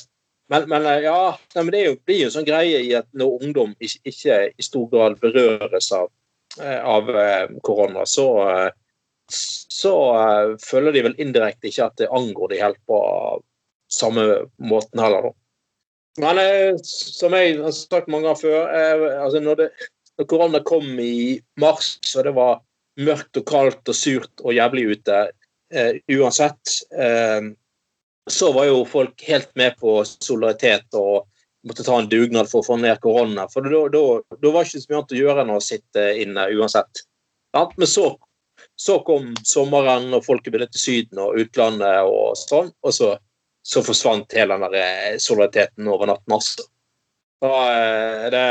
men, 0.49 0.69
men 0.69 0.85
eh, 0.85 0.99
ja, 1.05 1.37
nei, 1.55 1.63
men 1.63 1.71
det 1.71 1.83
jo, 1.85 1.93
blir 2.05 2.19
jo 2.23 2.29
en 2.29 2.35
sånn 2.35 2.47
greie 2.47 2.81
i 2.83 2.91
at 2.97 3.07
når 3.17 3.45
ungdom 3.47 3.75
ikke, 3.79 4.01
ikke 4.11 4.39
i 4.51 4.65
stor 4.65 4.89
grad 4.91 5.15
berøres 5.21 5.91
av, 5.95 6.09
eh, 6.59 6.79
av 6.79 7.11
eh, 7.15 7.45
korona, 7.65 8.03
så, 8.09 8.27
så 9.29 9.93
føler 10.61 10.95
de 10.95 11.05
vel 11.07 11.15
indirekte 11.21 11.71
ikke 11.71 11.87
at 11.87 11.97
det 12.01 12.11
angår 12.11 12.51
de 12.51 12.61
helt 12.61 12.81
på 12.89 12.99
samme 13.93 14.27
måten 14.59 15.01
heller. 15.01 15.31
Men 16.21 16.37
som 16.85 17.33
jeg 17.33 17.55
har 17.57 17.73
sagt 17.73 18.11
mange 18.11 18.27
ganger 18.27 18.41
før, 18.41 18.67
altså 19.23 19.39
når, 19.41 19.63
det, 19.63 19.69
når 20.19 20.27
korona 20.29 20.59
kom 20.65 20.99
i 21.01 21.39
mars, 21.61 21.95
så 22.05 22.21
det 22.25 22.35
var 22.35 22.59
mørkt 23.01 23.39
og 23.39 23.47
kaldt 23.49 23.89
og 23.89 23.97
surt 23.97 24.43
og 24.43 24.53
jævlig 24.53 24.83
ute, 24.91 25.23
uansett 26.13 26.75
så 28.31 28.51
var 28.55 28.65
jo 28.65 28.83
folk 28.85 29.23
helt 29.27 29.55
med 29.59 29.77
på 29.79 30.01
solidaritet 30.05 30.95
og 30.95 31.27
måtte 31.67 31.83
ta 31.83 31.97
en 31.99 32.09
dugnad 32.11 32.49
for 32.51 32.61
å 32.61 32.67
få 32.67 32.77
ned 32.79 32.99
korona. 33.03 33.47
For 33.51 33.65
da, 33.67 34.03
var 34.51 34.63
det 34.63 34.67
ikke 34.67 34.83
så 34.83 34.91
mye 34.91 34.99
annet 34.99 35.15
å 35.15 35.19
gjøre 35.19 35.43
enn 35.43 35.55
å 35.55 35.63
sitte 35.63 36.05
inne 36.19 36.47
uansett. 36.55 37.03
Men 37.53 37.87
så, 37.87 38.07
så 38.75 38.99
kom 39.07 39.31
sommeren, 39.47 40.09
og 40.15 40.25
folk 40.25 40.47
ville 40.51 40.67
til 40.71 40.83
Syden 40.83 41.21
og 41.23 41.39
utlandet 41.43 42.09
og 42.09 42.33
sånn, 42.39 42.71
og 42.83 42.95
så, 42.95 43.13
så 43.63 43.83
forsvant 43.85 44.35
hele 44.35 44.57
den 44.57 44.65
der 44.67 44.79
eh, 44.81 45.19
solidariteten 45.23 45.91
over 45.91 46.11
natten. 46.11 46.35
Altså. 46.35 46.67
Så 47.43 47.53
eh, 47.75 48.29
det, 48.33 48.47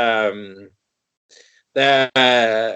det 1.77 1.89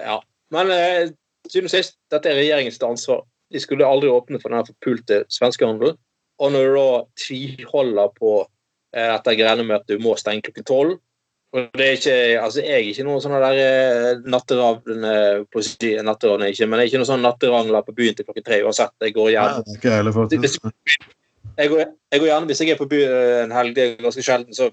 Ja. 0.06 0.20
Men 0.54 0.70
eh, 0.72 1.10
siden 1.50 1.68
sist, 1.68 1.98
dette 2.12 2.30
er 2.30 2.38
regjeringens 2.38 2.78
ansvar. 2.84 3.24
De 3.52 3.60
skulle 3.60 3.86
aldri 3.86 4.10
åpne 4.12 4.40
for 4.40 4.52
den 4.52 4.66
forpulte 4.68 5.22
svenskehandelen. 5.32 5.96
Og 6.38 6.54
når 6.54 6.68
du 6.68 6.78
da 6.78 6.88
tviholder 7.24 8.14
på 8.14 8.32
eh, 8.42 9.10
dette 9.10 9.36
greiene 9.38 9.66
med 9.66 9.80
at 9.80 9.90
du 9.90 9.98
må 10.02 10.14
stenge 10.20 10.46
klokken 10.46 10.68
tolv 10.68 10.96
og 11.56 11.70
det 11.78 11.84
er 11.84 11.94
ikke, 11.96 12.16
altså 12.44 12.60
Jeg 12.60 12.72
er 12.72 12.88
ikke 12.90 13.04
noen 13.06 13.22
sånne 13.24 13.38
der 13.40 14.18
natteravn 14.28 14.82
på 15.48 15.62
natteravn 16.04 16.44
ikke, 16.50 16.66
men 16.68 16.82
jeg 16.82 16.82
er 16.82 16.90
ikke 16.90 17.00
noen 17.00 17.08
sånn 17.08 17.24
natterangler 17.24 17.86
på 17.86 17.94
byen 17.96 18.18
til 18.18 18.28
klokken 18.28 18.44
tre 18.44 18.58
uansett. 18.66 18.92
Jeg 19.00 19.14
går 19.16 19.30
gjerne. 19.32 19.62
Jeg 21.58 21.72
går, 21.72 21.80
jeg 22.12 22.20
går, 22.20 22.28
gjerne, 22.28 22.50
Hvis 22.50 22.60
jeg 22.62 22.74
er 22.74 22.80
på 22.80 22.90
byen 22.90 23.14
eh, 23.16 23.38
en 23.46 23.54
helg, 23.56 23.72
det 23.78 23.84
er 23.86 24.04
ganske 24.04 24.24
sjelden, 24.26 24.54
så 24.54 24.68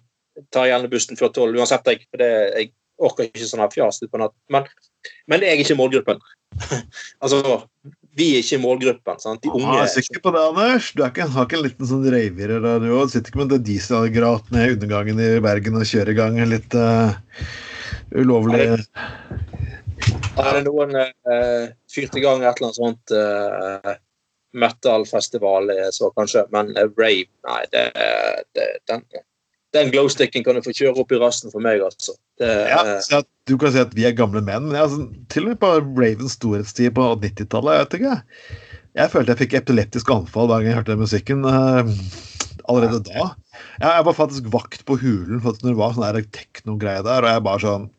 tar 0.51 0.68
jeg 0.68 0.76
gjerne 0.76 0.91
bussen 0.91 1.20
før 1.22 1.32
tolv 1.38 1.61
uansett. 1.61 1.88
Jeg, 1.88 2.03
for 2.11 2.22
det, 2.22 2.30
jeg 2.59 2.72
orker 3.07 3.30
ikke 3.30 3.47
sånn 3.47 3.63
fjas 3.72 4.03
på 4.03 4.22
natt. 4.22 4.36
Men, 4.51 4.68
men 5.32 5.47
jeg 5.47 5.55
er 5.55 5.63
ikke 5.63 5.80
målgruppen. 5.80 6.20
altså, 7.24 7.39
vi 8.16 8.30
er 8.32 8.43
ikke 8.43 8.61
målgruppen. 8.63 9.20
sant? 9.20 9.41
De 9.43 9.51
unge... 9.51 9.76
Jeg 9.76 9.84
er 9.84 9.91
sikker 9.97 10.24
på 10.24 10.32
det, 10.36 10.43
Anders. 10.51 10.89
Du 10.95 11.03
ikke, 11.03 11.28
har 11.34 11.47
ikke 11.47 11.59
en 11.59 11.66
liten 11.66 11.89
sånn 11.89 12.07
reivirer 12.13 12.63
der, 12.63 12.80
du 12.84 12.93
òg? 12.95 13.11
Sitter 13.11 13.32
ikke 13.32 13.41
med 13.41 13.57
en 13.57 13.66
dieselgrat 13.68 14.51
ned 14.55 14.70
i 14.70 14.76
undergangen 14.78 15.20
i 15.20 15.30
Bergen 15.43 15.80
og 15.80 15.88
kjører 15.89 16.13
i 16.13 16.18
gang 16.20 16.39
en 16.39 16.53
litt 16.53 16.78
uh, 16.80 17.11
ulovlig 18.16 18.61
Er 18.63 18.80
det, 18.80 18.88
er 20.45 20.51
det 20.57 20.63
noen 20.70 20.95
uh, 20.95 21.68
fyrt 21.91 22.16
i 22.16 22.24
gang 22.24 22.43
et 22.45 22.55
eller 22.55 22.72
annet 22.72 22.80
sånt 22.80 23.16
uh, 23.16 23.95
metal-festival, 24.55 25.74
så 25.91 26.11
kanskje, 26.16 26.45
men 26.55 26.72
uh, 26.80 26.88
rave 26.95 27.28
Nei, 27.47 27.61
det, 27.76 27.89
det, 28.55 28.70
den, 28.88 29.03
den 29.76 29.91
glowsticken 29.93 30.45
kan 30.45 30.57
du 30.57 30.63
få 30.65 30.73
kjøre 30.76 31.03
opp 31.03 31.11
i 31.13 31.19
rassen 31.21 31.51
for 31.53 31.63
meg, 31.63 31.84
altså. 31.84 32.15
Det, 32.39 32.49
ja, 32.71 32.82
så 33.03 33.21
du 33.49 33.55
kan 33.61 33.73
si 33.73 33.82
at 33.82 33.95
vi 33.95 34.07
er 34.07 34.15
gamle 34.17 34.41
menn. 34.43 34.69
men 34.69 34.80
altså, 34.80 35.05
til 35.32 35.45
og 35.45 35.53
med 35.53 35.61
på 35.61 35.71
Ravens 35.99 36.38
storhetstid 36.39 36.95
på 36.97 37.09
90-tallet. 37.23 37.76
Jeg 37.76 37.86
vet 37.86 37.97
ikke. 37.99 38.15
Jeg 38.95 39.11
følte 39.11 39.34
jeg 39.34 39.41
fikk 39.43 39.57
epileptisk 39.59 40.13
anfall 40.15 40.47
hver 40.49 40.63
gang 40.63 40.71
jeg 40.71 40.80
hørte 40.80 40.93
den 40.93 41.03
musikken. 41.03 41.43
Uh, 41.43 41.91
allerede 42.71 43.01
da. 43.07 43.32
Jeg, 43.51 43.89
jeg 43.89 44.05
var 44.07 44.17
faktisk 44.17 44.47
vakt 44.53 44.86
på 44.88 44.97
Hulen 45.01 45.43
for 45.43 45.57
når 45.61 45.73
det 45.73 45.82
var 45.82 45.97
sånn 45.97 46.32
teknogreie 46.36 47.03
der, 47.05 47.26
og 47.26 47.34
jeg 47.34 47.45
bare 47.45 47.63
sånn 47.65 47.91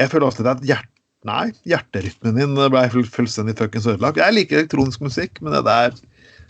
Jeg 0.00 0.08
føler 0.08 0.28
ofte 0.30 0.48
at 0.48 0.64
hjert, 0.66 0.88
Nei, 1.22 1.52
hjerterytmen 1.70 2.34
din 2.34 2.56
ble 2.58 2.80
fullstendig 3.14 3.54
fuckings 3.54 3.84
ødelagt. 3.86 4.18
Jeg 4.18 4.34
liker 4.34 4.58
elektronisk 4.58 5.04
musikk, 5.04 5.38
men 5.38 5.54
det 5.54 5.60
der 5.68 5.92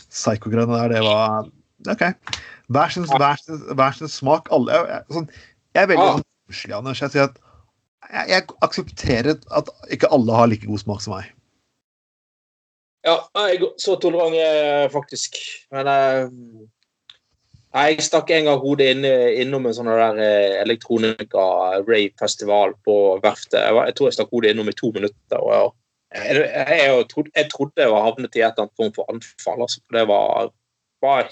psykogreiene 0.07 0.79
der, 0.79 0.95
det 0.95 1.03
var 1.05 1.45
OK. 1.93 2.01
Hver 2.71 2.89
sin, 2.89 3.03
hver 3.03 3.35
sin, 3.41 3.57
hver 3.75 3.91
sin 3.97 4.07
smak. 4.07 4.47
Alle 4.55 4.71
jeg, 4.71 5.01
sånn, 5.11 5.29
jeg 5.75 5.83
er 5.83 5.87
veldig 5.91 6.07
Ja. 6.07 6.13
romslig, 6.19 6.75
Anders. 6.77 7.01
Jeg 7.01 7.11
sier 7.11 7.23
at 7.23 7.37
jeg, 8.11 8.25
jeg 8.29 8.43
aksepterer 8.61 9.35
at 9.51 9.69
ikke 9.91 10.11
alle 10.11 10.33
har 10.37 10.47
like 10.47 10.67
god 10.67 10.79
smak 10.79 11.01
som 11.01 11.13
meg. 11.17 11.25
Ja, 13.03 13.17
jeg 13.49 13.59
så 13.83 13.97
tolerant 13.99 14.35
er 14.35 14.39
jeg 14.39 14.91
faktisk. 14.93 15.35
Men 15.75 15.85
jeg, 15.91 16.29
jeg 17.73 18.01
stakk 18.05 18.29
en 18.31 18.45
gang 18.47 18.59
hodet 18.61 18.87
inn, 18.95 19.03
innom 19.43 19.65
en 19.67 19.75
sånn 19.75 19.91
der 19.91 20.17
eh, 20.23 20.61
elektronika-rave-festival 20.63 22.69
på 22.85 22.95
verftet. 23.23 23.59
Jeg, 23.59 23.73
var, 23.75 23.91
tror 23.91 24.07
jeg 24.07 24.13
stakk 24.19 24.31
hodet 24.31 24.51
innom 24.53 24.69
i 24.71 24.79
to 24.79 24.87
minutter. 24.95 25.39
og 25.39 25.51
jeg, 26.13 26.23
jeg, 26.37 26.45
jeg, 26.79 27.07
trodde, 27.11 27.31
jeg 27.35 27.47
trodde 27.51 27.81
jeg 27.81 27.91
var 27.91 28.05
havnet 28.07 28.35
i 28.37 28.39
et 28.39 28.45
eller 28.45 28.61
annet 28.67 28.77
form 28.79 28.93
for 28.95 29.03
anfall. 29.11 29.61
Altså, 29.65 29.79
det 29.91 30.05
var 30.07 30.23
bare 31.03 31.27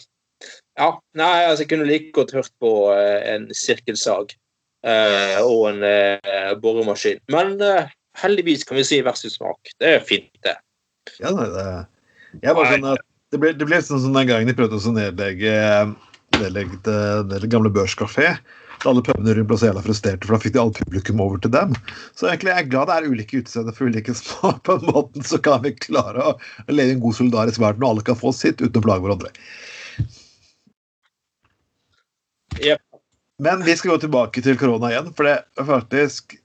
Ja, 0.82 0.90
nei, 1.18 1.34
altså, 1.46 1.62
jeg 1.64 1.72
kunne 1.76 1.90
like 1.90 2.10
godt 2.16 2.34
hørt 2.34 2.54
på 2.62 2.72
eh, 2.96 3.20
en 3.36 3.50
sirkelsag 3.54 4.34
eh, 4.88 5.38
og 5.44 5.68
en 5.70 5.84
eh, 5.86 6.54
boremaskin. 6.64 7.22
Men 7.34 7.54
eh, 7.62 7.92
heldigvis 8.18 8.66
kan 8.66 8.80
vi 8.80 8.86
si 8.88 9.02
versus 9.06 9.38
smak. 9.38 9.76
Det 9.78 9.98
er 9.98 10.06
fint, 10.06 10.32
det. 10.46 10.56
Ja, 11.22 11.34
det, 11.38 11.68
jeg 12.42 12.58
var 12.58 12.72
sånn 12.72 12.90
at 12.96 13.06
det 13.32 13.40
ble, 13.40 13.54
det 13.56 13.68
ble 13.68 13.78
sånn 13.86 14.02
som 14.04 14.18
den 14.18 14.28
gangen 14.30 14.50
de 14.50 14.58
prøvde 14.58 14.80
å 14.82 14.96
nedlegge, 14.96 15.54
nedlegge 16.40 16.82
det, 16.88 16.98
det 17.32 17.52
gamle 17.52 17.72
børskafé. 17.74 18.34
Da 18.82 18.90
alle 18.90 19.04
pubene 19.06 19.36
rundt 19.38 19.54
så 19.62 19.70
jævla 19.70 19.84
frustrerte, 19.86 20.26
for 20.26 20.36
da 20.36 20.42
fikk 20.42 20.56
de 20.56 20.62
alt 20.64 20.80
publikum 20.82 21.22
over 21.22 21.42
til 21.44 21.54
dem. 21.54 21.76
Så 22.18 22.26
egentlig 22.28 22.52
er 22.52 22.64
jeg 22.64 22.72
glad 22.74 22.90
det 22.90 22.96
er 22.98 23.10
ulike 23.14 23.44
utesteder 23.44 23.76
for 23.78 23.92
ulike 23.92 24.16
smak. 24.24 24.64
På 24.66 24.80
en 24.80 24.88
måte 24.90 25.26
så 25.30 25.38
kan 25.46 25.62
vi 25.62 25.76
klare 25.78 26.32
å 26.32 26.38
leve 26.74 26.90
i 26.90 26.96
en 26.98 27.04
god 27.04 27.20
solidarisk 27.20 27.62
verden, 27.62 27.86
og 27.86 27.94
alle 27.94 28.08
kan 28.10 28.18
få 28.18 28.34
sitt 28.36 28.64
uten 28.64 28.82
å 28.82 28.86
plage 28.88 29.06
hverandre. 29.06 29.32
Jep. 32.60 32.82
Men 33.41 33.64
vi 33.66 33.76
skal 33.78 33.95
gå 33.95 34.02
tilbake 34.04 34.43
til 34.45 34.58
korona 34.60 34.91
igjen, 34.91 35.12
for 35.18 35.28
det 35.28 35.39
er 35.39 35.68
faktisk 35.68 36.38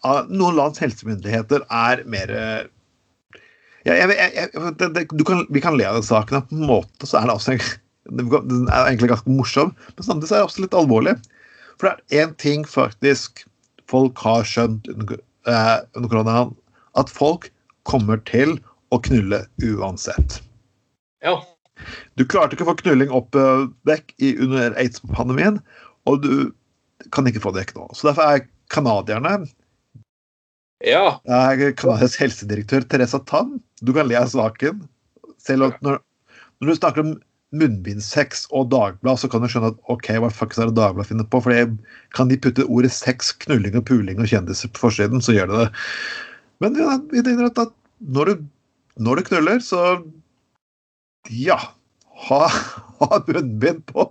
Noen 0.00 0.56
lands 0.56 0.80
helsemyndigheter 0.80 1.66
er 1.68 2.00
mer 2.08 2.30
ja, 3.84 3.96
jeg, 3.98 4.14
jeg, 4.16 4.48
det, 4.80 4.86
det, 4.96 5.02
du 5.12 5.24
kan, 5.28 5.42
Vi 5.52 5.60
kan 5.60 5.76
le 5.76 5.84
av 5.84 5.98
den 5.98 6.06
saken, 6.06 6.46
på 6.48 6.56
en 6.56 6.70
måte 6.70 7.08
så 7.08 7.20
er 7.20 7.28
det 7.28 7.36
også 7.38 7.58
den 8.08 8.68
er 8.68 8.88
egentlig 8.88 9.10
ganske 9.12 9.30
morsom, 9.30 9.74
men 9.96 10.06
samtidig 10.06 10.30
så 10.30 10.34
er 10.34 10.40
det 10.40 10.48
også 10.48 10.64
litt 10.64 10.76
alvorlig. 10.76 11.14
For 11.78 11.90
det 11.90 12.18
er 12.18 12.24
én 12.24 12.34
ting 12.40 12.64
faktisk 12.66 13.44
folk 13.90 14.18
har 14.24 14.46
skjønt 14.46 14.88
under, 14.92 15.20
eh, 15.46 15.76
under 15.96 16.08
koronaen, 16.08 16.54
at 16.98 17.10
folk 17.12 17.50
kommer 17.88 18.20
til 18.28 18.58
å 18.90 19.00
knulle 19.02 19.44
uansett. 19.62 20.40
Ja. 21.22 21.38
Du 22.18 22.24
klarte 22.28 22.56
ikke 22.56 22.66
å 22.66 22.70
få 22.72 22.78
knulling 22.82 23.12
opp 23.14 23.36
eh, 23.38 23.66
vekk 23.88 24.14
i, 24.18 24.34
under 24.42 24.76
aids-pandemien, 24.80 25.60
og 26.10 26.22
du 26.24 26.32
kan 27.14 27.28
ikke 27.28 27.42
få 27.42 27.54
det 27.54 27.64
vekk 27.64 27.74
nå. 27.78 27.88
Så 27.96 28.10
derfor 28.10 28.36
er 28.36 28.46
canadierne 28.72 29.40
Ja. 30.86 31.18
er 31.28 31.72
Canadias 31.76 32.16
helsedirektør 32.20 32.86
Teresa 32.88 33.20
Tan. 33.28 33.58
Du 33.84 33.92
kan 33.96 34.08
le 34.08 34.16
av 34.20 34.30
saken. 34.32 34.84
Selv 35.40 35.74
når, 35.84 35.98
når 36.60 36.70
du 36.70 36.78
snakker 36.78 37.04
om 37.04 37.18
munnbindsex 37.56 38.44
og 38.54 38.68
Dagblad, 38.70 39.18
så 39.18 39.28
kan 39.30 39.42
du 39.42 39.48
skjønne 39.50 39.72
at 39.72 39.80
ok, 39.90 40.12
hva 40.22 40.30
fuck 40.32 40.54
er 40.56 40.70
det 40.70 40.76
Dagblad 40.78 41.08
finner 41.08 41.26
på? 41.26 41.40
For 41.42 41.74
kan 42.16 42.30
de 42.30 42.38
putte 42.38 42.66
ordet 42.68 42.92
sex, 42.94 43.32
knulling 43.42 43.76
og 43.80 43.86
puling 43.90 44.22
og 44.22 44.30
kjendiser 44.30 44.70
på 44.70 44.86
forsiden, 44.86 45.22
så 45.24 45.34
gjør 45.34 45.50
de 45.50 45.64
det. 45.64 45.68
Men 46.62 46.78
ja, 46.78 46.96
vi 47.10 47.24
tenker 47.26 47.48
at 47.50 47.74
når, 48.00 48.30
du, 48.30 48.44
når 49.02 49.20
du 49.20 49.28
knuller, 49.30 49.64
så 49.64 49.82
ja. 51.28 51.58
Ha, 52.28 52.46
ha 53.00 53.22
munnbind 53.26 53.86
på. 53.86 54.06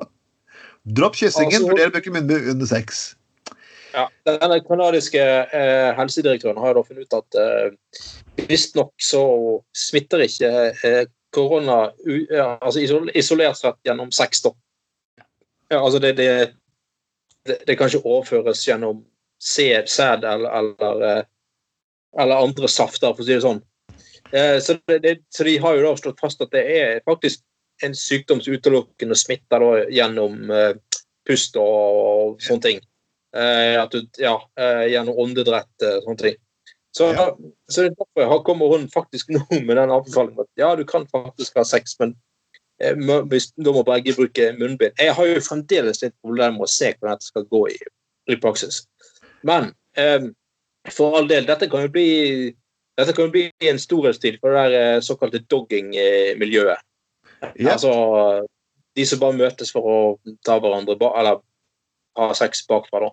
Dropp 0.83 1.15
kyssingen, 1.19 1.61
Altså- 1.61 1.71
vurder 1.71 1.89
å 1.91 1.93
bruke 1.93 2.11
munnbind 2.15 2.49
under 2.53 2.65
sex. 2.69 3.15
ja. 3.93 4.07
Den 4.25 4.63
kanadiske 4.67 5.21
eh, 5.53 5.89
helsedirektøren 5.97 6.57
har 6.61 6.73
da 6.77 6.83
funnet 6.85 7.07
ut 7.09 7.13
at 7.17 7.35
eh, 7.41 7.71
visstnok 8.49 8.93
så 9.01 9.23
smitter 9.75 10.23
ikke 10.25 10.51
eh, 10.85 11.05
korona 11.33 11.91
u, 12.05 12.25
altså 12.61 12.81
isolert 13.13 13.57
sett 13.57 13.77
gjennom 13.85 14.11
sex. 14.11 14.41
da. 14.45 14.53
Ja, 15.69 15.83
altså 15.83 15.99
det, 16.01 16.15
det, 16.17 16.29
det, 17.45 17.59
det 17.67 17.75
kan 17.77 17.89
ikke 17.89 18.05
overføres 18.05 18.63
gjennom 18.67 19.03
sæd, 19.41 19.89
sæd 19.89 20.25
eller, 20.25 20.49
eller, 20.59 21.03
eh, 21.09 21.23
eller 22.17 22.45
andre 22.45 22.67
safter, 22.67 23.13
for 23.13 23.21
å 23.21 23.27
si 23.27 23.35
det 23.35 23.43
sånn. 23.45 23.61
Eh, 24.31 24.59
så, 24.61 24.75
det, 24.85 25.17
så 25.29 25.43
de 25.43 25.57
har 25.57 25.77
jo 25.77 25.85
da 25.87 25.95
slått 25.97 26.21
fast 26.21 26.41
at 26.45 26.51
det 26.53 26.65
er 26.75 27.01
faktisk 27.07 27.41
en 27.85 27.95
sykdom 27.95 28.41
som 28.43 28.53
utelukkende 28.53 29.15
smitter 29.17 29.63
da 29.63 29.83
gjennom 29.93 30.51
eh, 30.51 30.75
pust 31.27 31.57
og, 31.57 31.99
og 32.03 32.43
sånne 32.43 32.65
ting. 32.65 32.83
Eh, 33.35 33.79
du, 33.93 34.01
ja, 34.21 34.35
gjennom 34.89 35.19
åndedrett, 35.25 35.73
og 35.85 36.07
sånne 36.07 36.23
ting. 36.23 36.39
Så, 36.97 37.11
Ja. 37.13 37.27
så 37.69 37.83
det 37.83 37.91
er 37.91 37.99
derfor 37.99 38.23
jeg 38.25 38.43
kommer 38.47 38.71
hun 38.73 38.87
faktisk 38.89 39.29
nå 39.29 39.43
med 39.51 39.75
den 39.77 39.93
anbefalingen 39.93 40.41
at 40.41 40.49
ja, 40.57 40.73
du 40.75 40.83
kan 40.89 41.05
faktisk 41.11 41.59
ha 41.61 41.63
sex, 41.67 41.93
men 42.01 42.15
hvis, 43.29 43.51
da 43.59 43.73
må 43.75 43.83
begge 43.83 44.15
bruke 44.15 44.53
munnbind. 44.57 44.95
Jeg 44.97 45.13
har 45.13 45.27
jo 45.27 45.43
fremdeles 45.43 46.01
litt 46.01 46.15
problemer 46.23 46.55
med 46.55 46.65
å 46.65 46.71
se 46.71 46.93
hvordan 46.93 47.17
dette 47.17 47.27
skal 47.27 47.45
gå 47.51 47.61
i, 47.73 47.77
i 48.31 48.37
praksis. 48.39 48.85
Men 49.43 49.73
eh, 49.99 50.29
for 50.89 51.17
all 51.19 51.27
del, 51.29 51.45
dette 51.47 51.67
kan 51.69 51.85
jo 51.85 51.91
bli 51.93 52.09
dette 52.99 53.15
kan 53.15 53.27
jo 53.27 53.33
bli 53.33 53.69
en 53.71 53.79
storhetstid 53.81 54.39
for 54.41 54.53
det 54.53 54.63
der 54.67 54.77
eh, 54.79 55.01
såkalte 55.05 55.43
dogging-miljøet. 55.51 56.85
Ja. 57.55 57.73
Altså 57.73 57.93
de 58.97 59.05
som 59.07 59.21
bare 59.21 59.37
møtes 59.39 59.71
for 59.71 59.87
å 59.87 59.99
ta 60.45 60.57
hverandre 60.59 60.97
eller 60.97 61.39
ha 62.19 62.29
sex 62.35 62.65
bakfra, 62.67 63.07
da. 63.07 63.11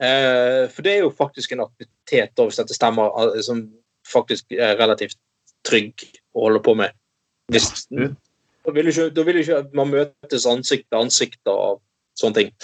Eh, 0.00 0.64
for 0.72 0.86
det 0.86 0.94
er 0.94 1.04
jo 1.04 1.12
faktisk 1.12 1.52
en 1.52 1.66
aktivitet, 1.66 2.32
da, 2.36 2.46
hvis 2.46 2.60
dette 2.62 2.76
stemmer, 2.76 3.12
som 3.44 3.66
faktisk 4.08 4.56
er 4.56 4.78
relativt 4.80 5.18
trygg 5.66 6.06
å 6.32 6.46
holde 6.46 6.62
på 6.64 6.74
med. 6.78 6.96
Hvis, 7.52 7.84
da 7.90 8.72
vil 8.72 8.88
jo 8.88 9.10
ikke, 9.10 9.40
ikke 9.42 9.60
man 9.76 9.92
møtes 9.92 10.46
ansikt 10.48 10.88
til 10.88 11.02
ansikt 11.02 11.50
og 11.52 11.82
sånne 12.18 12.38
ting. 12.38 12.54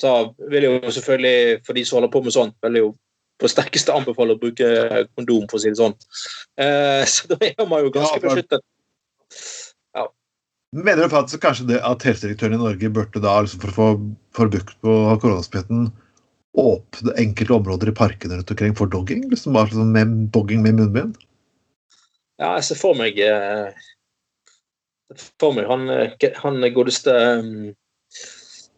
Så 0.00 0.14
vil 0.50 0.66
jo 0.66 0.74
selvfølgelig, 0.88 1.60
for 1.66 1.76
de 1.76 1.84
som 1.86 2.00
holder 2.00 2.12
på 2.14 2.24
med 2.24 2.34
sånt, 2.34 2.56
vil 2.64 2.80
jo 2.80 2.90
på 3.40 3.48
sterkeste 3.50 3.94
anbefaler 3.96 4.36
å 4.36 4.42
bruke 4.42 4.68
kondom, 5.16 5.46
for 5.50 5.58
å 5.58 5.62
si 5.62 5.72
det 5.72 5.80
sånn. 5.80 5.96
Eh, 6.60 7.02
så 7.08 7.30
da 7.32 7.40
er 7.48 7.66
man 7.66 7.86
jo 7.86 7.94
ganske 7.94 8.20
Ja, 8.20 8.24
beskyttet. 8.28 8.60
beskyttet. 8.60 8.66
Mener 10.70 11.02
du 11.02 11.10
faktisk 11.10 11.42
kanskje 11.42 11.66
det 11.72 11.80
at 11.82 12.04
helsedirektøren 12.06 12.54
i 12.54 12.60
Norge 12.60 12.90
burde 12.94 13.18
da, 13.22 13.32
liksom 13.42 13.58
for 13.64 13.72
å 13.72 13.74
få 13.74 13.86
for 14.38 14.50
bukt 14.52 14.76
på 14.84 14.92
koronasmitten, 15.18 15.88
åpne 16.60 17.14
enkelte 17.18 17.56
områder 17.56 17.90
i 17.90 17.94
parkene 17.98 18.38
rundt 18.38 18.52
omkring 18.54 18.76
for 18.78 18.90
dogging? 18.92 19.24
Liksom 19.32 19.56
bare 19.58 19.74
sånn 19.74 19.90
med 19.90 20.12
dogging 20.34 20.62
med 20.62 20.78
munnbind? 20.78 21.18
Ja, 22.38 22.54
jeg 22.54 22.68
ser 22.68 22.78
for 22.78 22.94
meg 22.94 23.18
eh, 23.18 23.74
for 25.42 25.56
meg 25.56 25.66
han, 25.66 25.88
eh, 25.90 26.14
han 26.38 26.62
godeste 26.76 27.16
um, 27.42 27.50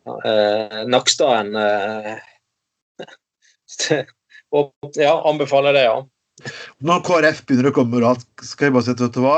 uh, 0.09 0.81
Nakstaden 0.89 1.53
eh, 1.61 2.17
og, 4.53 4.73
Ja, 4.99 5.15
anbefaler 5.29 5.77
det, 5.77 5.85
ja. 5.89 5.99
Når 6.83 7.03
KrF 7.07 7.43
begynner 7.47 7.71
å 7.71 7.75
komme 7.77 7.97
moralsk, 7.99 8.27
skal 8.45 8.69
jeg 8.69 8.75
bare 8.77 8.87
si 8.87 8.95
vet 8.97 9.15
du 9.17 9.23
hva? 9.25 9.37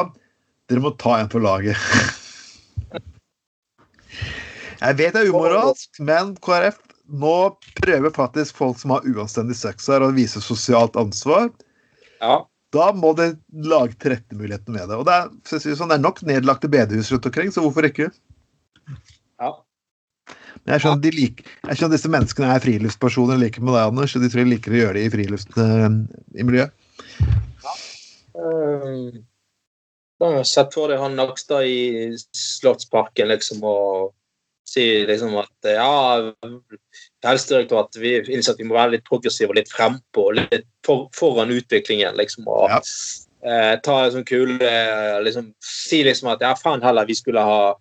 Dere 0.70 0.82
må 0.84 0.94
ta 1.00 1.18
en 1.20 1.30
for 1.32 1.44
laget. 1.44 1.76
Jeg 4.84 4.96
vet 4.98 5.14
det 5.14 5.20
er 5.22 5.30
umoralsk, 5.32 6.00
men 6.04 6.34
KrF 6.44 6.76
nå 7.12 7.36
prøver 7.80 8.12
faktisk 8.12 8.56
folk 8.56 8.78
som 8.80 8.92
har 8.94 9.04
uanstendig 9.08 9.56
sex 9.56 9.88
her, 9.92 10.04
å 10.04 10.12
vise 10.16 10.42
sosialt 10.44 10.98
ansvar. 11.00 11.50
ja. 12.20 12.42
Da 12.74 12.88
må 12.90 13.12
de 13.14 13.28
lage 13.70 13.94
tilrettemuligheter 14.02 14.72
med 14.74 14.88
det. 14.90 14.96
Og 14.98 15.04
det 15.06 15.14
er, 15.14 15.28
sånn, 15.46 15.92
det 15.92 15.94
er 15.94 16.02
nok 16.02 16.24
nedlagte 16.26 16.66
bedehus 16.66 17.12
rundt 17.12 17.28
omkring, 17.30 17.52
så 17.54 17.62
hvorfor 17.62 17.86
ikke? 17.86 18.08
ja. 19.38 19.50
Men 20.64 20.74
jeg 20.76 20.84
skjønner, 20.84 21.02
de 21.04 21.10
lik, 21.12 21.44
jeg 21.68 21.76
skjønner 21.76 21.96
disse 21.98 22.10
menneskene 22.12 22.48
er 22.54 22.62
friluftspersoner 22.64 23.40
like 23.40 23.60
med 23.60 23.74
deg, 23.76 23.90
Anders. 23.90 24.14
og 24.16 24.24
De 24.24 24.30
tror 24.32 24.44
de 24.46 24.54
liker 24.54 24.72
å 24.72 24.78
gjøre 24.80 24.96
det 24.96 25.04
i 25.06 25.12
friluft 25.12 25.58
eh, 25.60 25.86
i 26.40 26.46
miljøet. 26.48 26.72
Um, 28.34 29.24
da 30.18 30.30
har 30.30 30.40
jeg 30.40 30.48
sett 30.50 30.74
for 30.74 30.90
deg 30.90 31.02
han 31.02 31.14
Nakstad 31.18 31.66
i 31.68 32.08
Slottsparken 32.34 33.28
liksom 33.30 33.62
og 33.66 34.14
si 34.66 34.82
liksom 35.04 35.34
at 35.36 35.68
ja, 35.68 36.32
Helsedirektoratet 37.24 38.00
vi 38.00 38.14
innser 38.32 38.54
at 38.54 38.62
vi 38.62 38.66
må 38.68 38.76
være 38.78 38.96
litt 38.96 39.04
progressive 39.08 39.52
og 39.52 39.58
litt 39.58 39.68
frempå 39.70 40.30
litt 40.38 40.64
for, 40.86 41.10
foran 41.16 41.52
utviklingen. 41.52 42.16
liksom 42.16 42.48
og 42.48 42.70
Ja. 42.72 42.80
eh, 43.44 43.74
ta 43.84 43.98
en 44.06 44.14
sånn 44.16 44.24
kule 44.28 44.56
eh, 44.64 45.20
liksom, 45.22 45.52
Si 45.60 46.00
liksom 46.04 46.32
at 46.32 46.40
ja, 46.40 46.54
faen 46.56 46.82
heller, 46.82 47.04
vi 47.06 47.14
skulle 47.14 47.44
ha 47.44 47.74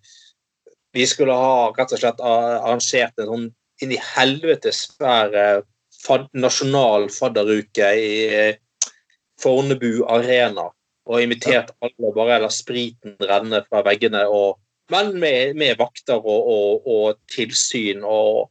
vi 0.94 1.06
skulle 1.10 1.34
ha 1.34 1.72
rett 1.74 1.92
og 1.92 2.00
slett 2.00 2.20
arrangert 2.22 3.18
en 3.18 3.30
sånn 3.30 3.46
inn 3.82 3.94
i 3.94 4.00
helvete 4.14 4.70
svær 4.74 5.34
eh, 5.34 5.64
fad, 6.04 6.28
nasjonal 6.38 7.08
fadderuke 7.12 7.90
i 7.98 8.12
eh, 8.30 8.60
Fornebu 9.42 10.04
arena 10.14 10.68
og 11.04 11.20
invitert 11.20 11.72
alle 11.84 12.08
og 12.08 12.16
bare 12.16 12.38
la 12.44 12.50
spriten 12.52 13.16
renne 13.28 13.60
fra 13.66 13.82
veggene. 13.84 14.22
Og, 14.30 14.60
men 14.92 15.12
med, 15.20 15.56
med 15.58 15.76
vakter 15.80 16.22
og, 16.22 16.48
og, 16.54 16.86
og 16.88 17.18
tilsyn 17.34 18.06
og, 18.06 18.46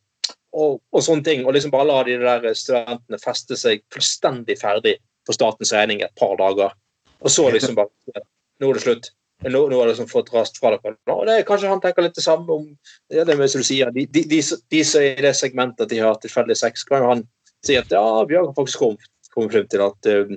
og, 0.51 0.99
sånne 0.99 1.25
ting. 1.25 1.47
Og 1.47 1.55
liksom 1.55 1.73
bare 1.73 1.89
la 1.89 2.03
de 2.05 2.19
der 2.21 2.51
studentene 2.57 3.21
feste 3.21 3.57
seg 3.59 3.81
fullstendig 3.93 4.59
ferdig 4.61 4.97
på 5.25 5.35
statens 5.35 5.73
regning 5.73 6.03
et 6.03 6.13
par 6.19 6.35
dager. 6.41 6.75
Og 7.23 7.33
så 7.33 7.49
liksom 7.55 7.79
bare 7.79 8.25
Nå 8.61 8.69
er 8.69 8.77
det 8.77 8.83
slutt. 8.83 9.07
Nå, 9.43 9.61
nå 9.69 9.79
har 9.79 9.89
liksom 9.89 10.07
fått 10.07 10.31
rast 10.33 10.59
fra 10.61 10.71
dere. 10.75 10.95
Og 11.11 11.25
det 11.27 11.37
er 11.37 11.47
Kanskje 11.47 11.71
han 11.71 11.81
tenker 11.83 12.05
litt 12.05 12.15
det 12.15 12.23
samme 12.25 12.47
om 12.55 12.67
ja, 13.11 13.25
det 13.27 13.35
med 13.39 13.51
som 13.51 13.63
du 13.63 13.67
sier, 13.67 13.91
de, 13.95 14.05
de, 14.07 14.23
de, 14.29 14.39
de 14.41 14.83
som 14.87 15.03
er 15.03 15.19
i 15.19 15.25
det 15.25 15.33
segmentet 15.35 15.85
at 15.85 15.91
de 15.91 15.99
har 15.99 16.19
tilfeldig 16.23 16.57
sex, 16.59 16.85
kan 16.87 17.03
jo 17.03 17.11
han 17.11 17.25
si 17.65 17.77
at 17.79 17.91
ja, 17.91 18.03
Bjørn 18.27 18.49
har 18.49 18.55
faktisk 18.57 18.83
kommet, 18.83 19.09
kommet 19.33 19.55
frem 19.55 19.67
til 19.71 19.83
at 19.83 20.09
um, 20.11 20.33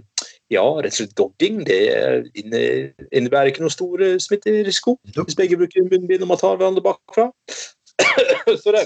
ja, 0.52 0.62
rett 0.62 0.94
og 0.94 0.98
slett 1.00 1.16
dogging 1.18 1.62
det 1.66 1.80
innebærer 2.38 3.50
ikke 3.50 3.64
noen 3.64 3.74
stor 3.74 4.02
smitterisiko 4.22 4.94
hvis 5.16 5.38
begge 5.38 5.59
bruker 5.59 5.88
munnbind 5.88 6.22
og 6.22 6.30
man 6.30 6.40
tar 6.40 6.59
hverandre 6.59 6.84
bakfra. 6.84 7.28
Så 8.62 8.74
det, 8.74 8.84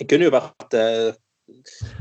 det, 0.00 0.06
kunne 0.10 0.26
jo 0.26 0.34
vært 0.34 0.76
eh, 0.78 1.10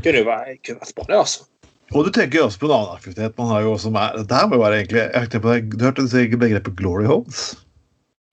kunne 0.03 0.23
jo 0.23 0.27
vært, 0.29 0.61
kunne 0.65 0.81
vært 0.81 0.97
bra, 0.97 1.07
det, 1.11 1.21
altså. 1.21 1.47
Og 1.95 2.05
du 2.05 2.11
tenker 2.13 2.39
jo 2.39 2.45
også 2.45 2.61
på 2.61 2.69
en 2.69 2.75
annen 2.75 2.97
aktivitet. 2.97 3.37
man 3.37 3.49
har 3.49 3.65
jo 3.65 3.73
som 3.81 3.95
er 3.97 4.19
det 4.19 4.35
her 4.35 4.47
må 4.49 4.59
jo 4.59 4.63
være 4.63 4.79
egentlig, 4.83 5.01
jeg 5.09 5.41
på 5.41 5.53
det, 5.53 5.79
Du 5.79 5.85
hørte 5.85 6.05
du 6.05 6.37
begrepet 6.37 6.77
glory 6.77 7.05
homes'? 7.09 7.57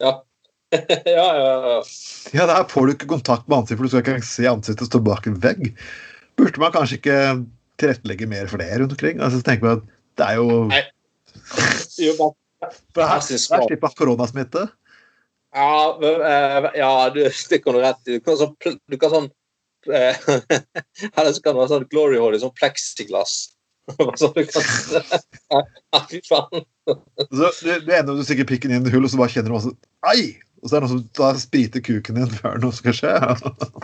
Ja. 0.00 0.20
ja, 1.06 1.28
ja, 1.40 1.52
ja. 1.64 1.82
Ja, 2.34 2.46
Der 2.46 2.68
får 2.68 2.86
du 2.86 2.92
ikke 2.92 3.06
kontakt 3.06 3.48
med 3.48 3.58
ansiktet, 3.58 3.78
for 3.78 3.86
du 3.86 3.88
skal 3.88 4.18
ikke 4.18 4.28
se 4.28 4.48
ansiktet 4.50 4.90
stå 4.90 5.00
bak 5.00 5.26
en 5.26 5.38
vegg. 5.40 5.70
Burde 6.36 6.60
man 6.60 6.72
kanskje 6.74 6.98
ikke 6.98 7.20
tilrettelegge 7.80 8.26
mer 8.28 8.50
for 8.50 8.60
det 8.60 8.80
rundt 8.80 8.92
omkring? 8.92 9.20
Altså, 9.20 9.40
tenk 9.42 9.62
på 9.62 9.72
at 9.78 9.86
det 10.18 10.26
er 10.26 10.40
jo 10.40 10.66
Nei. 10.68 10.82
jo 12.00 12.12
for 12.18 13.04
her, 13.04 13.20
her 13.20 13.20
slipper 13.20 13.96
koronasmitte. 13.96 14.66
Ja, 15.56 15.96
eh, 16.02 16.70
ja 16.76 16.92
du, 17.14 17.22
det 17.24 17.62
kan 17.64 17.76
du 17.76 17.80
rett 17.80 18.08
i. 18.10 18.18
Du 18.18 18.24
kan 18.24 18.36
sånn, 18.40 18.54
du 18.60 18.96
kan 19.00 19.12
sånn 19.12 19.30
Eller 21.16 21.32
så 21.32 21.42
kan 21.42 21.54
det 21.54 21.60
være 21.60 21.72
sånn 21.74 21.90
glory 21.92 22.18
hole 22.20 22.38
i 22.38 22.42
sånn 22.42 22.54
pleksiglass. 22.56 23.36
så 24.18 24.32
du 24.34 24.42
kan 24.50 25.66
Fy 26.10 26.20
faen. 26.26 26.64
Så 27.30 27.50
du, 27.62 27.70
ender 27.94 28.16
du 28.16 28.24
stikker 28.26 28.48
pikken 28.48 28.74
inn 28.74 28.86
i 28.86 28.92
hull, 28.94 29.06
og 29.06 29.12
så 29.12 29.20
bare 29.20 29.34
kjenner 29.34 29.52
du 29.52 29.56
masse 29.58 29.74
Ai! 30.06 30.36
Og 30.62 30.70
så 30.70 30.76
er 30.76 30.82
det 30.82 30.88
noen 30.88 30.94
som 30.96 31.08
da 31.18 31.32
spriter 31.38 31.82
kuken 31.84 32.18
din 32.18 32.30
før 32.32 32.56
noe 32.62 32.74
skal 32.74 32.94
skje. 32.96 33.12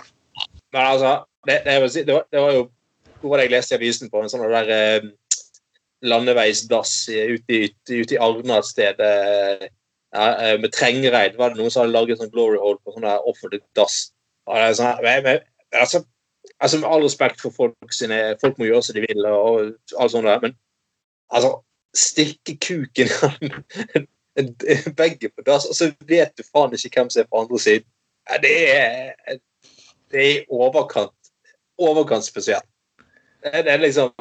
Men 0.74 0.80
altså, 0.82 1.12
det, 1.46 1.61
det, 1.66 1.74
var, 1.82 2.24
det, 2.32 2.40
var, 2.40 2.55
jo 2.57 2.62
Hvor 3.20 3.34
var 3.34 3.42
det 3.42 3.46
jeg 3.46 3.55
leste 3.55 3.76
i 3.76 3.78
avisen 3.78 4.11
på? 4.11 4.22
En 4.22 4.32
sånn 4.32 4.46
der 4.50 4.72
eh, 4.72 5.11
landeveisdass 6.03 6.94
ute 7.12 7.59
i, 7.59 7.68
ute 7.92 8.16
i 8.16 8.18
Arna 8.18 8.59
et 8.59 8.70
sted 8.70 9.03
eh, 9.07 9.68
med 10.59 10.72
Trengereid. 10.74 11.36
var 11.38 11.53
det 11.53 11.61
Noen 11.61 11.70
som 11.70 11.84
hadde 11.84 11.94
laget 11.94 12.18
sånn 12.20 12.32
glory 12.32 12.59
hole 12.61 12.80
på 12.82 12.96
sånn 12.96 13.07
offentlig 13.20 13.62
dass. 13.78 14.09
Sånn, 14.48 15.05
men, 15.05 15.44
altså, 15.72 16.04
altså, 16.60 16.78
Med 16.78 16.88
all 16.88 17.04
respekt 17.04 17.40
for 17.40 17.50
folk 17.56 17.92
sine 17.92 18.36
Folk 18.40 18.58
må 18.58 18.64
gjøre 18.64 18.82
som 18.82 18.94
de 18.94 19.04
vil, 19.06 19.26
og 19.26 19.72
alt 19.98 20.12
sånt 20.12 20.26
der, 20.26 20.40
men 20.40 20.56
altså 21.30 21.60
Stikke 21.94 22.56
kuken 22.56 23.10
begge 24.96 25.28
på 25.28 25.42
dass, 25.44 25.66
og 25.68 25.74
så 25.76 25.90
vet 26.08 26.32
du 26.38 26.42
faen 26.48 26.72
ikke 26.72 27.02
hvem 27.02 27.10
som 27.12 27.20
er 27.20 27.26
på 27.28 27.40
andre 27.42 27.58
siden. 27.60 27.84
Det 28.40 28.54
er, 28.72 29.12
det 30.08 30.22
er 30.30 30.46
overkant 30.48 31.12
overkant 31.78 32.24
spesielt. 32.24 32.68
Det, 33.42 33.64
det 33.64 33.72
er 33.72 33.82
liksom 33.82 34.12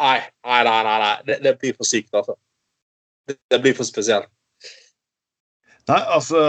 Nei, 0.00 0.18
nei, 0.42 0.62
nei. 0.66 0.82
nei. 0.82 1.22
Det, 1.26 1.36
det 1.44 1.52
blir 1.58 1.74
for 1.76 1.86
sykt, 1.86 2.10
altså. 2.18 2.34
Det, 3.28 3.36
det, 3.50 3.60
blir 3.62 3.76
for 3.78 3.86
spesielt. 3.86 4.26
Nei, 5.90 6.00
altså 6.16 6.40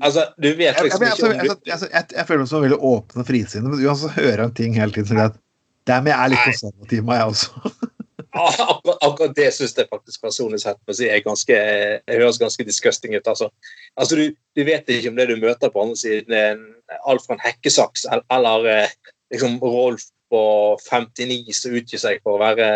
Altså, 0.00 0.24
du 0.40 0.48
vet 0.56 0.78
liksom 0.82 1.04
jeg, 1.04 1.16
jeg, 1.18 1.28
jeg, 1.28 1.50
ikke 1.52 1.88
jeg, 1.92 2.04
jeg, 2.16 2.26
føler 2.26 2.40
meg 2.42 2.50
som 2.50 2.62
veldig 2.64 2.78
åpen 2.88 3.22
og 3.22 3.26
frisinnet, 3.28 3.68
men 3.68 3.82
uansett 3.84 4.14
hører 4.16 4.40
jeg 4.40 4.48
en 4.48 4.54
ting 4.58 4.78
hele 4.78 4.94
tiden 4.94 5.10
som 5.10 5.20
at 5.22 5.36
der 5.90 6.06
jeg 6.06 6.14
er 6.16 6.30
litt 6.32 6.46
konservativ, 6.46 7.02
meg, 7.04 7.18
jeg 7.20 7.34
også. 7.34 7.72
akkurat, 8.32 8.98
akkurat, 9.02 9.34
det 9.36 9.48
syns 9.54 9.76
jeg 9.76 9.90
faktisk 9.90 10.24
personlig 10.24 10.62
sett 10.62 10.80
må 10.88 10.96
si, 10.96 11.08
er 11.10 11.24
ganske, 11.24 11.58
jeg 11.58 12.20
høres 12.22 12.40
ganske 12.40 12.66
disgusting 12.66 13.16
ut. 13.16 13.28
Altså, 13.28 13.50
altså 14.00 14.18
du, 14.18 14.24
du, 14.56 14.62
vet 14.66 14.88
ikke 14.88 15.12
om 15.12 15.18
det 15.18 15.28
du 15.28 15.36
møter 15.42 15.72
på 15.74 15.84
andre 15.84 15.98
siden, 16.00 16.32
er 16.32 17.02
alt 17.10 17.26
fra 17.26 17.36
en 17.36 17.44
hekkesaks 17.44 18.06
eller, 18.08 18.24
eller 18.32 18.70
eh, 18.72 18.96
liksom 19.34 19.58
Rolf 19.62 20.08
på 20.32 20.42
59 20.86 21.52
som 21.58 21.76
utgir 21.76 22.00
seg 22.00 22.22
for 22.24 22.38
å 22.38 22.42
være 22.42 22.68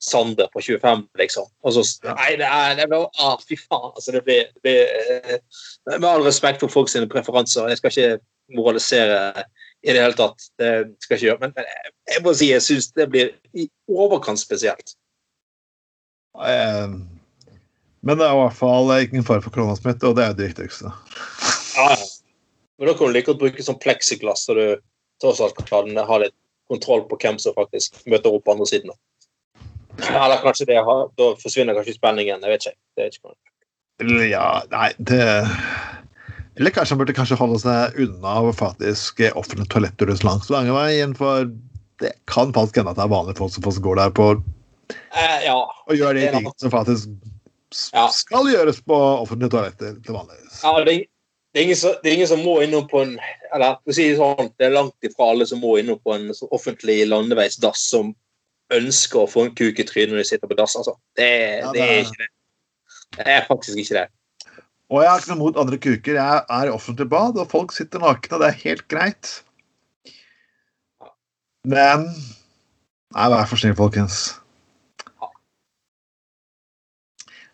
Sander 0.00 0.48
på 0.52 0.62
25, 0.64 1.02
liksom. 1.20 1.48
Og 1.62 1.74
så, 1.76 1.84
nei, 2.08 2.30
det 2.40 2.46
er, 2.48 2.76
det 2.78 2.86
er 2.86 3.02
ah, 3.20 3.36
Fy 3.44 3.58
faen. 3.60 3.90
altså 3.92 4.14
det 4.14 4.22
blir, 4.24 4.46
det 4.56 4.62
blir, 4.64 4.86
eh, 5.20 5.40
Med 5.98 6.08
all 6.08 6.24
respekt 6.24 6.64
for 6.64 6.72
folks 6.72 6.96
preferanser, 7.12 7.68
jeg 7.68 7.80
skal 7.80 7.92
ikke 7.92 8.22
moralisere 8.56 9.44
i 9.82 9.92
det 9.92 10.00
hele 10.00 10.16
tatt. 10.16 10.48
Det 10.58 10.70
skal 11.04 11.14
jeg 11.14 11.18
ikke 11.18 11.28
gjøre. 11.28 11.40
Men, 11.44 11.52
men 11.56 12.14
jeg 12.14 12.24
må 12.24 12.34
si 12.36 12.48
jeg 12.48 12.64
syns 12.64 12.90
det 12.96 13.10
blir 13.12 13.34
i 13.52 13.68
overkant 13.92 14.40
spesielt. 14.40 14.96
Eh, 16.40 16.96
men 18.00 18.16
det 18.16 18.24
er 18.24 18.32
i 18.32 18.40
hvert 18.40 18.56
fall 18.56 18.94
ingen 18.96 19.26
fare 19.26 19.44
for 19.44 19.52
koronasmitte, 19.52 20.08
og 20.08 20.16
det 20.16 20.24
er 20.24 20.36
det 20.36 20.50
viktigste. 20.54 20.92
Ja, 21.76 21.92
Men 22.80 22.88
da 22.88 22.96
kan 22.96 23.10
du 23.10 23.12
like 23.12 23.28
godt 23.28 23.42
bruke 23.42 23.64
sånn 23.64 23.76
pleksiglass, 23.80 24.46
så 24.48 24.56
du 24.56 24.64
tross 25.20 25.42
alt 25.44 25.58
kan 25.68 25.92
ha 25.92 26.20
litt 26.22 26.36
kontroll 26.70 27.04
på 27.10 27.18
hvem 27.20 27.36
som 27.42 27.52
faktisk 27.52 27.98
møter 28.08 28.32
opp 28.32 28.46
på 28.46 28.54
andre 28.54 28.68
siden. 28.70 28.94
Eller 29.98 30.42
kanskje 30.42 30.66
det 30.68 30.80
Da 31.18 31.30
forsvinner 31.42 31.76
kanskje 31.76 31.96
spenningen. 31.96 32.42
Jeg 32.44 32.52
vet 32.52 32.66
ikke. 32.66 32.78
Det 32.96 33.04
er 33.04 33.14
ikke 33.14 33.34
ja, 34.30 34.62
nei, 34.72 34.92
det 34.96 35.24
Eller 36.56 36.72
kanskje 36.72 36.94
han 36.94 37.00
burde 37.02 37.16
kanskje 37.16 37.36
holde 37.40 37.58
seg 37.60 37.98
unna 38.00 38.36
faktisk 38.56 39.20
offentlige 39.34 39.68
toaletter 39.72 40.12
langs 40.24 40.48
langeveien, 40.52 41.12
for 41.16 41.50
det 42.00 42.14
kan 42.30 42.52
faktisk 42.56 42.80
hende 42.80 42.94
at 42.94 42.98
det 42.98 43.04
er 43.04 43.12
vanlige 43.12 43.38
folk 43.38 43.52
som 43.52 43.64
faktisk 43.64 43.84
går 43.84 44.00
der 44.00 44.12
på 44.16 44.30
eh, 44.32 45.38
ja, 45.44 45.58
og 45.60 45.96
gjør 45.96 46.16
de 46.16 46.26
tingene 46.32 46.52
som 46.56 46.72
faktisk 46.72 47.10
ja. 47.92 48.06
skal 48.12 48.48
gjøres 48.48 48.80
på 48.82 48.96
offentlige 48.96 49.52
toaletter 49.52 49.98
til 50.00 50.16
vanlig. 50.16 50.40
Ja, 50.62 50.72
det, 50.84 50.96
det 51.54 51.64
er, 51.64 51.74
som, 51.76 51.96
det 52.02 52.10
er, 52.10 52.16
ingen 52.16 52.32
som, 52.32 52.44
må 52.44 52.56
innom 52.64 52.88
på 52.88 53.04
en 53.04 53.14
eller 53.54 53.76
for 53.82 53.92
å 53.92 53.96
si 53.96 54.08
sånn, 54.16 54.52
Det 54.56 54.68
er 54.68 54.76
langt 54.76 55.06
ifra 55.06 55.32
alle 55.32 55.46
som 55.48 55.60
må 55.62 55.76
innom 55.80 56.00
på 56.00 56.16
en 56.16 56.30
offentlig 56.50 57.02
landeveisdass 57.10 57.88
som 57.92 58.14
ønsker 58.76 59.22
å 59.22 59.30
få 59.30 59.46
en 59.46 59.54
kuk 59.58 59.78
i 59.82 59.86
trynet 59.86 60.14
når 60.14 60.22
de 60.22 60.28
sitter 60.30 60.50
på 60.50 60.58
dass. 60.58 60.76
Altså. 60.78 60.96
Det, 61.18 61.28
ja, 61.60 61.70
det, 61.74 61.84
er 61.84 62.02
ikke 62.04 62.22
det. 62.22 62.30
Det 63.18 63.28
er 63.36 63.46
faktisk 63.48 63.82
ikke 63.82 63.98
det. 63.98 64.08
Og 64.90 65.04
jeg 65.04 65.10
har 65.10 65.22
ikke 65.22 65.32
noe 65.32 65.42
mot 65.44 65.62
andre 65.62 65.78
kuker. 65.78 66.18
Jeg 66.18 66.42
er 66.58 66.66
i 66.66 66.74
offentlig 66.74 67.06
bad, 67.10 67.38
og 67.38 67.50
folk 67.50 67.74
sitter 67.74 68.02
nakne. 68.02 68.40
Det 68.42 68.50
er 68.50 68.60
helt 68.64 68.86
greit. 68.90 69.32
Men 71.68 72.08
Nei, 73.10 73.26
vær 73.26 73.48
for 73.50 73.58
snill, 73.58 73.74
folkens. 73.74 74.20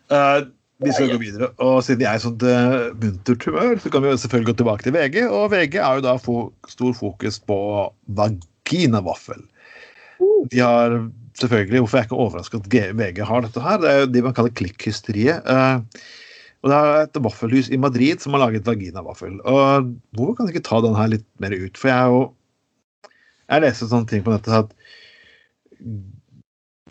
Uh, 0.07 0.45
vi 0.85 0.93
skal 0.93 1.09
gå 1.09 1.17
videre. 1.23 1.49
Og 1.65 1.81
siden 1.85 2.05
jeg 2.05 2.11
er 2.11 2.19
i 2.19 2.23
sånt 2.23 2.45
uh, 2.45 2.93
muntert 3.01 3.45
humør, 3.49 3.73
så 3.81 3.91
kan 3.91 4.05
vi 4.05 4.11
jo 4.11 4.19
selvfølgelig 4.21 4.51
gå 4.51 4.57
tilbake 4.61 4.85
til 4.85 4.93
VG. 4.93 5.17
Og 5.25 5.49
VG 5.51 5.79
er 5.81 5.97
jo 5.97 6.05
da 6.05 6.13
fo 6.21 6.37
stor 6.69 6.93
fokus 6.97 7.41
på 7.41 7.57
vaginavaffel. 8.19 9.41
De 10.51 10.61
har 10.63 10.99
selvfølgelig, 11.37 11.81
Hvorfor 11.83 11.97
er 11.97 12.01
jeg 12.01 12.09
ikke 12.09 12.21
overrasket 12.23 12.65
at 12.65 12.95
VG 12.97 13.21
har 13.29 13.43
dette 13.45 13.61
her? 13.61 13.81
Det 13.81 13.89
er 13.91 13.99
jo 13.99 14.07
de 14.13 14.23
man 14.25 14.37
kaller 14.37 14.55
klikkhysteriet. 14.57 15.45
Uh, 15.45 15.83
og 16.63 16.71
det 16.71 16.77
er 16.77 17.03
et 17.05 17.19
vaffelhus 17.23 17.69
i 17.69 17.79
Madrid 17.79 18.23
som 18.23 18.33
har 18.33 18.47
laget 18.47 18.65
vaginavaffel. 18.67 19.37
Og 19.45 19.91
hvorfor 20.17 20.37
kan 20.37 20.47
de 20.47 20.55
ikke 20.55 20.65
ta 20.65 20.81
den 20.83 20.97
her 20.97 21.11
litt 21.13 21.27
mer 21.43 21.53
ut? 21.53 21.77
For 21.77 21.91
jeg 21.91 21.97
er 21.97 22.13
jo 22.15 22.25
Jeg 23.47 23.63
leste 23.63 23.87
sånne 23.87 24.09
ting 24.09 24.23
på 24.25 24.33
nettet 24.33 24.51
at 24.57 24.73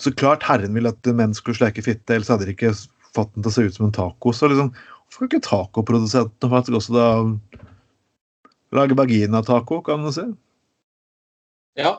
så 0.00 0.12
klart 0.16 0.44
Herren 0.46 0.72
vil 0.72 0.88
at 0.88 1.08
menn 1.12 1.34
skulle 1.36 1.58
sleike 1.58 1.82
fitte, 1.84 2.14
ellers 2.14 2.30
hadde 2.32 2.46
de 2.48 2.54
ikke 2.54 2.72
fått 3.16 3.34
den 3.34 3.44
til 3.44 3.50
å 3.50 3.52
se 3.52 3.64
ut 3.66 3.76
som 3.76 3.86
en 3.88 3.92
taco. 3.92 4.32
Så 4.32 4.48
liksom, 4.48 4.70
hvorfor 5.04 5.20
kan 5.20 5.28
ikke 5.28 5.48
tacoprodusentene 5.48 6.52
faktisk 6.52 6.78
også 6.78 6.96
da 6.96 7.06
lage 8.76 8.96
vagina-taco, 8.96 9.82
kan 9.84 10.04
du 10.04 10.12
si? 10.16 10.24
Ja, 11.76 11.98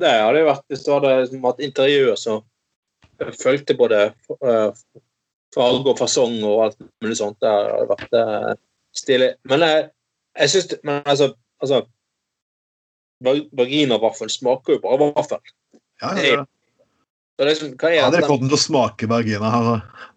det 0.00 0.10
hadde 0.10 0.42
jo 0.42 0.50
vært 0.50 0.68
hvis 0.72 0.84
du 0.84 0.92
hadde 0.94 1.14
liksom 1.22 1.48
hatt 1.48 1.64
intervjuer 1.64 2.20
som 2.20 2.44
fulgte 3.40 3.76
både 3.78 4.00
uh, 4.42 4.70
farge 5.54 5.92
og 5.92 5.98
fasong 6.00 6.38
og 6.42 6.62
alt 6.66 6.80
mulig 7.04 7.18
sånt. 7.20 7.38
Det 7.42 7.50
hadde 7.50 7.90
vært 7.92 8.16
uh, 8.18 8.54
stilig. 8.96 9.34
Men 9.50 9.66
jeg, 9.66 9.84
jeg 10.40 10.54
syns 10.54 10.74
Men 10.82 11.02
altså, 11.04 11.34
altså 11.62 11.84
Berginervaffel 13.24 14.28
smaker 14.28 14.76
jo 14.76 14.82
bare 14.82 15.12
vaffel. 15.14 15.40
Ja, 16.02 16.10
ja, 16.18 16.24
ja. 16.32 16.42
Det 17.34 17.46
liksom, 17.48 17.70
hva 17.80 17.90
er 17.90 18.04
hadde 18.04 18.18
dette? 18.20 18.28
fått 18.30 18.42
den 18.44 18.50
til 18.50 18.58
å 18.58 18.62
smake 18.62 19.06
vagina. 19.10 19.48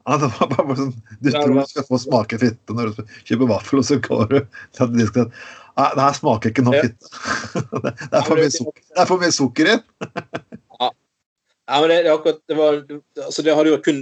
ja, 0.06 0.18
det 0.22 0.28
var 0.36 0.52
bare 0.52 0.76
sånn, 0.78 0.92
du 1.24 1.30
tror 1.34 1.54
du 1.56 1.62
skal 1.70 1.88
få 1.88 2.00
smake 2.04 2.38
fitte 2.42 2.76
når 2.78 2.92
du 2.94 3.16
kjøper 3.26 3.50
vaffel, 3.50 3.82
og 3.82 3.88
så 3.88 3.98
går 4.04 4.26
du 4.34 4.38
til 4.78 5.08
skal 5.08 5.32
Nei, 5.78 5.90
det 5.94 6.04
her 6.04 6.16
smaker 6.18 6.52
ikke 6.52 6.66
nok 6.66 6.78
Ja. 6.78 6.86
fitte. 6.88 7.12
Det 7.54 7.94
det 8.12 8.18
er 8.20 8.26
for 8.26 8.40
mye 8.40 8.54
sukker, 8.54 8.84
det 8.88 9.02
er 9.04 9.10
for 9.10 9.22
mye 9.22 9.36
sukker 9.36 9.72
i. 9.74 9.78
Ja, 11.68 11.82
men 11.82 11.90
det, 11.92 12.04
det, 12.04 12.12
akkurat, 12.14 12.38
det, 12.48 12.56
var, 12.56 12.78
altså 13.26 13.44
det 13.44 13.56
hadde 13.58 13.72
jo 13.74 13.80
kun 13.84 13.98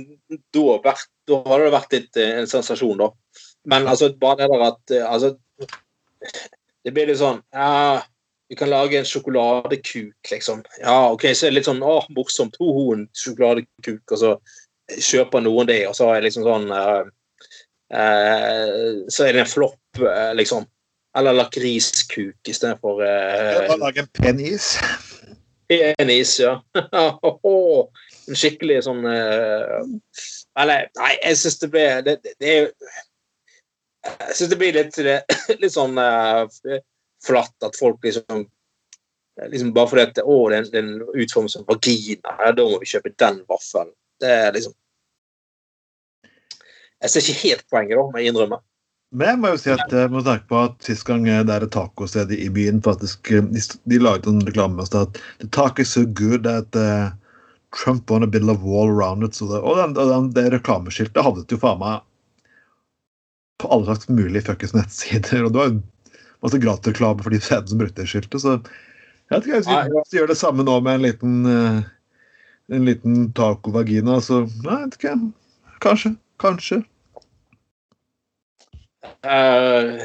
da 0.53 0.65
vært 0.85 1.07
Da 1.25 1.39
hadde 1.47 1.63
det 1.63 1.71
vært 1.73 1.95
litt 1.95 2.19
eh, 2.21 2.35
en 2.43 2.49
sensasjon, 2.49 2.99
da. 3.01 3.07
Men 3.65 3.87
altså, 3.89 4.11
bare 4.21 4.43
det 4.43 4.51
der 4.51 4.65
at 4.67 4.93
eh, 4.93 5.07
altså, 5.09 5.31
Det 6.85 6.93
blir 6.93 7.09
litt 7.09 7.17
sånn 7.17 7.41
Ja, 7.49 8.03
vi 8.45 8.57
kan 8.59 8.69
lage 8.69 8.99
en 8.99 9.07
sjokoladekuk, 9.09 10.29
liksom. 10.29 10.61
Ja, 10.83 11.09
OK, 11.09 11.25
så 11.33 11.47
er 11.47 11.53
det 11.55 11.57
litt 11.57 11.69
sånn 11.71 11.81
Å, 11.81 11.95
morsomt. 12.13 12.59
Ho-ho, 12.61 12.91
en 12.93 13.07
sjokoladekuk. 13.17 14.03
Og 14.13 14.21
så 14.21 14.35
kjøper 15.01 15.41
noen 15.41 15.65
det, 15.65 15.79
og 15.89 15.95
så 15.97 16.11
er 16.11 16.19
det 16.19 16.27
liksom 16.27 16.45
sånn 16.45 16.69
eh, 16.69 17.07
eh, 17.97 19.01
Så 19.09 19.25
er 19.25 19.33
det 19.33 19.41
en 19.47 19.49
flopp, 19.49 20.03
eh, 20.05 20.29
liksom. 20.37 20.69
Eller 21.15 21.37
lakriskuk 21.37 22.49
istedenfor 22.51 23.01
uh, 23.01 23.67
Bare 23.69 23.77
lage 23.79 24.03
en 24.03 24.09
pen 24.17 24.41
is. 24.43 24.73
Penis, 25.67 26.39
ja. 26.39 26.59
en 28.27 28.37
skikkelig 28.37 28.83
sånn 28.85 29.05
eh, 29.09 29.79
Eller, 30.61 30.89
nei, 30.99 31.11
jeg 31.21 31.39
syns 31.41 31.59
det 31.61 31.69
ble 31.73 31.85
det, 32.05 32.15
det, 32.23 32.35
det 32.41 32.51
er 32.51 32.59
jo 32.59 32.67
Jeg 34.05 34.37
syns 34.37 34.51
det 34.51 34.59
blir 34.61 34.77
litt, 34.77 34.99
litt 35.61 35.73
sånn 35.73 35.97
uh, 35.97 36.45
flatt 37.25 37.65
at 37.65 37.77
folk 37.79 38.05
liksom 38.05 38.45
liksom 39.51 39.73
Bare 39.75 39.91
fordi 39.91 40.05
at 40.05 40.21
å, 40.23 40.37
er 40.53 40.69
en 40.79 40.93
utformes 41.17 41.57
som 41.57 41.65
vagina, 41.67 42.37
ja, 42.39 42.53
da 42.55 42.67
må 42.69 42.77
vi 42.79 42.87
kjøpe 42.87 43.11
den 43.19 43.41
vaffelen. 43.49 43.89
Det 44.23 44.29
er 44.31 44.53
liksom 44.55 44.71
Jeg 47.03 47.11
ser 47.11 47.25
ikke 47.25 47.41
helt 47.41 47.65
poenget, 47.73 47.97
da, 47.99 48.05
må 48.07 48.21
jeg 48.21 48.31
innrømme. 48.31 48.61
Men 49.13 49.27
jeg 49.29 49.39
må 49.41 49.51
jo 49.53 49.59
si 49.61 49.71
at 49.71 49.93
jeg 49.93 50.11
må 50.11 50.23
tenke 50.25 50.49
på 50.49 50.57
at 50.65 50.87
sist 50.87 51.05
gang 51.07 51.27
eh, 51.29 51.43
det 51.45 51.53
er 51.53 51.65
et 51.67 51.73
tacosted 51.75 52.31
i 52.35 52.49
byen 52.51 52.81
faktisk, 52.83 53.29
eh, 53.31 53.45
De, 53.53 53.61
de 53.91 53.99
laget 54.01 54.27
en 54.27 54.41
reklame 54.47 54.79
med 54.79 54.97
at 54.97 55.19
The 55.43 55.47
taco 55.47 55.83
is 55.85 55.93
so 55.93 56.05
good 56.05 56.47
at 56.49 56.75
uh, 56.75 57.11
Trump 57.75 58.09
won 58.11 58.23
a 58.23 58.27
bit 58.27 58.43
of 58.49 58.63
wall 58.63 58.89
around 58.89 59.23
it. 59.23 59.35
Så 59.35 59.47
det, 59.51 59.61
og 59.61 59.77
den, 59.77 59.93
den, 59.95 60.31
det 60.35 60.49
reklameskiltet 60.55 61.23
hadde 61.23 61.45
det 61.45 61.57
jo 61.57 61.61
faen 61.61 61.81
meg 61.83 62.03
på 63.61 63.69
alle 63.71 63.87
slags 63.87 64.09
mulige 64.09 64.43
fuckings 64.49 64.75
nettsider. 64.75 65.45
Og 65.45 65.53
det 65.53 65.61
var 65.61 65.69
jo 65.71 65.81
masse 66.43 66.59
gratisreklame 66.61 67.23
for 67.23 67.33
de 67.33 67.41
fedene 67.43 67.71
som 67.71 67.81
brukte 67.81 68.01
det 68.01 68.11
skiltet. 68.11 68.41
Så 68.41 68.57
jeg 68.57 69.37
vet 69.37 69.47
ikke, 69.47 69.61
hvis 69.61 69.93
hvis 69.93 70.17
gjør 70.17 70.33
det 70.33 70.39
samme 70.39 70.65
nå 70.65 70.79
med 70.85 70.99
en 70.99 71.05
liten 71.05 71.37
uh, 71.47 71.79
en 72.73 72.85
liten 72.85 73.31
taco-vagina, 73.37 74.19
så 74.21 74.43
Nei, 74.65 74.81
jeg 74.81 74.89
vet 74.89 74.99
ikke. 74.99 75.15
Kanskje. 75.85 76.15
Kanskje. 76.41 76.81
Uh, 79.23 79.97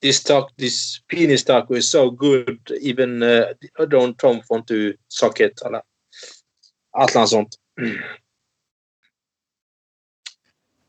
this 0.00 0.22
talk, 0.22 0.50
this 0.56 1.00
penis 1.08 1.44
taco 1.44 1.74
is 1.74 1.90
so 1.90 2.10
good, 2.10 2.58
even 2.80 3.22
uh, 3.22 3.52
don't 3.88 4.18
Trump 4.18 4.44
want 4.50 4.66
to 4.68 4.94
suck 5.08 5.40
it, 5.40 5.60
eller 5.64 5.82
et 6.98 7.10
eller 7.10 7.16
annet 7.16 7.28
sånt. 7.28 7.58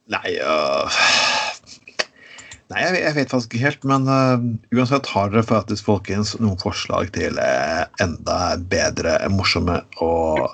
Nei 0.09 0.39
uh, 0.41 0.89
Nei, 2.69 2.83
jeg, 2.83 2.99
jeg 3.01 3.15
vet 3.17 3.31
faktisk 3.33 3.53
ikke 3.53 3.65
helt, 3.65 3.85
men 3.89 4.05
uh, 4.05 4.37
uansett 4.77 5.09
har 5.09 5.31
dere 5.33 5.41
faktisk 5.41 5.87
folkens 5.89 6.35
noen 6.37 6.59
forslag 6.61 7.09
til 7.15 7.39
øh, 7.41 7.85
enda 8.03 8.57
bedre, 8.69 9.15
morsomme 9.33 9.79
og. 10.05 10.45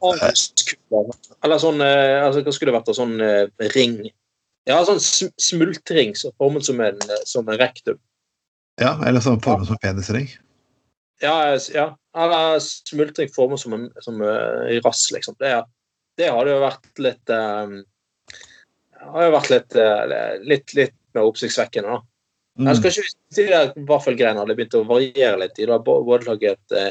Eller 0.00 1.60
sånn 1.60 1.84
altså, 1.84 2.40
Hva 2.40 2.52
skulle 2.56 2.72
det 2.72 2.78
vært? 2.78 2.94
Sånn 2.96 3.20
ring. 3.74 3.98
Ja, 4.70 4.78
sånn 4.86 5.00
sm 5.02 5.32
smultring 5.40 6.14
som 6.18 6.34
formet 6.38 6.66
som 6.68 6.80
en, 6.84 7.00
uh, 7.10 7.18
som 7.28 7.48
en 7.48 7.58
rektum. 7.60 7.98
Ja, 8.80 8.94
eller 9.06 9.24
sånn 9.24 9.42
formet 9.44 9.68
som 9.68 9.80
penisring. 9.82 10.30
Ja, 11.20 11.56
ja. 11.74 11.90
Eller 12.16 12.60
smultring 12.64 13.28
formet 13.34 13.60
som 13.60 13.76
en 13.76 13.88
som, 14.04 14.22
uh, 14.22 14.70
rass, 14.84 15.08
liksom. 15.14 15.36
Det, 15.42 15.52
det 16.20 16.30
hadde 16.32 16.54
jo 16.54 16.62
vært 16.62 17.02
litt 17.02 17.34
um, 17.34 17.80
Hadde 19.00 19.26
jo 19.26 19.32
vært 19.32 19.52
litt, 19.52 19.76
uh, 19.80 20.38
litt, 20.44 20.74
litt 20.76 20.96
mer 21.16 21.28
oppsiktsvekkende, 21.28 21.96
da. 21.96 22.02
Mm. 22.60 22.66
Jeg 22.68 22.76
skal 22.76 22.90
ikke 22.90 23.36
si 23.36 23.44
at 23.56 23.78
vaffelgreiene 23.88 24.42
hadde 24.42 24.56
begynt 24.58 24.76
å 24.76 24.82
variere 24.88 25.38
litt. 25.40 25.54
De 25.56 25.68
har 25.70 25.80
både 25.86 26.26
laget 26.26 26.74
eh, 26.76 26.90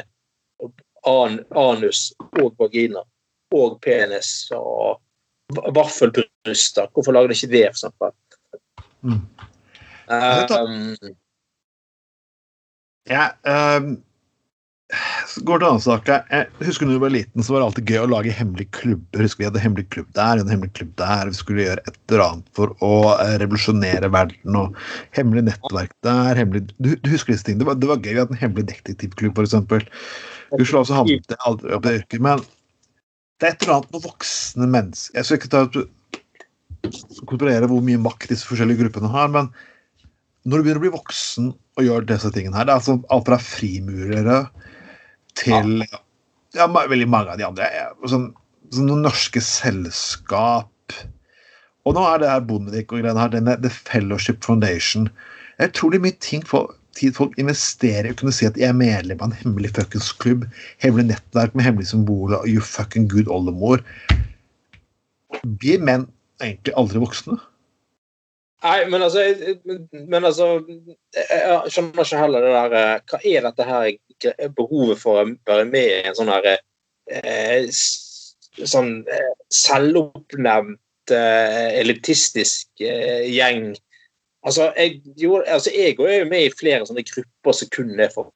an, 1.10 1.40
anus 1.54 2.08
og 2.42 2.56
vagina 2.58 3.04
og 3.54 3.76
penis 3.84 4.32
og 4.56 4.98
vaffelbryster. 5.50 6.92
Hvorfor 6.94 7.16
lager 7.16 7.32
de 7.32 7.38
ikke 7.40 7.54
det, 7.56 7.66
for 7.72 7.80
eksempel? 7.80 8.14
Mm. 9.02 9.24
Um, 10.10 11.16
Ja, 13.10 13.32
um, 13.78 13.98
så 15.30 15.42
går 15.46 15.60
til 15.60 15.66
en 15.68 15.72
annen 15.72 15.84
sak. 15.84 16.08
Jeg 16.10 16.66
husker 16.66 16.88
når 16.88 16.98
du 16.98 17.02
var 17.04 17.12
liten, 17.14 17.44
så 17.46 17.54
var 17.54 17.62
det 17.62 17.68
alltid 17.68 17.92
gøy 17.94 18.00
å 18.02 18.10
lage 18.10 18.34
hemmelige 18.34 18.74
klubber. 18.74 19.22
Husker 19.22 19.44
Vi 19.44 19.48
hadde 19.48 19.62
hemmelig 19.62 19.86
klubb 19.94 20.08
der, 20.18 20.42
en 20.42 20.50
hemmelig 20.50 20.74
klubb 20.78 20.96
der. 20.98 21.30
Vi 21.30 21.38
skulle 21.38 21.66
gjøre 21.68 21.84
et 21.86 22.00
eller 22.10 22.24
annet 22.26 22.50
for 22.58 22.74
å 22.86 22.94
eh, 23.16 23.36
revolusjonere 23.42 24.10
verden. 24.14 24.58
og 24.58 24.78
Hemmelig 25.18 25.46
nettverk 25.52 25.94
der. 26.06 26.42
hemmelig... 26.42 26.64
Du, 26.78 26.96
du 26.98 27.12
husker 27.14 27.36
disse 27.36 27.46
tingene? 27.46 27.62
Det 27.62 27.70
var, 27.70 27.78
det 27.82 27.92
var 27.92 28.02
gøy. 28.02 28.14
Vi 28.16 28.22
hadde 28.24 28.38
en 28.38 28.42
hemmelig 28.42 28.66
detektivklubb, 28.72 29.38
f.eks. 29.38 29.86
Gudskjelov 30.56 30.90
så 30.90 30.98
havnet 30.98 31.36
jeg 31.36 31.42
aldri 31.46 31.78
opp 31.78 31.86
i 31.86 31.92
det 31.92 32.00
yrket. 32.02 32.26
Men 32.26 32.42
det 33.40 33.48
er 33.48 33.56
et 33.56 33.64
eller 33.64 33.78
annet 33.78 33.96
med 33.96 34.04
voksne 34.04 34.68
mennesker 34.68 35.20
Jeg 35.20 35.28
skal 35.28 35.40
ikke 35.40 35.52
ta 35.54 35.64
kontrollere 37.30 37.68
hvor 37.70 37.84
mye 37.84 38.00
makt 38.02 38.30
disse 38.32 38.48
forskjellige 38.48 38.84
gruppene 38.86 39.12
har, 39.12 39.32
men 39.32 39.50
når 40.48 40.60
du 40.60 40.64
begynner 40.64 40.80
å 40.80 40.86
bli 40.86 40.94
voksen 40.94 41.50
og 41.52 41.86
gjør 41.86 42.08
disse 42.08 42.32
tingene 42.36 42.56
her, 42.58 42.68
det 42.68 42.74
er 42.74 42.80
altså 42.80 42.96
alt 43.12 43.28
fra 43.28 43.40
frimurere 43.44 44.38
til 45.40 45.84
ja, 45.84 46.00
ja 46.56 46.68
veldig 46.72 47.10
mange 47.12 47.34
av 47.34 47.42
de 47.42 47.48
andre. 47.48 47.68
Sånn, 48.08 48.30
sånn 48.74 48.88
noen 48.90 49.04
norske 49.06 49.44
selskap. 49.44 50.96
Og 51.88 51.96
nå 51.96 52.06
er 52.08 52.24
det 52.24 52.32
her 52.32 52.48
Bondevik 52.48 52.94
og 52.94 53.04
greiene 53.04 53.22
her, 53.22 53.34
denne 53.36 53.58
The 53.62 53.72
Fellowship 53.74 54.44
Foundation. 54.48 55.10
Jeg 55.60 55.76
tror 55.76 55.92
det 55.92 56.00
er 56.00 56.08
mye 56.08 56.20
ting 56.24 56.48
for, 56.48 56.72
tid 57.00 57.16
folk 57.18 57.38
investerer 57.42 58.10
i 58.10 58.14
å 58.14 58.20
kunne 58.20 58.34
si 58.36 58.48
at 58.48 58.58
de 58.58 58.66
er 58.68 58.76
medlem 58.78 59.20
av 59.24 59.30
en 59.32 59.38
hemmelig 59.42 59.72
fuckings 59.78 60.12
klubb, 60.22 60.46
hemmelig 60.84 61.10
nettverk 61.14 61.56
med 61.56 61.66
hemmelige 61.68 61.94
symboler 61.94 62.42
og 62.42 62.50
you 62.52 62.62
fucking 62.64 63.08
good 63.12 63.30
oldemor. 63.32 63.82
Blir 65.60 65.80
menn 65.80 66.08
egentlig 66.44 66.76
aldri 66.80 67.02
voksne? 67.04 67.40
nei, 68.64 68.80
men 68.92 69.02
altså, 69.06 69.22
jeg- 69.24 69.60
men, 70.12 70.26
altså 70.28 70.66
Jeg 70.68 71.28
jeg 71.32 71.72
skjønner 71.72 72.04
ikke 72.04 72.20
heller 72.20 72.42
det 72.44 72.50
der 72.52 72.74
eh, 72.80 73.00
Hva 73.08 73.20
er 73.24 73.46
dette 73.46 73.64
her 73.64 74.50
behovet 74.58 75.00
for 75.00 75.22
å 75.22 75.30
være 75.48 75.66
med 75.70 75.86
i 75.88 76.02
en 76.10 76.16
sånn 76.18 76.28
her 76.34 76.50
eh, 76.52 77.70
sånn 78.68 78.92
eh, 79.08 79.30
selvoppnevnt 79.48 81.14
eh, 81.16 81.70
elitistisk 81.80 82.68
gjeng 82.84 83.72
Altså, 84.48 84.70
jeg, 84.78 85.02
jo, 85.20 85.42
altså, 85.42 85.72
jeg 85.76 85.98
er 86.00 86.22
jo 86.22 86.30
med 86.30 86.46
i 86.46 86.54
flere 86.56 86.86
sånne 86.88 87.04
grupper 87.08 87.56
som 87.56 87.72
kun 87.76 87.92
er 88.00 88.12
for, 88.14 88.32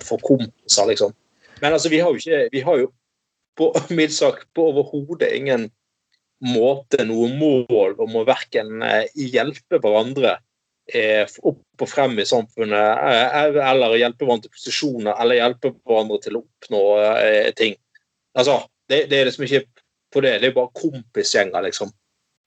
for 0.00 0.22
kompiser, 0.24 0.88
liksom. 0.88 1.12
Men 1.60 1.76
altså, 1.76 1.90
vi 1.92 2.00
har 2.00 2.10
jo 2.10 2.20
ikke 2.20 2.48
Vi 2.52 2.62
har 2.64 2.78
jo 2.80 2.88
på 3.60 3.68
mildt 3.98 4.16
sagt 4.16 4.48
på 4.56 4.70
overhodet 4.70 5.28
ingen 5.36 5.68
måte 6.42 7.04
noe 7.06 7.28
mål 7.36 8.00
om 8.02 8.16
å 8.18 8.24
verken 8.26 8.80
eh, 8.82 9.04
hjelpe 9.14 9.78
hverandre 9.78 10.38
eh, 10.90 11.28
opp 11.46 11.84
og 11.84 11.90
frem 11.90 12.16
i 12.18 12.26
samfunnet, 12.26 13.04
eh, 13.06 13.60
eller 13.62 13.98
hjelpe 14.00 14.26
hverandre 14.26 14.48
til 14.48 14.56
posisjoner, 14.56 15.12
eller 15.14 15.38
hjelpe 15.38 15.74
hverandre 15.76 16.18
til 16.24 16.38
å 16.38 16.42
oppnå 16.42 16.82
eh, 17.20 17.52
ting. 17.58 17.76
Altså, 18.34 18.58
det, 18.90 19.04
det 19.12 19.20
er 19.20 19.28
liksom 19.28 19.46
ikke 19.46 19.62
på 20.12 20.24
det. 20.24 20.38
Det 20.40 20.50
er 20.50 20.56
bare 20.56 20.74
kompisgjenger, 20.80 21.68
liksom. 21.68 21.92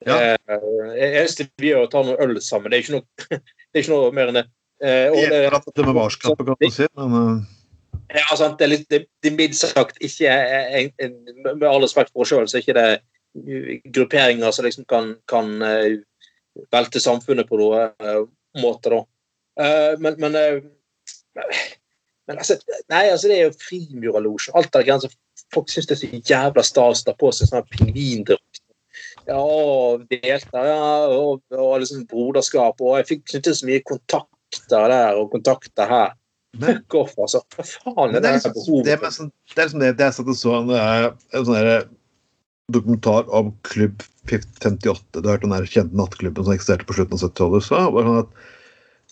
Ja. 0.05 0.35
Eh, 0.35 0.61
eneste 0.95 1.47
vi 1.61 1.71
gjør, 1.71 1.83
er 1.83 1.87
å 1.87 1.91
ta 1.91 2.03
noe 2.05 2.17
øl 2.21 2.37
sammen. 2.43 2.71
Det 2.71 2.77
er 2.77 2.85
ikke 2.85 2.97
noe, 2.97 3.05
det 3.39 3.79
er 3.79 3.83
ikke 3.83 3.93
noe 3.95 4.13
mer 4.15 4.31
enn 4.31 4.39
det. 4.39 4.45
Eh, 4.83 5.07
og 5.09 5.19
det, 5.31 5.61
Det 5.75 5.85
med 5.87 5.97
varskapet, 5.97 6.45
kan 6.45 6.59
du 6.59 6.73
si. 6.73 6.87
Men, 6.99 7.15
uh, 7.15 7.53
ja, 8.13 8.27
sant, 8.37 8.57
det 8.59 8.67
er 8.67 8.73
litt, 8.73 8.87
det, 8.91 9.05
det 9.23 9.31
er 9.31 9.37
mildt 9.37 9.57
sagt 9.57 9.97
ikke 10.03 10.29
en, 10.29 10.91
en, 11.01 11.15
Med 11.47 11.65
all 11.69 11.81
respekt 11.83 12.11
for 12.13 12.25
oss 12.25 12.33
sjøl, 12.33 12.45
så 12.49 12.59
er 12.59 12.65
ikke 12.65 12.77
det 12.77 12.89
grupperinger 13.95 14.53
som 14.55 14.67
liksom 14.67 14.85
kan, 14.91 15.15
kan 15.31 15.55
uh, 15.63 15.97
velte 16.71 17.01
samfunnet 17.03 17.49
på 17.49 17.59
noen 17.59 17.91
uh, 18.03 18.21
måte, 18.61 18.93
da. 18.93 19.01
Uh, 19.55 19.95
men 20.03 20.19
men, 20.21 20.35
uh, 20.35 21.55
men 22.27 22.37
altså, 22.37 22.59
nei, 22.91 23.07
altså, 23.09 23.29
det 23.31 23.39
er 23.39 23.47
jo 23.47 23.57
frimurerlosjen. 23.63 24.55
Alt 24.57 24.73
det 24.73 24.85
grenser. 24.87 25.15
folk 25.53 25.69
syns 25.69 25.87
det 25.87 25.95
er 25.95 26.01
så 26.01 26.21
jævla 26.31 26.63
stas 26.63 27.03
å 27.03 27.09
ta 27.09 27.13
på 27.19 27.31
seg 27.35 27.51
sånn 27.51 27.67
pingvindrakt. 27.69 28.64
Ja, 29.25 29.39
og 29.41 30.05
delta, 30.11 30.61
ja, 30.67 30.89
og, 31.09 31.41
og 31.55 31.73
liksom 31.81 32.05
broderskap. 32.11 32.81
Og 32.81 32.99
jeg 32.99 33.09
fikk 33.09 33.25
knyttet 33.31 33.59
så 33.59 33.69
mye 33.69 33.83
kontakter 33.87 34.89
der 34.91 35.19
og 35.19 35.31
kontakter 35.33 35.89
her. 35.89 36.15
Men, 36.55 36.79
Fuck 36.79 36.97
off, 37.01 37.13
altså. 37.19 37.41
Hva 37.55 37.65
faen 37.67 38.15
er 38.15 38.23
det, 38.23 38.29
er 38.29 38.37
liksom, 38.37 38.55
behovet 38.55 38.87
det, 38.87 39.11
sånn, 39.11 39.31
det 39.51 39.59
er 39.59 39.67
liksom 39.67 39.81
det, 39.83 39.93
det 39.99 40.05
jeg 40.07 40.17
satt 40.17 40.31
og 40.31 40.37
så 40.39 40.57
en, 40.61 40.69
en 40.71 41.47
sånn 41.49 41.95
dokumentar 42.71 43.27
om 43.35 43.51
Klubb 43.67 44.05
58. 44.29 45.19
Du 45.19 45.27
har 45.27 45.35
hørt 45.35 45.45
den 45.45 45.53
der 45.53 45.67
kjente 45.69 45.97
nattklubben 45.99 46.45
som 46.45 46.55
eksisterte 46.55 46.87
på 46.87 46.95
slutten 46.97 47.17
av 47.17 47.25
70-tallet. 47.27 47.67
Sånn 47.67 48.21
at 48.21 48.31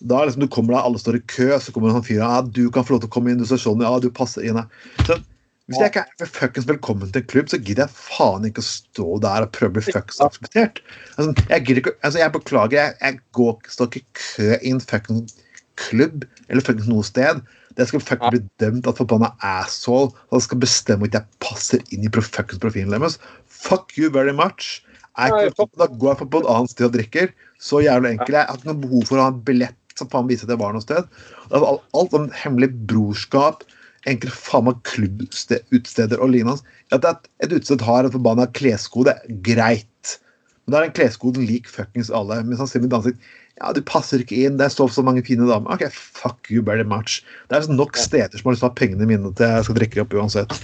da 0.02 0.24
liksom 0.24 0.42
du 0.42 0.50
kommer 0.50 0.74
der, 0.74 0.86
alle 0.88 0.98
står 0.98 1.20
i 1.20 1.26
kø, 1.30 1.52
så 1.62 1.72
kommer 1.72 1.88
det 1.88 1.94
en 1.94 2.00
sånn 2.00 2.08
fyr 2.08 2.22
ja, 2.22 2.40
du 2.42 2.64
kan 2.74 2.86
få 2.86 2.96
lov 2.96 3.04
til 3.04 3.12
å 3.12 3.14
komme 3.14 3.30
inn, 3.30 3.38
du 3.38 3.46
ser 3.48 3.60
sånn, 3.62 3.84
ja, 3.84 3.92
du 4.02 4.10
passer 4.14 4.46
inn 4.46 4.58
her. 4.58 4.66
Så, 5.06 5.20
hvis 5.64 5.78
jeg 5.80 5.90
ikke 5.90 6.02
er 6.20 6.28
fuckings 6.28 6.66
velkommen 6.68 7.08
til 7.08 7.22
en 7.22 7.28
klubb, 7.32 7.48
så 7.48 7.56
gidder 7.56 7.86
jeg 7.86 7.96
faen 7.96 8.44
ikke 8.44 8.60
å 8.60 8.66
stå 8.66 9.06
der 9.24 9.46
og 9.46 9.52
prøve 9.56 9.72
å 9.72 9.74
bli 9.78 9.84
fuckings 9.86 10.20
akseptert. 10.20 10.80
Altså, 11.16 11.32
jeg, 11.48 11.64
ikke, 11.64 11.94
altså, 12.04 12.20
jeg 12.20 12.32
beklager, 12.34 12.76
jeg, 12.76 12.96
jeg 13.00 13.20
går, 13.38 13.54
står 13.72 13.88
ikke 13.88 14.02
i 14.02 14.18
kø 14.20 14.48
i 14.58 14.72
en 14.74 14.82
fuckings 14.84 15.38
klubb 15.80 16.26
eller 16.50 16.66
fuckings 16.66 16.90
noe 16.90 17.06
sted. 17.08 17.40
Det 17.78 17.86
skal 17.88 18.04
fuckings 18.04 18.34
bli 18.34 18.42
dømt 18.60 18.90
at 18.90 19.00
forbanna 19.00 19.30
asshole 19.40 20.12
og 20.28 20.44
skal 20.44 20.60
bestemme 20.60 21.08
at 21.08 21.16
jeg 21.16 21.40
passer 21.46 21.80
inn 21.96 22.04
i 22.04 22.12
fuckings 22.12 22.60
profilen 22.60 22.92
deres. 22.92 23.16
Fuck 23.48 23.96
you 23.96 24.12
very 24.12 24.36
much. 24.36 24.82
Jeg, 25.16 25.54
da 25.56 25.88
går 25.88 26.10
jeg 26.12 26.28
på 26.28 26.42
et 26.42 26.50
annet 26.50 26.74
sted 26.74 26.90
og 26.90 26.98
drikker. 26.98 27.32
Så 27.62 27.80
jævlig 27.86 28.18
enkelt. 28.18 28.36
Jeg 28.36 28.50
har 28.50 28.60
ikke 28.60 28.68
noe 28.68 28.84
behov 28.84 29.08
for 29.08 29.16
å 29.16 29.30
ha 29.30 29.32
en 29.32 29.40
billett 29.48 29.80
som 29.96 30.10
faen 30.12 30.28
viser 30.28 30.44
at 30.44 30.52
jeg 30.56 30.60
var 30.60 30.76
noe 30.76 30.84
sted. 30.84 31.08
Alt, 31.54 31.88
alt 31.96 32.18
om 32.18 32.28
hemmelig 32.36 32.68
brorskap 32.90 33.64
enkelte 34.10 34.36
faen 34.36 34.66
meg 34.68 34.82
klubbutsteder 34.88 36.20
og 36.20 36.34
lignende. 36.34 36.74
At 36.94 37.06
et 37.44 37.54
utested 37.54 37.84
har 37.84 38.04
en 38.04 38.14
forbanna 38.14 38.46
kleskode, 38.56 39.16
greit. 39.46 40.18
Men 40.64 40.72
da 40.72 40.80
er 40.80 40.86
den 40.88 40.96
kleskoden 40.96 41.46
lik 41.48 41.68
fuckings 41.68 42.12
alle. 42.12 42.40
Men 42.44 42.60
sier 42.60 42.84
med 42.84 42.96
ansikt 42.96 43.32
ja, 43.60 43.70
du 43.70 43.78
passer 43.86 44.18
ikke 44.18 44.40
inn, 44.42 44.56
det 44.58 44.66
står 44.74 44.90
så 44.90 45.04
mange 45.06 45.22
fine 45.26 45.46
damer. 45.46 45.70
OK, 45.70 45.84
fuck 45.92 46.50
you 46.50 46.62
very 46.66 46.82
much. 46.82 47.20
Det 47.50 47.60
er 47.60 47.68
nok 47.70 47.94
steder 48.00 48.34
som 48.34 48.48
har 48.48 48.56
lyst 48.56 48.64
til 48.64 48.66
å 48.66 48.72
ha 48.72 48.78
pengene 48.80 49.06
mine 49.06 49.30
til 49.38 49.52
jeg 49.52 49.66
skal 49.68 49.78
drikke 49.78 50.02
opp 50.02 50.16
uansett. 50.18 50.56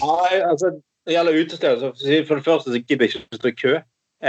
Nei, 0.00 0.38
altså, 0.46 0.72
det 1.04 1.16
gjelder 1.16 1.40
utesteder, 1.42 1.92
så 1.92 2.22
for 2.28 2.40
det 2.40 2.46
første 2.46 2.72
så 2.72 2.80
gidder 2.80 3.04
jeg 3.04 3.12
ikke 3.12 3.36
å 3.36 3.40
stå 3.42 3.52
i 3.52 3.58
kø. 3.58 3.74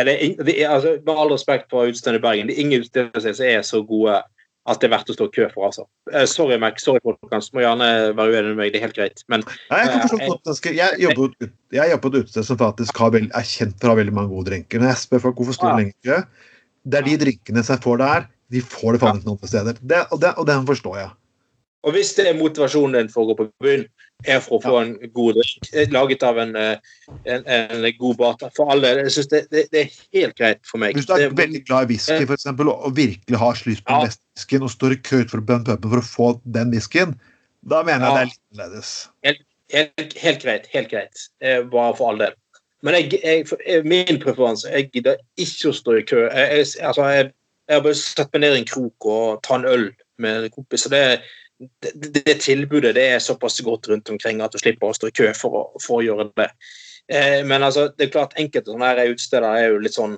Det, 0.07 0.17
det, 0.47 0.57
altså, 0.67 0.97
med 1.05 1.23
all 1.23 1.31
respekt 1.31 1.71
for 1.71 1.87
utestedene 1.87 2.19
i 2.19 2.25
Bergen, 2.25 2.51
det 2.51 2.57
er 2.57 2.63
ingen 2.65 2.83
utesteder 2.83 3.23
som 3.23 3.47
er 3.47 3.63
så 3.67 3.81
gode 3.87 4.19
at 4.69 4.81
det 4.81 4.87
er 4.87 4.93
verdt 4.93 5.09
å 5.09 5.15
stå 5.15 5.25
i 5.25 5.33
kø 5.33 5.47
for. 5.53 5.65
altså. 5.67 5.87
Uh, 6.11 6.25
sorry, 6.29 6.57
Mac. 6.61 6.77
Sorry, 6.83 7.01
folkens. 7.05 7.49
Må 7.55 7.63
gjerne 7.63 7.87
være 8.17 8.35
uenig 8.35 8.51
med 8.51 8.59
meg. 8.59 8.73
Det 8.73 8.81
er 8.81 8.85
helt 8.85 8.97
greit. 8.97 9.23
Men, 9.31 9.45
Nei, 9.71 9.79
jeg, 9.81 9.93
kan 9.93 10.03
uh, 10.21 10.67
jeg, 10.69 10.99
jeg 11.73 11.93
jobber 11.93 12.03
på 12.03 12.11
et 12.11 12.19
utested 12.19 12.47
som 12.47 12.59
faktisk 12.61 13.01
veld, 13.15 13.31
er 13.33 13.47
kjent 13.47 13.79
for 13.81 13.89
å 13.89 13.95
ha 13.95 14.01
veldig 14.03 14.13
mange 14.19 14.33
gode 14.35 14.51
drinker. 14.51 14.83
Når 14.83 14.93
jeg 14.93 15.03
spør 15.05 15.25
folk 15.25 15.41
hvorfor 15.41 15.57
står 15.57 15.73
ja. 15.73 15.79
lenge 15.79 15.95
i 15.95 16.11
kø, 16.11 16.21
det 16.91 17.01
er 17.01 17.07
de 17.09 17.17
drinkene 17.25 17.65
som 17.65 17.77
jeg 17.77 17.85
får 17.87 18.03
der, 18.03 18.29
de 18.51 18.61
får 18.61 18.95
det 18.95 19.01
faen 19.01 19.19
ikke 19.21 19.31
noen 19.31 19.49
steder. 19.49 19.81
Det, 19.81 20.05
og, 20.11 20.21
det, 20.21 20.35
og 20.37 20.47
den 20.49 20.69
forstår 20.69 20.99
jeg. 20.99 21.11
Og 21.81 21.95
hvis 21.97 22.13
det 22.17 22.27
er 22.29 22.37
motivasjonen 22.37 22.99
din 22.99 23.09
for 23.09 23.25
å 23.25 23.31
gå 23.31 23.39
på 23.39 23.47
byen, 23.65 23.87
er 24.27 24.41
for 24.43 24.57
å 24.57 24.61
få 24.63 24.73
en 24.81 24.91
god 25.15 25.37
drink 25.39 25.69
eh, 25.73 25.89
laget 25.93 26.23
av 26.25 26.39
en, 26.41 26.55
eh, 26.57 26.95
en, 27.25 27.45
en 27.45 27.85
god 27.99 28.17
bata. 28.19 28.49
For 28.55 28.71
alle. 28.73 28.93
Jeg 29.01 29.13
synes 29.15 29.31
det, 29.33 29.41
det, 29.53 29.65
det, 29.73 29.83
er 29.83 30.19
helt 30.19 30.37
greit 30.39 30.61
for 30.67 30.81
meg. 30.83 30.97
Hvis 30.97 31.09
du 31.09 31.15
er 31.15 31.25
det, 31.27 31.37
veldig 31.39 31.63
glad 31.67 31.87
i 31.87 31.93
whisky 31.93 32.25
for 32.25 32.37
eksempel, 32.37 32.71
og 32.73 32.95
virkelig 32.97 33.41
har 33.41 33.63
lyst 33.69 33.85
på 33.87 33.97
ja. 33.97 34.09
whiskyen 34.09 34.67
og 34.67 34.73
står 34.73 34.97
i 34.97 34.99
kø 35.01 35.23
for 35.31 35.39
puben 35.41 35.65
for 35.67 36.01
å 36.01 36.05
få 36.05 36.29
den 36.57 36.73
whiskyen, 36.75 37.17
da 37.61 37.81
mener 37.87 38.05
jeg 38.05 38.11
ja. 38.11 38.13
det 38.13 38.21
er 38.21 38.31
litt 38.31 38.43
annerledes. 38.51 38.93
Helt, 39.27 39.43
helt, 39.73 40.15
helt, 40.25 40.45
greit. 40.45 40.71
Helt 40.73 40.93
greit. 40.93 41.27
Bare 41.73 41.97
for 41.97 42.13
all 42.13 42.21
del. 42.21 42.37
Men 42.81 42.97
jeg, 42.97 43.19
jeg, 43.21 43.83
min 43.85 44.17
preferanse 44.21 44.69
Jeg 44.73 44.87
gidder 44.89 45.19
ikke 45.37 45.69
å 45.69 45.75
stå 45.77 45.99
i 45.99 46.05
kø. 46.07 46.23
Jeg, 46.33 46.65
altså, 46.81 47.05
jeg, 47.13 47.29
jeg 47.69 47.77
har 47.77 47.83
bare 47.85 47.99
satt 47.99 48.31
meg 48.33 48.43
ned 48.45 48.55
i 48.55 48.61
en 48.63 48.71
krok 48.71 49.05
og 49.09 49.43
ta 49.45 49.59
en 49.59 49.67
øl 49.69 49.91
med 50.21 50.47
en 50.47 50.53
kompis. 50.53 50.85
og 50.85 50.95
det 50.95 51.01
er 51.11 51.29
det, 51.61 51.91
det, 52.25 52.37
tilbudet 52.41 52.95
det 52.97 53.07
er 53.15 53.23
såpass 53.23 53.59
godt 53.65 53.89
rundt 53.91 54.09
omkring 54.09 54.41
at 54.41 54.53
du 54.53 54.59
slipper 54.61 54.89
å 54.89 54.97
stå 54.97 55.11
i 55.11 55.15
kø 55.15 55.31
for 55.37 55.57
å, 55.57 55.63
for 55.83 55.99
å 55.99 56.05
gjøre 56.05 56.29
det. 56.39 56.49
Eh, 57.11 57.39
men 57.45 57.63
altså, 57.63 57.89
det 57.97 58.07
er 58.07 58.13
klart 58.15 58.37
enkelte 58.39 58.71
sånne 58.71 58.91
her 58.91 59.11
utesteder 59.11 59.47
er 59.49 59.71
jo 59.71 59.81
litt 59.83 59.97
sånn 59.97 60.17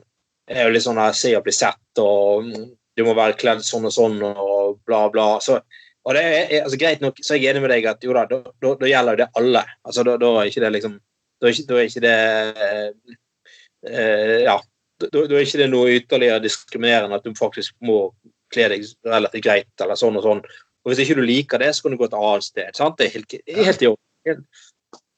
er 0.52 0.68
jo 0.68 0.74
litt 0.76 0.84
sånn 0.84 1.00
her, 1.00 1.14
se 1.16 1.32
og 1.38 1.46
bli 1.46 1.54
sett, 1.56 2.02
og 2.02 2.50
du 2.98 3.06
må 3.08 3.16
være 3.18 3.38
kledd 3.40 3.64
sånn 3.66 3.88
og 3.88 3.96
sånn, 3.96 4.20
og 4.28 4.82
bla, 4.88 5.06
bla. 5.14 5.28
Så, 5.44 5.60
og 6.04 6.18
det 6.18 6.24
er, 6.28 6.54
altså, 6.66 6.80
Greit 6.82 7.04
nok, 7.04 7.22
så 7.24 7.36
er 7.36 7.42
jeg 7.42 7.54
enig 7.54 7.64
med 7.64 7.74
deg 7.74 7.88
at 7.90 8.04
jo 8.04 8.16
da, 8.16 8.26
da, 8.28 8.90
gjelder 8.90 9.16
jo 9.16 9.22
det 9.24 9.30
alle. 9.40 9.64
Altså, 9.88 10.06
da, 10.08 10.18
er 10.20 10.52
ikke 10.52 10.66
det 10.66 10.76
liksom 10.78 11.00
Da 11.42 11.50
er 11.50 11.56
ikke, 11.56 11.78
er 11.80 11.90
ikke 11.90 12.04
det 12.04 12.20
eh, 13.90 14.38
Ja. 14.46 14.60
Da, 15.04 15.24
er 15.24 15.42
ikke 15.42 15.60
det 15.64 15.72
noe 15.72 15.96
ytterligere 15.98 16.44
diskriminerende 16.44 17.18
at 17.18 17.26
du 17.26 17.34
faktisk 17.36 17.74
må 17.84 18.14
kle 18.54 18.70
deg 18.72 18.86
relativt 19.10 19.44
greit, 19.44 19.72
eller 19.82 19.98
sånn 20.00 20.20
og 20.20 20.28
sånn, 20.28 20.44
og 20.84 20.92
Hvis 20.92 21.04
ikke 21.06 21.16
du 21.16 21.24
liker 21.24 21.62
det, 21.64 21.72
så 21.76 21.86
kan 21.86 21.94
du 21.94 22.00
gå 22.00 22.08
et 22.10 22.16
annet 22.18 22.44
sted. 22.44 22.72
Sant? 22.76 22.98
Det 23.00 23.08
er 23.08 23.14
helt, 23.16 23.84
i 23.84 23.88
orden. 23.88 24.46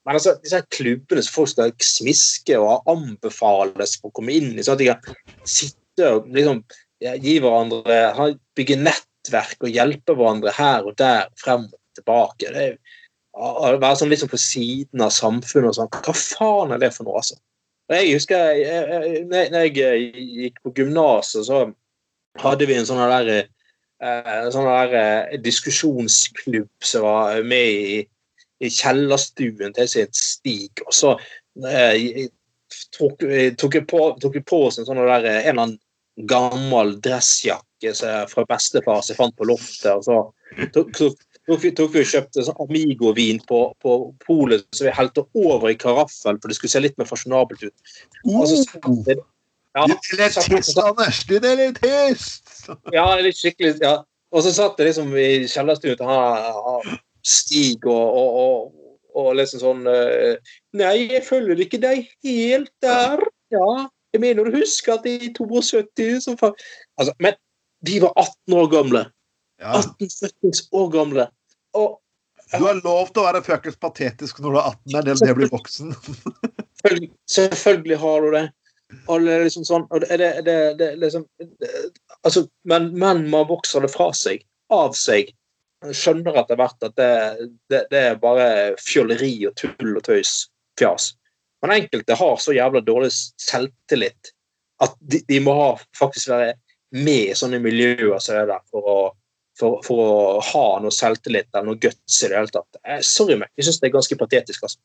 Men 0.05 0.19
altså, 0.19 0.35
disse 0.43 0.59
klubbene 0.69 1.23
som 1.25 1.33
folk 1.33 1.49
skal 1.49 1.73
smiske 1.81 2.59
og 2.61 2.85
anbefales 2.91 3.95
for 3.97 4.11
å 4.11 4.17
komme 4.19 4.35
inn 4.37 4.51
i, 4.53 4.65
sånn 4.65 4.77
at 4.77 4.83
de 4.83 4.91
kan 4.91 5.47
sitte 5.49 6.11
og 6.11 6.29
liksom, 6.35 6.61
gi 7.01 7.39
hverandre 7.41 7.97
Bygge 8.55 8.77
nettverk 8.77 9.65
og 9.65 9.73
hjelpe 9.73 10.13
hverandre 10.13 10.53
her 10.53 10.85
og 10.85 10.93
der, 11.01 11.31
frem 11.41 11.65
og 11.65 11.79
tilbake. 11.97 12.53
det 12.53 12.67
er 12.69 12.77
å 13.35 13.73
være 13.81 13.97
sånn 13.99 14.13
liksom 14.13 14.29
på 14.31 14.39
siden 14.39 15.01
av 15.03 15.11
samfunnet 15.15 15.73
og 15.73 15.79
sånn. 15.79 15.91
Hva 15.91 16.13
faen 16.15 16.75
er 16.75 16.85
det 16.85 16.93
for 16.95 17.07
noe, 17.07 17.19
altså? 17.19 17.39
Jeg 17.91 18.13
husker 18.15 18.53
jeg, 18.57 19.25
når 19.29 19.67
jeg 19.67 20.13
gikk 20.13 20.61
på 20.63 20.71
gymnaset, 20.77 21.45
så 21.49 21.65
hadde 22.41 22.67
vi 22.69 22.77
en 22.77 22.87
sånn 22.87 23.01
der 23.11 23.49
en 24.03 24.51
sånn 24.53 24.67
der 24.67 24.95
eh, 24.99 25.37
diskusjonsklubb 25.43 26.71
som 26.83 27.05
var 27.05 27.43
med 27.47 27.71
i, 27.71 27.99
i 28.59 28.71
kjellerstuen 28.71 29.75
til 29.75 29.89
sin 29.91 30.11
Stig. 30.15 30.83
Og 30.85 30.93
så 30.95 31.15
eh, 31.69 32.27
tok, 32.97 33.23
tok, 33.59 33.79
jeg 33.79 33.87
på, 33.89 34.01
tok 34.21 34.39
en 34.41 34.87
sånn 34.87 34.99
der, 34.99 35.29
en 35.29 35.41
eller 35.41 35.53
annen 35.53 35.79
gammel 36.15 36.95
dressjakke 37.03 37.91
fra 38.31 38.45
bestefar 38.47 39.01
som 39.03 39.13
jeg 39.13 39.19
fant 39.19 39.35
på 39.35 39.47
loftet. 39.47 39.91
og 39.91 40.03
så 40.05 40.67
tok, 40.73 40.93
tok, 40.95 41.25
tok 41.45 41.63
vi, 41.63 41.71
og 41.75 42.11
kjøpte 42.11 42.45
sånn 42.47 42.61
Amigo-vin 42.63 43.41
på, 43.49 43.61
på 43.83 43.97
polet 44.23 44.65
som 44.71 44.87
vi 44.87 44.95
helte 44.95 45.25
over 45.35 45.71
i 45.71 45.79
karaffel 45.79 46.39
for 46.39 46.51
det 46.51 46.57
skulle 46.57 46.71
se 46.71 46.83
litt 46.83 46.97
mer 46.99 47.09
fasjonabelt 47.09 47.67
ut. 47.67 47.95
Og 48.31 48.47
så, 48.49 48.61
ja, 49.75 49.85
litt 49.89 50.77
Anders! 50.79 51.23
Du 51.27 51.35
litt 51.39 51.79
tyst! 51.83 52.69
ja, 52.95 53.05
litt 53.21 53.39
skikkelig 53.39 53.77
ja. 53.83 53.97
Og 54.35 54.43
så 54.43 54.51
satt 54.55 54.79
jeg 54.79 54.89
liksom 54.89 55.13
i 55.19 55.45
kjellerstua 55.47 55.97
til 55.99 56.09
han 56.09 56.95
Stig 57.25 57.85
og, 57.89 58.17
og, 58.19 58.39
og, 58.39 58.95
og, 59.15 59.29
liksom 59.39 59.61
sånn 59.61 59.83
uh, 59.89 60.55
Nei, 60.77 60.95
jeg 61.09 61.23
følger 61.25 61.61
ikke 61.63 61.79
deg 61.81 62.05
helt 62.25 62.71
der. 62.83 63.23
Ja, 63.53 63.69
jeg 64.13 64.23
mener 64.23 64.47
du 64.47 64.59
husker 64.59 64.97
at 64.97 65.07
i 65.09 65.31
72 65.35 66.25
så 66.27 66.35
altså, 66.35 67.13
Men 67.23 67.37
de 67.85 67.99
var 68.03 68.13
18 68.17 68.57
år 68.59 68.71
gamle. 68.71 69.05
Ja. 69.61 69.77
18 69.79 70.67
år 70.75 70.91
gamle. 70.93 71.29
Og 71.77 71.99
du 72.53 72.61
har 72.61 72.77
lov 72.85 73.09
til 73.09 73.23
å 73.23 73.25
være 73.25 73.41
fuckings 73.45 73.77
patetisk 73.81 74.37
når 74.43 74.53
du 74.53 74.59
er 74.59 74.67
18, 74.69 74.95
er 74.99 75.07
det 75.25 75.35
blir 75.37 75.49
voksen. 75.51 75.95
selvfølgelig, 76.81 77.09
Selvfølgelig 77.31 77.97
har 78.03 78.21
du 78.21 78.35
det. 78.35 78.45
Og 79.07 79.25
det 79.25 79.33
er 79.33 79.45
liksom 79.47 79.65
sånn 79.65 79.87
og 79.89 80.03
det, 80.03 80.17
det, 80.21 80.29
det, 80.45 80.57
det 80.79 80.91
liksom, 81.01 81.25
altså, 82.21 82.45
men, 82.69 82.91
men, 82.93 83.25
man 83.31 83.47
vokser 83.49 83.85
det 83.85 83.91
fra 83.93 84.11
seg, 84.17 84.45
av 84.73 84.93
seg. 84.97 85.31
Skjønner 85.85 86.37
etter 86.41 86.57
hvert 86.57 86.85
at 86.87 86.97
det, 86.97 87.81
er 87.97 88.21
bare 88.21 88.47
fjolleri 88.81 89.33
og 89.49 89.55
tull 89.59 89.97
og 89.97 90.05
tøys. 90.05 90.45
Fjas. 90.79 91.13
Men 91.63 91.75
enkelte 91.79 92.17
har 92.19 92.39
så 92.41 92.53
jævla 92.55 92.81
dårlig 92.85 93.11
selvtillit 93.41 94.31
at 94.83 94.95
de, 94.99 95.21
de 95.27 95.39
må 95.43 95.53
ha, 95.55 95.69
faktisk 95.97 96.29
være 96.33 96.55
med 96.95 97.31
i 97.31 97.37
sånne 97.37 97.61
miljøer 97.63 98.17
som 98.23 98.37
er 98.37 98.49
der 98.49 98.63
for 98.71 98.89
å, 98.91 98.97
for, 99.59 99.79
for 99.85 100.01
å 100.03 100.41
ha 100.51 100.65
noe 100.83 100.93
selvtillit 100.93 101.49
eller 101.53 101.71
noe 101.71 101.81
guts 101.81 102.19
i 102.21 102.29
det 102.29 102.37
hele 102.37 102.53
tatt. 102.53 102.81
Eh, 102.83 103.01
sorry, 103.05 103.37
meg. 103.39 103.51
Jeg 103.55 103.69
syns 103.69 103.81
det 103.81 103.89
er 103.89 103.95
ganske 103.97 104.19
patetisk. 104.19 104.67
altså. 104.67 104.81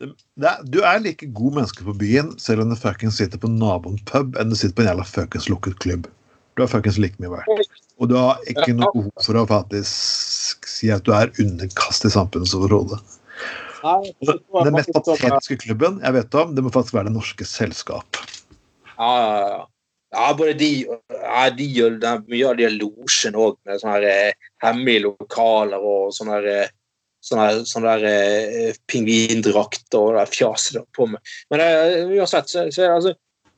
Er, 0.00 0.62
du 0.64 0.80
er 0.80 1.02
like 1.04 1.26
god 1.36 1.58
menneske 1.58 1.84
på 1.84 1.92
byen 2.00 2.32
selv 2.40 2.64
om 2.64 2.72
du 2.72 2.78
fuckings 2.78 3.18
sitter 3.20 3.40
på 3.40 3.50
naboens 3.52 4.00
pub 4.08 4.38
enn 4.40 4.52
du 4.52 4.56
sitter 4.56 4.76
på 4.78 4.84
en 4.84 4.90
jævla 4.92 5.06
fuckings 5.08 5.48
lukket 5.52 5.76
klubb. 5.84 6.08
Du 6.56 6.64
er 6.64 6.70
fuckings 6.72 6.98
like 7.00 7.20
mye 7.20 7.34
verdt. 7.34 7.80
Og 8.00 8.08
du 8.08 8.16
har 8.16 8.40
ikke 8.48 8.72
noe 8.76 8.88
behov 8.94 9.24
for 9.24 9.36
å 9.36 9.46
faktisk 9.48 10.68
si 10.68 10.88
at 10.94 11.04
du 11.04 11.12
er 11.16 11.32
underkastet 11.42 12.14
samfunnets 12.16 12.56
overhode. 12.56 12.96
Den 13.80 14.74
mest 14.76 14.92
patetiske 14.96 15.60
klubben 15.66 16.00
jeg 16.04 16.16
vet 16.16 16.40
om, 16.40 16.56
det 16.56 16.64
må 16.64 16.72
faktisk 16.72 16.96
være 16.96 17.10
Det 17.10 17.16
Norske 17.18 17.46
Selskap. 17.48 18.24
Ja, 18.96 19.12
ja, 19.12 19.44
ja. 19.48 19.60
Ja, 20.10 20.32
både 20.34 20.56
de, 20.58 20.68
ja, 21.14 21.42
de 21.54 21.66
og 21.84 22.24
mye 22.26 22.46
av 22.48 22.56
de 22.58 22.66
losjene 22.74 23.38
òg, 23.38 23.60
med 23.62 23.78
sånne 23.78 23.92
her, 24.00 24.06
eh, 24.10 24.48
hemmelige 24.64 25.04
lokaler 25.06 25.84
og 25.86 26.10
sånne 26.16 26.40
her, 26.40 26.72
eh, 27.20 27.40
der, 27.40 27.62
sånne 27.68 27.96
der, 28.00 28.06
eh, 28.10 28.78
pingvindrakter 28.90 30.00
og 30.00 30.18
det 30.18 30.28
fjaset 30.34 30.80
på 30.96 31.08
med. 31.10 31.20
Men 31.52 31.64
eh, 31.64 32.12
uansett, 32.18 32.50
så, 32.50 32.66
så 32.74 32.90
altså, 32.96 33.14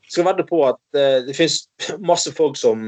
skal 0.07 0.27
vedde 0.29 0.47
på 0.49 0.63
at 0.67 0.99
eh, 0.99 1.19
det 1.27 1.37
finnes 1.37 1.63
masse 2.03 2.33
folk 2.35 2.59
som 2.59 2.85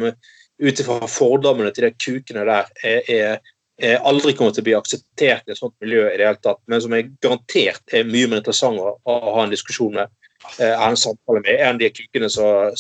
ut 0.56 0.80
ifra 0.80 1.04
fordommene 1.12 1.74
til 1.76 1.90
de 1.90 1.96
kukene 2.00 2.48
der 2.48 2.72
er, 2.84 3.12
er 3.12 3.52
er, 3.82 3.98
aldri 4.08 4.32
kommer 4.36 4.54
til 4.56 4.64
å 4.64 4.68
bli 4.70 4.76
akseptert 4.78 5.50
i 5.50 5.54
et 5.54 5.60
sånt 5.60 5.76
miljø 5.84 6.06
i 6.08 6.18
det 6.18 6.28
hele 6.30 6.40
tatt, 6.40 6.62
men 6.72 6.82
som 6.84 6.94
er 6.96 7.10
garantert 7.24 7.96
er 7.96 8.08
mye 8.08 8.30
mer 8.32 8.40
interessant 8.40 8.80
å, 8.80 8.94
å 9.04 9.16
ha 9.36 9.44
en 9.44 9.52
diskusjon 9.52 9.98
med, 9.98 10.14
eh, 10.60 10.72
en 10.72 10.96
samtale 11.00 11.42
med, 11.44 11.60
enn 11.60 11.82
de 11.82 11.92
kukene 11.92 12.30
som 12.32 12.72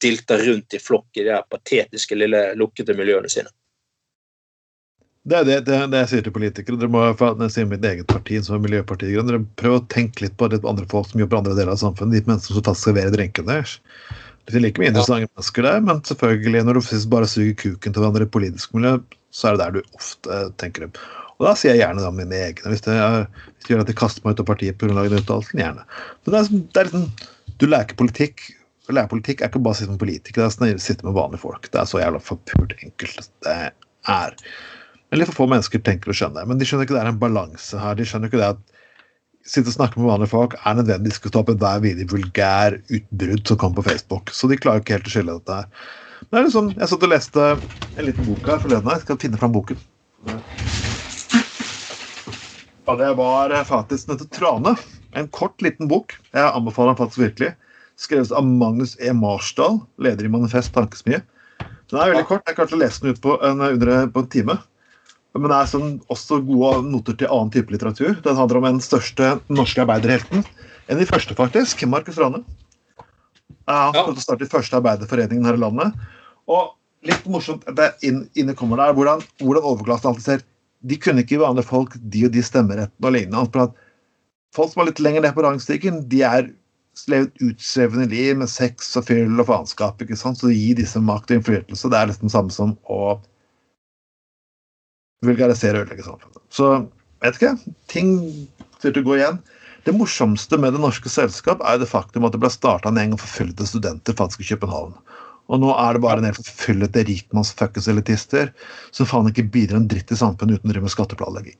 dilter 0.00 0.42
rundt 0.48 0.74
i 0.74 0.80
flokk 0.82 1.20
i 1.20 1.26
de 1.28 1.38
patetiske, 1.52 2.16
lille, 2.18 2.42
lukkede 2.58 2.96
miljøene 2.96 3.30
sine. 3.30 3.52
Det 5.28 5.36
er 5.36 5.44
det, 5.44 5.56
det, 5.66 5.78
det 5.92 5.98
jeg 6.04 6.10
sier 6.14 6.22
til 6.24 6.32
politikere. 6.32 6.78
Dere 6.80 6.92
må, 6.92 7.02
jeg 7.12 7.52
sier 7.52 7.68
mitt 7.68 7.84
eget 7.84 8.08
parti, 8.08 8.38
som 8.44 8.56
er 8.56 8.64
Miljøpartiet 8.64 9.28
dere 9.28 9.42
prøv 9.60 9.76
å 9.76 9.84
tenke 9.92 10.24
litt 10.24 10.36
på 10.40 10.48
det 10.48 10.62
andre 10.64 10.88
folk 10.88 11.10
som 11.10 11.20
jobber 11.20 11.36
i 11.36 11.40
andre 11.42 11.56
deler 11.58 11.74
av 11.74 11.80
samfunnet. 11.82 12.16
De 12.16 12.30
menneskene 12.30 12.56
som 12.56 12.64
faktisk 12.64 12.88
serverer 12.88 13.12
drinkene 13.12 13.52
deres. 13.52 13.76
Det 14.48 14.56
er 14.56 14.64
like 14.64 14.80
mye 14.80 14.88
interessante 14.90 15.26
ja. 15.26 15.30
mennesker 15.34 15.66
der, 15.68 15.82
men 15.86 16.00
selvfølgelig, 16.08 16.62
når 16.66 16.78
du 16.78 16.86
bare 17.12 17.28
suger 17.28 17.58
kuken 17.60 17.94
til 17.94 18.02
hverandre 18.02 18.26
i 18.26 18.32
politisk 18.38 18.72
miljø, 18.74 18.96
så 19.36 19.50
er 19.50 19.58
det 19.58 19.66
der 19.66 19.76
du 19.76 19.98
ofte 20.00 20.40
tenker 20.62 20.86
dem. 20.86 20.96
Og 21.36 21.46
da 21.46 21.52
sier 21.56 21.76
jeg 21.76 21.84
gjerne 21.84 22.02
da 22.04 22.14
mine 22.16 22.40
egne. 22.48 22.72
Hvis 22.72 22.82
det, 22.88 22.96
er, 22.96 23.28
hvis 23.28 23.68
det 23.68 23.74
gjør 23.74 23.84
at 23.84 23.92
de 23.92 23.98
kaster 24.00 24.24
meg 24.24 24.34
ut 24.34 24.42
av 24.42 24.48
partiet 24.48 24.80
pga. 24.80 24.96
den 24.96 25.20
uttalelsen, 25.20 25.60
gjerne. 25.60 25.86
Men 26.24 26.34
det 26.34 26.40
er, 26.40 26.50
det 26.64 26.82
er 26.82 26.90
liksom, 26.90 27.06
du 27.60 27.68
lærer 27.68 27.96
politikk. 28.00 28.44
Å 28.88 28.96
lære 28.96 29.12
politikk 29.12 29.44
er 29.44 29.52
ikke 29.52 29.62
bare 29.62 29.76
å 29.76 29.78
sitte 29.78 29.92
med 29.92 30.02
politikere, 30.02 30.48
det 30.50 30.68
er 30.72 30.80
å 30.80 30.82
sitte 30.82 31.06
med 31.06 31.14
vanlige 31.14 31.44
folk. 31.44 31.68
Det 31.70 31.78
er 31.78 31.88
så 31.88 32.00
jævla 32.00 32.20
forpult 32.24 32.74
enkelt 32.80 33.28
det 33.46 33.56
er. 34.10 34.44
Men 35.10 35.20
litt 35.20 35.30
for 35.32 35.42
få 35.42 35.48
mennesker 35.50 35.82
tenker 35.82 36.12
å 36.12 36.14
skjønne 36.14 36.38
det. 36.38 36.46
Men 36.46 36.60
de 36.60 36.66
skjønner 36.68 36.86
ikke 36.86 36.94
det 36.94 37.02
er 37.02 37.10
en 37.10 37.22
balanse 37.22 37.78
her. 37.82 37.96
De 37.98 38.06
skjønner 38.06 38.30
ikke 38.30 38.38
det 38.40 38.52
at 38.54 38.60
sitte 39.50 39.72
og 39.72 39.74
snakke 39.74 39.98
med 39.98 40.10
vanlige 40.10 40.30
folk 40.30 40.54
er 40.60 40.76
nødvendig 40.78 41.16
å 41.16 41.32
ta 41.32 41.40
opp 41.40 41.50
enhver 41.50 41.80
videre 41.82 42.10
vulgær 42.12 42.76
utbrudd 42.92 43.42
som 43.48 43.58
kommer 43.58 43.80
på 43.80 43.88
Facebook. 43.88 44.30
Så 44.36 44.50
de 44.50 44.58
klarer 44.60 44.84
ikke 44.84 44.98
helt 44.98 45.10
å 45.10 45.14
skille 45.14 45.34
dette 45.40 45.56
her. 45.62 45.88
Det 46.20 46.38
er 46.38 46.46
liksom, 46.46 46.70
Jeg 46.76 46.90
satt 46.92 47.06
og 47.06 47.10
leste 47.10 47.46
en 47.96 48.06
liten 48.06 48.28
bok 48.28 48.46
her 48.52 48.62
forleden. 48.62 48.92
Jeg 48.94 49.06
skal 49.06 49.20
finne 49.24 49.40
fram 49.40 49.54
boken. 49.56 49.82
Og 52.90 52.98
det 53.00 53.10
var 53.18 53.54
faktisk 53.66 54.06
den 54.06 54.18
heter 54.18 54.30
Trane. 54.36 54.76
En 55.18 55.28
kort, 55.34 55.56
liten 55.64 55.90
bok. 55.90 56.14
Jeg 56.30 56.46
anbefaler 56.46 56.92
den 56.92 57.00
faktisk 57.00 57.24
virkelig. 57.24 57.52
Skrevet 57.98 58.30
av 58.36 58.46
Magnus 58.46 58.94
E. 59.00 59.10
Marsdal, 59.16 59.80
leder 59.98 60.28
i 60.28 60.30
Manifest 60.32 60.72
Tankesmie. 60.76 61.24
Den 61.90 61.98
er 61.98 62.12
veldig 62.12 62.28
kort. 62.28 62.46
Jeg 62.46 62.56
klarte 62.60 62.76
å 62.76 62.80
lese 62.80 63.02
den 63.02 63.16
ut 63.16 63.22
på 63.24 63.34
en, 63.42 63.64
under, 63.72 64.06
på 64.12 64.22
en 64.22 64.30
time. 64.30 64.60
Men 65.36 65.52
det 65.52 65.58
er 65.58 65.68
sånn, 65.70 65.92
også 66.10 66.40
gode 66.42 66.80
noter 66.88 67.14
til 67.18 67.30
annen 67.30 67.52
type 67.54 67.70
litteratur. 67.70 68.16
Den 68.24 68.38
handler 68.38 68.58
om 68.58 68.66
den 68.66 68.82
største 68.82 69.36
norske 69.52 69.84
arbeiderhelten. 69.84 70.42
En 70.90 70.98
av 70.98 71.02
de 71.04 71.06
første, 71.06 71.36
faktisk. 71.38 71.84
Markus 71.86 72.18
Rane. 72.18 72.42
Han 73.70 73.94
ja. 73.94 74.04
startet 74.18 74.50
første 74.50 74.80
arbeiderforeningen 74.80 75.46
her 75.46 75.58
i 75.58 75.62
landet. 75.62 75.94
Og 76.50 76.72
litt 77.06 77.28
morsomt 77.30 77.62
det 77.78 77.92
inn, 78.06 78.24
inne 78.38 78.56
kommer 78.58 78.80
der, 78.82 78.96
hvordan, 78.96 79.22
hvordan 79.40 79.68
overklassen 79.70 80.10
alltid 80.10 80.26
ser 80.26 80.46
De 80.90 80.96
kunne 80.96 81.22
ikke 81.22 81.36
gi 81.36 81.42
vanlige 81.42 81.68
folk 81.68 81.94
de 82.12 82.24
og 82.24 82.32
de 82.32 82.42
stemmerettene 82.44 83.06
og 83.06 83.12
lignende. 83.12 83.66
Folk 84.56 84.72
som 84.72 84.80
er 84.80 84.88
litt 84.88 85.02
lenger 85.04 85.26
ned 85.26 85.34
på 85.36 85.44
rangstigen, 85.44 85.98
de 86.08 86.22
er 86.24 86.48
levd 87.08 87.42
utsvevende 87.44 88.08
liv 88.10 88.38
med 88.40 88.48
sex 88.50 88.88
og 88.98 89.06
fyll 89.08 89.36
og 89.36 89.46
faenskap. 89.50 90.00
Så 90.16 90.32
å 90.48 90.52
gi 90.52 90.72
disse 90.78 91.00
makt 91.04 91.30
og 91.30 91.38
innflytelse, 91.38 91.90
det 91.92 91.98
er 91.98 92.08
nesten 92.10 92.30
det 92.30 92.34
samme 92.34 92.54
som 92.54 92.72
å 92.88 93.18
vulgarisere 95.26 95.78
og 95.78 95.86
ødelegge 95.86 96.06
samfunnet. 96.06 96.42
Så 96.52 96.70
vet 97.24 97.38
ikke. 97.38 97.54
Ting 97.92 98.12
ser 98.80 98.94
til 98.94 99.02
å 99.04 99.10
gå 99.10 99.18
igjen. 99.20 99.40
Det 99.84 99.94
morsomste 99.96 100.58
med 100.60 100.74
Det 100.76 100.82
norske 100.82 101.08
selskap 101.08 101.62
er 101.64 101.78
det 101.80 101.88
faktum 101.88 102.26
at 102.28 102.34
det 102.34 102.42
ble 102.42 102.50
starta 102.52 102.90
en 102.90 103.00
gjeng 103.00 103.16
forfulgte 103.20 103.68
studenter 103.68 104.16
faktisk 104.16 104.44
i 104.44 104.50
København. 104.52 104.92
Og 105.50 105.62
nå 105.62 105.70
er 105.74 105.96
det 105.96 106.02
bare 106.04 106.20
en 106.20 106.28
del 106.28 106.36
forfølgede 106.36 107.06
rikmannsfuckings 107.08 107.88
elitister 107.90 108.52
som 108.94 109.08
faen 109.08 109.30
ikke 109.30 109.48
bidrar 109.50 109.80
en 109.80 109.88
dritt 109.90 110.12
i 110.12 110.18
samfunnet 110.20 110.60
uten 110.60 110.70
å 110.70 110.74
drive 110.74 110.86
med 110.86 110.94
skatteplanlegging. 110.94 111.56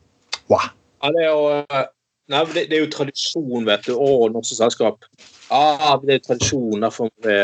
Wow. 0.53 0.69
Ja, 1.01 1.11
det 1.17 1.25
er 1.25 1.31
jo, 1.31 1.49
eh, 1.65 1.89
det, 2.55 2.67
er 2.69 2.85
jo 2.85 2.91
tradisjon, 2.93 3.67
vet 3.67 3.89
du. 3.89 3.95
Å, 3.97 4.29
norske 4.31 4.59
selskap. 4.59 5.09
Ja, 5.49 5.97
det 6.05 6.21
er 6.21 6.25
tradisjon. 6.29 6.85
derfor 6.85 7.11
det 7.25 7.41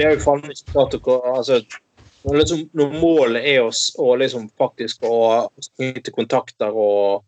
er 0.00 0.16
jo 0.16 0.22
faen 0.24 0.42
ikke 0.48 0.72
klart 0.72 0.96
å 0.98 1.18
altså, 1.36 1.60
når, 2.26 2.36
liksom, 2.40 2.62
når 2.74 2.98
målet 3.00 3.46
er 3.46 3.62
å, 3.62 3.70
å 4.02 4.16
liksom 4.18 4.48
faktisk 4.58 5.04
å 5.06 5.16
knytte 5.78 6.14
kontakter 6.14 6.74
og, 6.74 7.22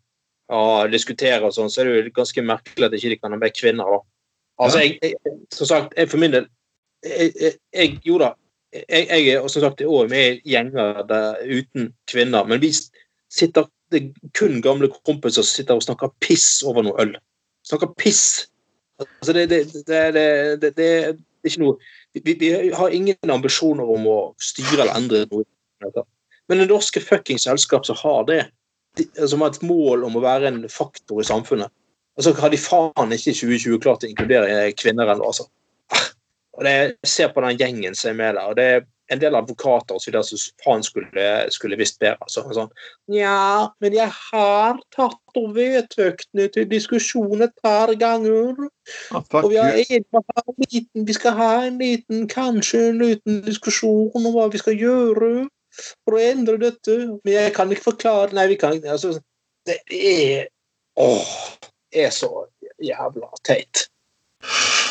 og 0.51 0.91
diskutere 0.91 1.45
og 1.47 1.55
sånn, 1.55 1.71
så 1.71 1.81
er 1.81 1.89
det 1.89 2.09
jo 2.09 2.15
ganske 2.19 2.43
merkelig 2.43 2.89
at 2.89 2.97
ikke 2.97 3.13
de 3.13 3.19
kan 3.21 3.35
ha 3.35 3.39
med 3.39 3.55
kvinner. 3.55 3.95
da. 3.95 4.01
Altså, 4.59 4.83
jeg, 4.83 4.99
jeg, 5.01 5.35
som 5.55 5.69
sagt, 5.69 5.95
jeg 5.95 6.11
for 6.11 6.19
min 6.19 6.35
del 6.35 6.49
jeg, 7.07 7.31
jeg, 7.39 7.53
jeg 7.71 7.99
Jo 8.03 8.17
da, 8.19 8.33
jeg, 8.75 9.05
jeg 9.07 9.37
er 9.37 9.47
som 9.47 9.63
sagt 9.63 9.85
òg 9.85 10.11
med 10.11 10.41
i 10.41 10.53
gjenger 10.53 11.03
der, 11.07 11.39
uten 11.47 11.93
kvinner, 12.11 12.43
men 12.49 12.59
vi 12.61 12.73
sitter 12.75 13.69
det 13.89 14.03
er 14.03 14.29
kun 14.37 14.59
gamle 14.61 14.91
kompiser 15.07 15.41
som 15.41 15.55
sitter 15.55 15.79
og 15.79 15.85
snakker 15.85 16.11
piss 16.21 16.59
over 16.67 16.83
noe 16.85 16.99
øl. 17.01 17.15
Snakker 17.65 17.89
piss. 17.97 18.49
Altså, 18.99 19.33
det, 19.33 19.47
det, 19.49 19.63
det, 19.87 20.69
det 20.77 20.89
er 20.91 21.15
ikke 21.47 21.63
noe 21.63 21.79
vi, 22.13 22.33
vi, 22.33 22.71
har 22.73 22.89
ingen 22.89 23.31
ambisjoner 23.31 23.89
om 23.95 24.07
å 24.09 24.19
styre 24.41 24.83
eller 24.83 24.95
endre 24.97 25.25
noe. 25.31 25.45
Men 26.49 26.63
det 26.63 26.69
norske 26.71 27.01
fuckings 27.03 27.45
selskap 27.45 27.85
som 27.85 27.97
har 28.01 28.23
det, 28.29 28.39
som 29.29 29.43
har 29.43 29.53
et 29.53 29.61
mål 29.65 30.07
om 30.07 30.17
å 30.17 30.23
være 30.23 30.49
en 30.49 30.63
faktor 30.71 31.21
i 31.21 31.27
samfunnet, 31.27 31.71
og 32.17 32.25
så 32.25 32.33
har 32.35 32.51
de 32.51 32.59
faen 32.59 33.13
ikke 33.15 33.31
i 33.31 33.37
2020 33.37 33.81
klart 33.83 34.03
å 34.03 34.09
inkludere 34.09 34.71
kvinner 34.79 35.13
ennå, 35.13 35.29
altså. 35.29 35.45
Og 36.57 36.65
det, 36.67 36.73
ser 37.07 37.29
på 37.31 37.43
den 37.45 37.55
gjengen 37.55 37.95
som 37.95 38.11
er 38.11 38.17
med 38.19 38.35
der, 38.35 38.49
og 38.49 38.57
det 38.57 38.65
er 38.73 38.81
en 39.09 39.21
del 39.21 39.37
advokater 39.37 39.97
og 39.97 40.01
så 40.01 40.09
videre 40.09 40.25
som 40.27 40.41
faen 40.63 40.83
skulle, 40.85 41.27
skulle 41.53 41.77
visst 41.79 41.99
bedre. 42.01 42.17
Altså. 42.25 42.43
Sånn, 42.55 42.71
Nja, 43.11 43.69
men 43.81 43.95
jeg 43.97 44.11
har 44.13 44.79
tatt 44.95 45.39
og 45.39 45.53
vedtøktene 45.55 46.49
til 46.53 46.67
diskusjon 46.69 47.45
et 47.45 47.55
par 47.63 47.93
ganger. 47.99 48.67
Ah, 49.13 49.23
og 49.41 49.49
vi, 49.51 49.61
liten, 49.79 51.07
vi, 51.07 51.17
skal 51.17 51.37
ha 51.39 51.51
en 51.67 51.79
liten, 51.81 52.27
kanskje 52.31 52.89
en 52.91 53.01
liten 53.03 53.41
diskusjon 53.47 54.11
om 54.13 54.29
hva 54.35 54.49
vi 54.53 54.61
skal 54.61 54.77
gjøre 54.77 55.31
for 56.03 56.17
å 56.17 56.23
endre 56.23 56.59
dette. 56.61 56.99
Men 57.23 57.35
jeg 57.35 57.55
kan 57.57 57.73
ikke 57.73 57.89
forklare 57.91 58.35
Nei, 58.37 58.49
vi 58.51 58.59
kan 58.61 58.77
ikke 58.77 58.95
altså, 58.97 59.17
Det 59.67 59.79
er 59.89 60.49
Åh, 60.99 61.33
det 61.93 62.09
er 62.09 62.13
så 62.13 62.31
jævla 62.83 63.29
teit. 63.47 63.87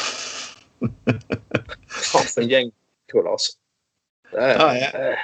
For 2.09 2.41
en 2.41 2.49
gjeng 2.49 2.71
tull, 3.11 3.27
altså. 3.29 3.59
Nei, 4.37 4.76
jeg, 4.76 5.14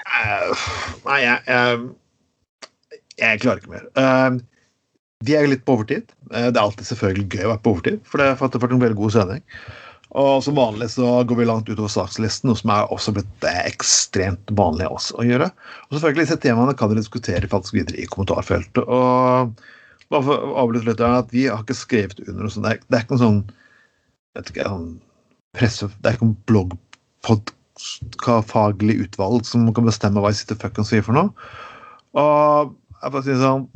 nei, 1.05 1.18
jeg, 1.20 1.40
jeg, 1.46 1.80
jeg, 3.20 3.40
klarer 3.42 3.61
ikke 3.61 3.74
mer. 3.74 3.88
De 5.24 5.36
er 5.36 5.44
jo 5.44 5.52
litt 5.52 5.64
på 5.66 5.76
overtid. 5.76 6.12
Det 6.30 6.44
er 6.48 6.62
alltid 6.62 6.88
selvfølgelig 6.88 7.26
gøy 7.32 7.46
å 7.46 7.50
være 7.52 7.64
på 7.64 7.74
overtid, 7.74 7.98
for 8.09 8.20
det 8.20 8.30
har 8.30 8.40
vært 8.40 8.76
en 8.76 8.84
veldig 8.84 9.00
god 9.00 9.16
sending. 9.16 9.44
Og 10.14 10.44
som 10.46 10.55
vanlig 10.55 10.92
så 10.92 11.09
går 11.26 11.40
vi 11.40 11.46
langt 11.48 11.70
utover 11.70 11.90
sakslisten, 11.90 12.50
noe 12.50 12.59
som 12.59 12.70
er 12.70 12.92
også 12.94 13.16
blitt 13.16 13.46
eh, 13.48 13.64
ekstremt 13.66 14.52
vanlig 14.55 14.86
også 14.86 15.16
å 15.18 15.24
gjøre. 15.26 15.48
Og 15.88 15.96
selvfølgelig 15.96 16.26
disse 16.28 16.42
temaene 16.44 16.74
kan 16.78 16.92
dere 16.92 17.02
diskutere 17.02 17.50
faktisk 17.50 17.74
videre 17.74 17.98
i 17.98 18.07
kommentarfeltet. 18.11 18.84
Og 18.84 19.57
bare 20.12 20.26
for 20.28 20.52
å 20.52 20.55
avslutte 20.62 20.92
litt, 20.92 21.02
at 21.02 21.34
vi 21.34 21.48
har 21.48 21.64
ikke 21.64 21.78
skrevet 21.78 22.22
under 22.28 22.44
noe 22.44 22.55
sånt. 22.55 22.68
Det 22.86 23.00
er, 23.00 23.07
ikke 23.07 23.16
noen 23.16 23.24
sånn 23.24 23.40
ikke, 24.38 24.68
sånn 24.68 24.88
presse, 25.59 25.90
Det 25.98 26.11
er 26.11 26.18
ikke 26.18 26.28
noen 26.28 26.38
bloggpod 26.50 27.53
faglig 28.48 28.98
utvalg 29.02 29.46
som 29.46 29.66
kan 29.74 29.86
bestemme 29.88 30.22
hva 30.22 30.30
jeg 30.32 30.42
sitter 30.42 30.60
fuckings 30.60 30.92
sier 30.92 31.04
for 31.06 31.16
noe. 31.16 31.32
Og 32.14 32.74
jeg 33.02 33.14
får 33.14 33.24
si 33.26 33.38
sånn 33.40 33.66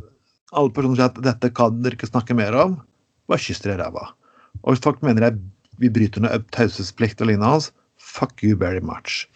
Alle 0.56 0.72
personer 0.72 0.96
sier 0.96 1.10
at 1.10 1.18
dette 1.20 1.50
kan 1.52 1.82
dere 1.84 1.98
ikke 1.98 2.08
snakke 2.08 2.36
mer 2.36 2.54
om. 2.56 2.78
Bare 3.28 3.42
kyss 3.42 3.60
dere 3.60 3.76
i 3.76 3.80
ræva. 3.82 4.06
Og 4.62 4.72
hvis 4.72 4.84
folk 4.84 5.02
mener 5.04 5.26
jeg, 5.26 5.42
vi 5.82 5.90
bryter 5.92 6.24
noe 6.24 6.38
taushetsplikt 6.54 7.20
og 7.20 7.28
lignende, 7.28 7.68
fuck 8.00 8.40
you 8.42 8.56
very 8.56 8.80
much. 8.80 9.26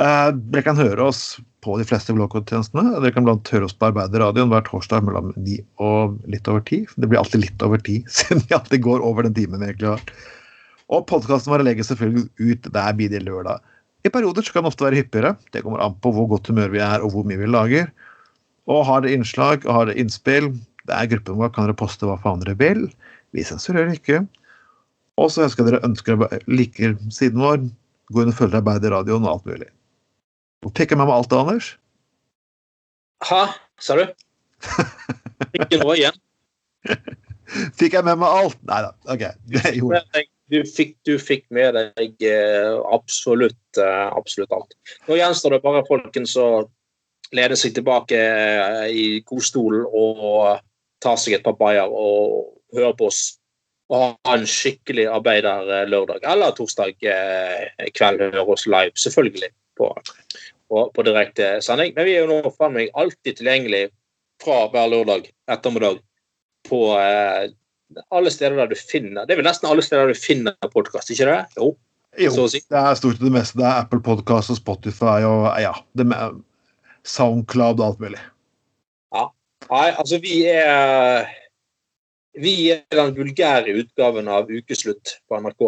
Uh, 0.00 0.32
dere 0.50 0.64
kan 0.66 0.80
høre 0.80 1.06
oss 1.06 1.38
på 1.64 1.76
de 1.78 1.86
fleste 1.86 2.14
bloggtjenestene. 2.16 2.96
Dere 2.96 3.14
kan 3.14 3.26
blant 3.28 3.48
høre 3.52 3.68
oss 3.68 3.76
på 3.76 3.90
Arbeiderradioen 3.90 4.50
hver 4.50 4.64
torsdag 4.66 5.06
mellom 5.06 5.30
ni 5.38 5.60
og 5.78 6.18
litt 6.30 6.48
over 6.50 6.64
ti. 6.66 6.82
Det 6.96 7.06
blir 7.06 7.20
alltid 7.20 7.44
litt 7.44 7.64
over 7.66 7.82
ti, 7.84 8.00
siden 8.18 8.42
vi 8.46 8.56
alltid 8.56 8.82
går 8.86 9.04
over 9.06 9.28
den 9.28 9.36
timen 9.36 9.62
egentlig. 9.62 9.94
Og 10.90 11.06
podkasten 11.06 11.52
vår 11.52 11.62
legger 11.68 11.86
selvfølgelig 11.86 12.30
ut 12.40 12.72
der 12.74 12.96
bidige 12.98 13.22
lørdag. 13.28 13.60
I 14.06 14.12
perioder 14.12 14.44
så 14.44 14.54
kan 14.54 14.64
det 14.64 14.72
ofte 14.72 14.86
være 14.86 15.02
hyppigere. 15.02 15.34
Det 15.52 15.62
kommer 15.64 15.82
an 15.84 15.96
på 16.00 16.12
hvor 16.14 16.28
godt 16.30 16.48
humør 16.48 16.72
vi 16.72 16.80
er 16.84 17.04
og 17.04 17.12
hvor 17.14 17.26
mye 17.28 17.40
vi 17.40 17.48
lager. 17.50 17.90
Og 18.70 18.84
har 18.88 19.02
dere 19.04 19.18
innslag 19.18 19.66
og 19.66 19.74
har 19.74 19.88
dere 19.88 20.00
innspill, 20.00 20.52
det 20.88 20.96
er 20.96 21.10
gruppen 21.10 21.38
vår, 21.40 21.52
kan 21.54 21.66
dere 21.66 21.76
poste 21.76 22.08
hva 22.08 22.16
faen 22.22 22.40
dere 22.44 22.56
vil. 22.60 22.86
Vi 23.36 23.44
sensurerer 23.46 23.92
ikke. 23.96 24.22
Og 25.20 25.28
så 25.32 25.44
ønsker 25.44 25.68
dere 25.68 25.82
ønsker 25.86 26.24
liker 26.48 26.96
siden 27.12 27.42
vår, 27.44 27.60
gå 28.10 28.24
inn 28.24 28.32
og 28.32 28.38
følge 28.38 28.60
Arbeiderradioen 28.62 29.26
og 29.26 29.34
alt 29.34 29.50
mulig. 29.50 29.70
Og 30.64 30.72
fikk 30.76 30.94
jeg 30.94 31.00
med 31.00 31.08
meg 31.08 31.18
alt 31.18 31.30
det, 31.30 31.40
Anders? 31.40 31.70
Hæ? 33.28 33.42
Sa 33.80 33.96
du? 34.00 34.06
Ikke 35.56 35.80
noe 35.80 35.96
igjen? 35.96 36.16
Fikk 37.80 37.96
jeg 37.96 38.06
med 38.06 38.20
meg 38.20 38.40
alt? 38.42 38.60
Nei 38.68 38.80
da. 38.84 38.92
OK. 39.12 39.24
Jeg 39.56 39.80
gjorde 39.80 40.04
det 40.14 40.28
du 40.50 40.60
fikk, 40.66 40.96
du 41.06 41.14
fikk 41.22 41.46
med 41.54 41.76
deg 41.76 42.24
eh, 42.26 42.74
absolutt, 42.92 43.78
eh, 43.78 44.06
absolutt 44.16 44.52
alt. 44.54 44.74
Nå 45.06 45.18
gjenstår 45.18 45.56
det 45.56 45.64
bare 45.64 45.86
folkens 45.88 46.34
å 46.40 46.48
lene 47.36 47.58
seg 47.58 47.76
tilbake 47.76 48.18
eh, 48.18 48.86
i 48.90 49.04
godstolen 49.26 49.86
og 49.86 50.64
ta 51.02 51.14
seg 51.16 51.38
et 51.38 51.46
par 51.46 51.56
bayer 51.60 51.86
og 51.86 52.50
høre 52.76 52.96
på 52.98 53.10
oss. 53.10 53.22
Og 53.90 54.02
ha 54.26 54.34
en 54.36 54.46
skikkelig 54.46 55.08
arbeiderlørdag 55.10 56.26
eller 56.30 56.52
torsdag 56.54 56.92
kveld. 57.96 58.20
Høre 58.22 58.44
oss 58.54 58.68
live, 58.70 58.94
selvfølgelig, 58.94 59.48
på, 59.80 59.88
på, 60.70 60.84
på 60.94 61.06
direkte 61.08 61.56
sending. 61.66 61.96
Men 61.96 62.06
vi 62.06 62.14
er 62.14 62.22
jo 62.22 62.28
nå 62.30 62.52
faen 62.54 62.78
alltid 62.78 63.40
tilgjengelig 63.40 63.88
fra 64.44 64.68
hver 64.70 64.92
lørdag 64.92 65.26
ettermiddag 65.50 65.98
på 66.70 66.84
alle 68.10 68.30
steder 68.30 68.56
der 68.56 68.70
du 68.70 68.76
finner 68.78 69.26
Det 69.26 69.34
er 69.34 69.40
vel 69.40 69.46
nesten 69.48 69.68
alle 69.70 69.82
steder 69.82 70.06
der 70.06 70.14
du 70.14 70.20
finner 70.20 70.54
podkast, 70.72 71.10
ikke 71.10 71.26
det? 71.26 71.38
Jo. 71.58 71.72
Jo, 72.18 72.48
si. 72.50 72.60
det 72.66 72.78
er 72.78 72.98
stort 72.98 73.16
sett 73.16 73.22
det 73.24 73.32
meste. 73.32 73.58
Det 73.60 73.66
er 73.66 73.84
Apple 73.84 74.00
Podcast 74.02 74.50
og 74.50 74.58
Spotify 74.58 75.22
og 75.26 75.46
ja, 75.62 75.70
Soundcloud 77.06 77.80
og 77.80 77.86
alt 77.86 78.02
mulig. 78.02 78.22
Nei, 79.70 79.90
altså 79.92 80.18
vi 80.22 80.40
er 80.48 81.28
Vi 82.40 82.70
er 82.72 82.82
den 82.94 83.14
vulgære 83.16 83.74
utgaven 83.82 84.28
av 84.30 84.50
Ukeslutt 84.50 85.16
på 85.28 85.38
NRK. 85.42 85.64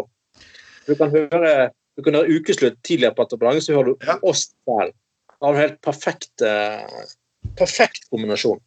Du 0.87 0.93
kan 0.99 1.11
høre, 1.11 1.71
du 1.99 2.05
kan 2.07 2.15
høre 2.17 2.39
Ukeslutt 2.39 2.79
tidligere 2.87 3.17
på 3.17 3.27
ettermiddagen, 3.27 3.65
så 3.65 3.75
hører 3.75 3.91
du 3.93 4.07
Ja. 4.07 4.17
oss 4.23 4.53
der. 4.67 4.93
Det 4.93 5.43
har 5.43 5.55
en 5.55 5.61
helt 5.61 5.81
perfekt 5.83 6.43
eh, 6.43 7.03
perfekt 7.59 8.07
kombinasjon. 8.11 8.61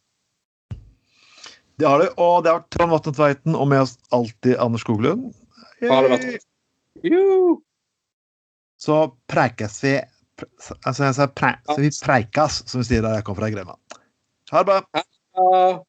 Det 1.77 1.87
har 1.87 1.99
du. 1.99 2.07
og 2.17 2.43
det 2.43 2.51
har 2.51 2.59
vært 2.61 2.69
Trond 2.71 2.91
Vatne 2.95 3.13
Tveiten 3.17 3.55
og 3.59 3.67
med 3.67 3.81
oss 3.83 3.97
alltid 4.15 4.57
Anders 4.63 4.81
Skoglund. 4.85 5.33
Har 5.83 6.07
det 6.07 6.11
vært- 6.13 6.45
Jo. 7.03 7.61
Så 8.79 8.99
preikes 9.27 9.81
vi 9.83 9.95
pre- 10.37 10.77
Altså, 10.85 11.27
pre, 11.35 11.51
så 11.67 11.77
vi 11.79 11.89
preikas, 12.03 12.61
som 12.69 12.79
vi 12.81 12.85
sier 12.85 13.01
der 13.01 13.15
jeg 13.15 13.23
kommer 13.23 13.41
fra 13.43 13.49
Grema. 13.51 13.75
Ha 14.51 14.63
det 14.63 14.65
bra. 14.65 15.83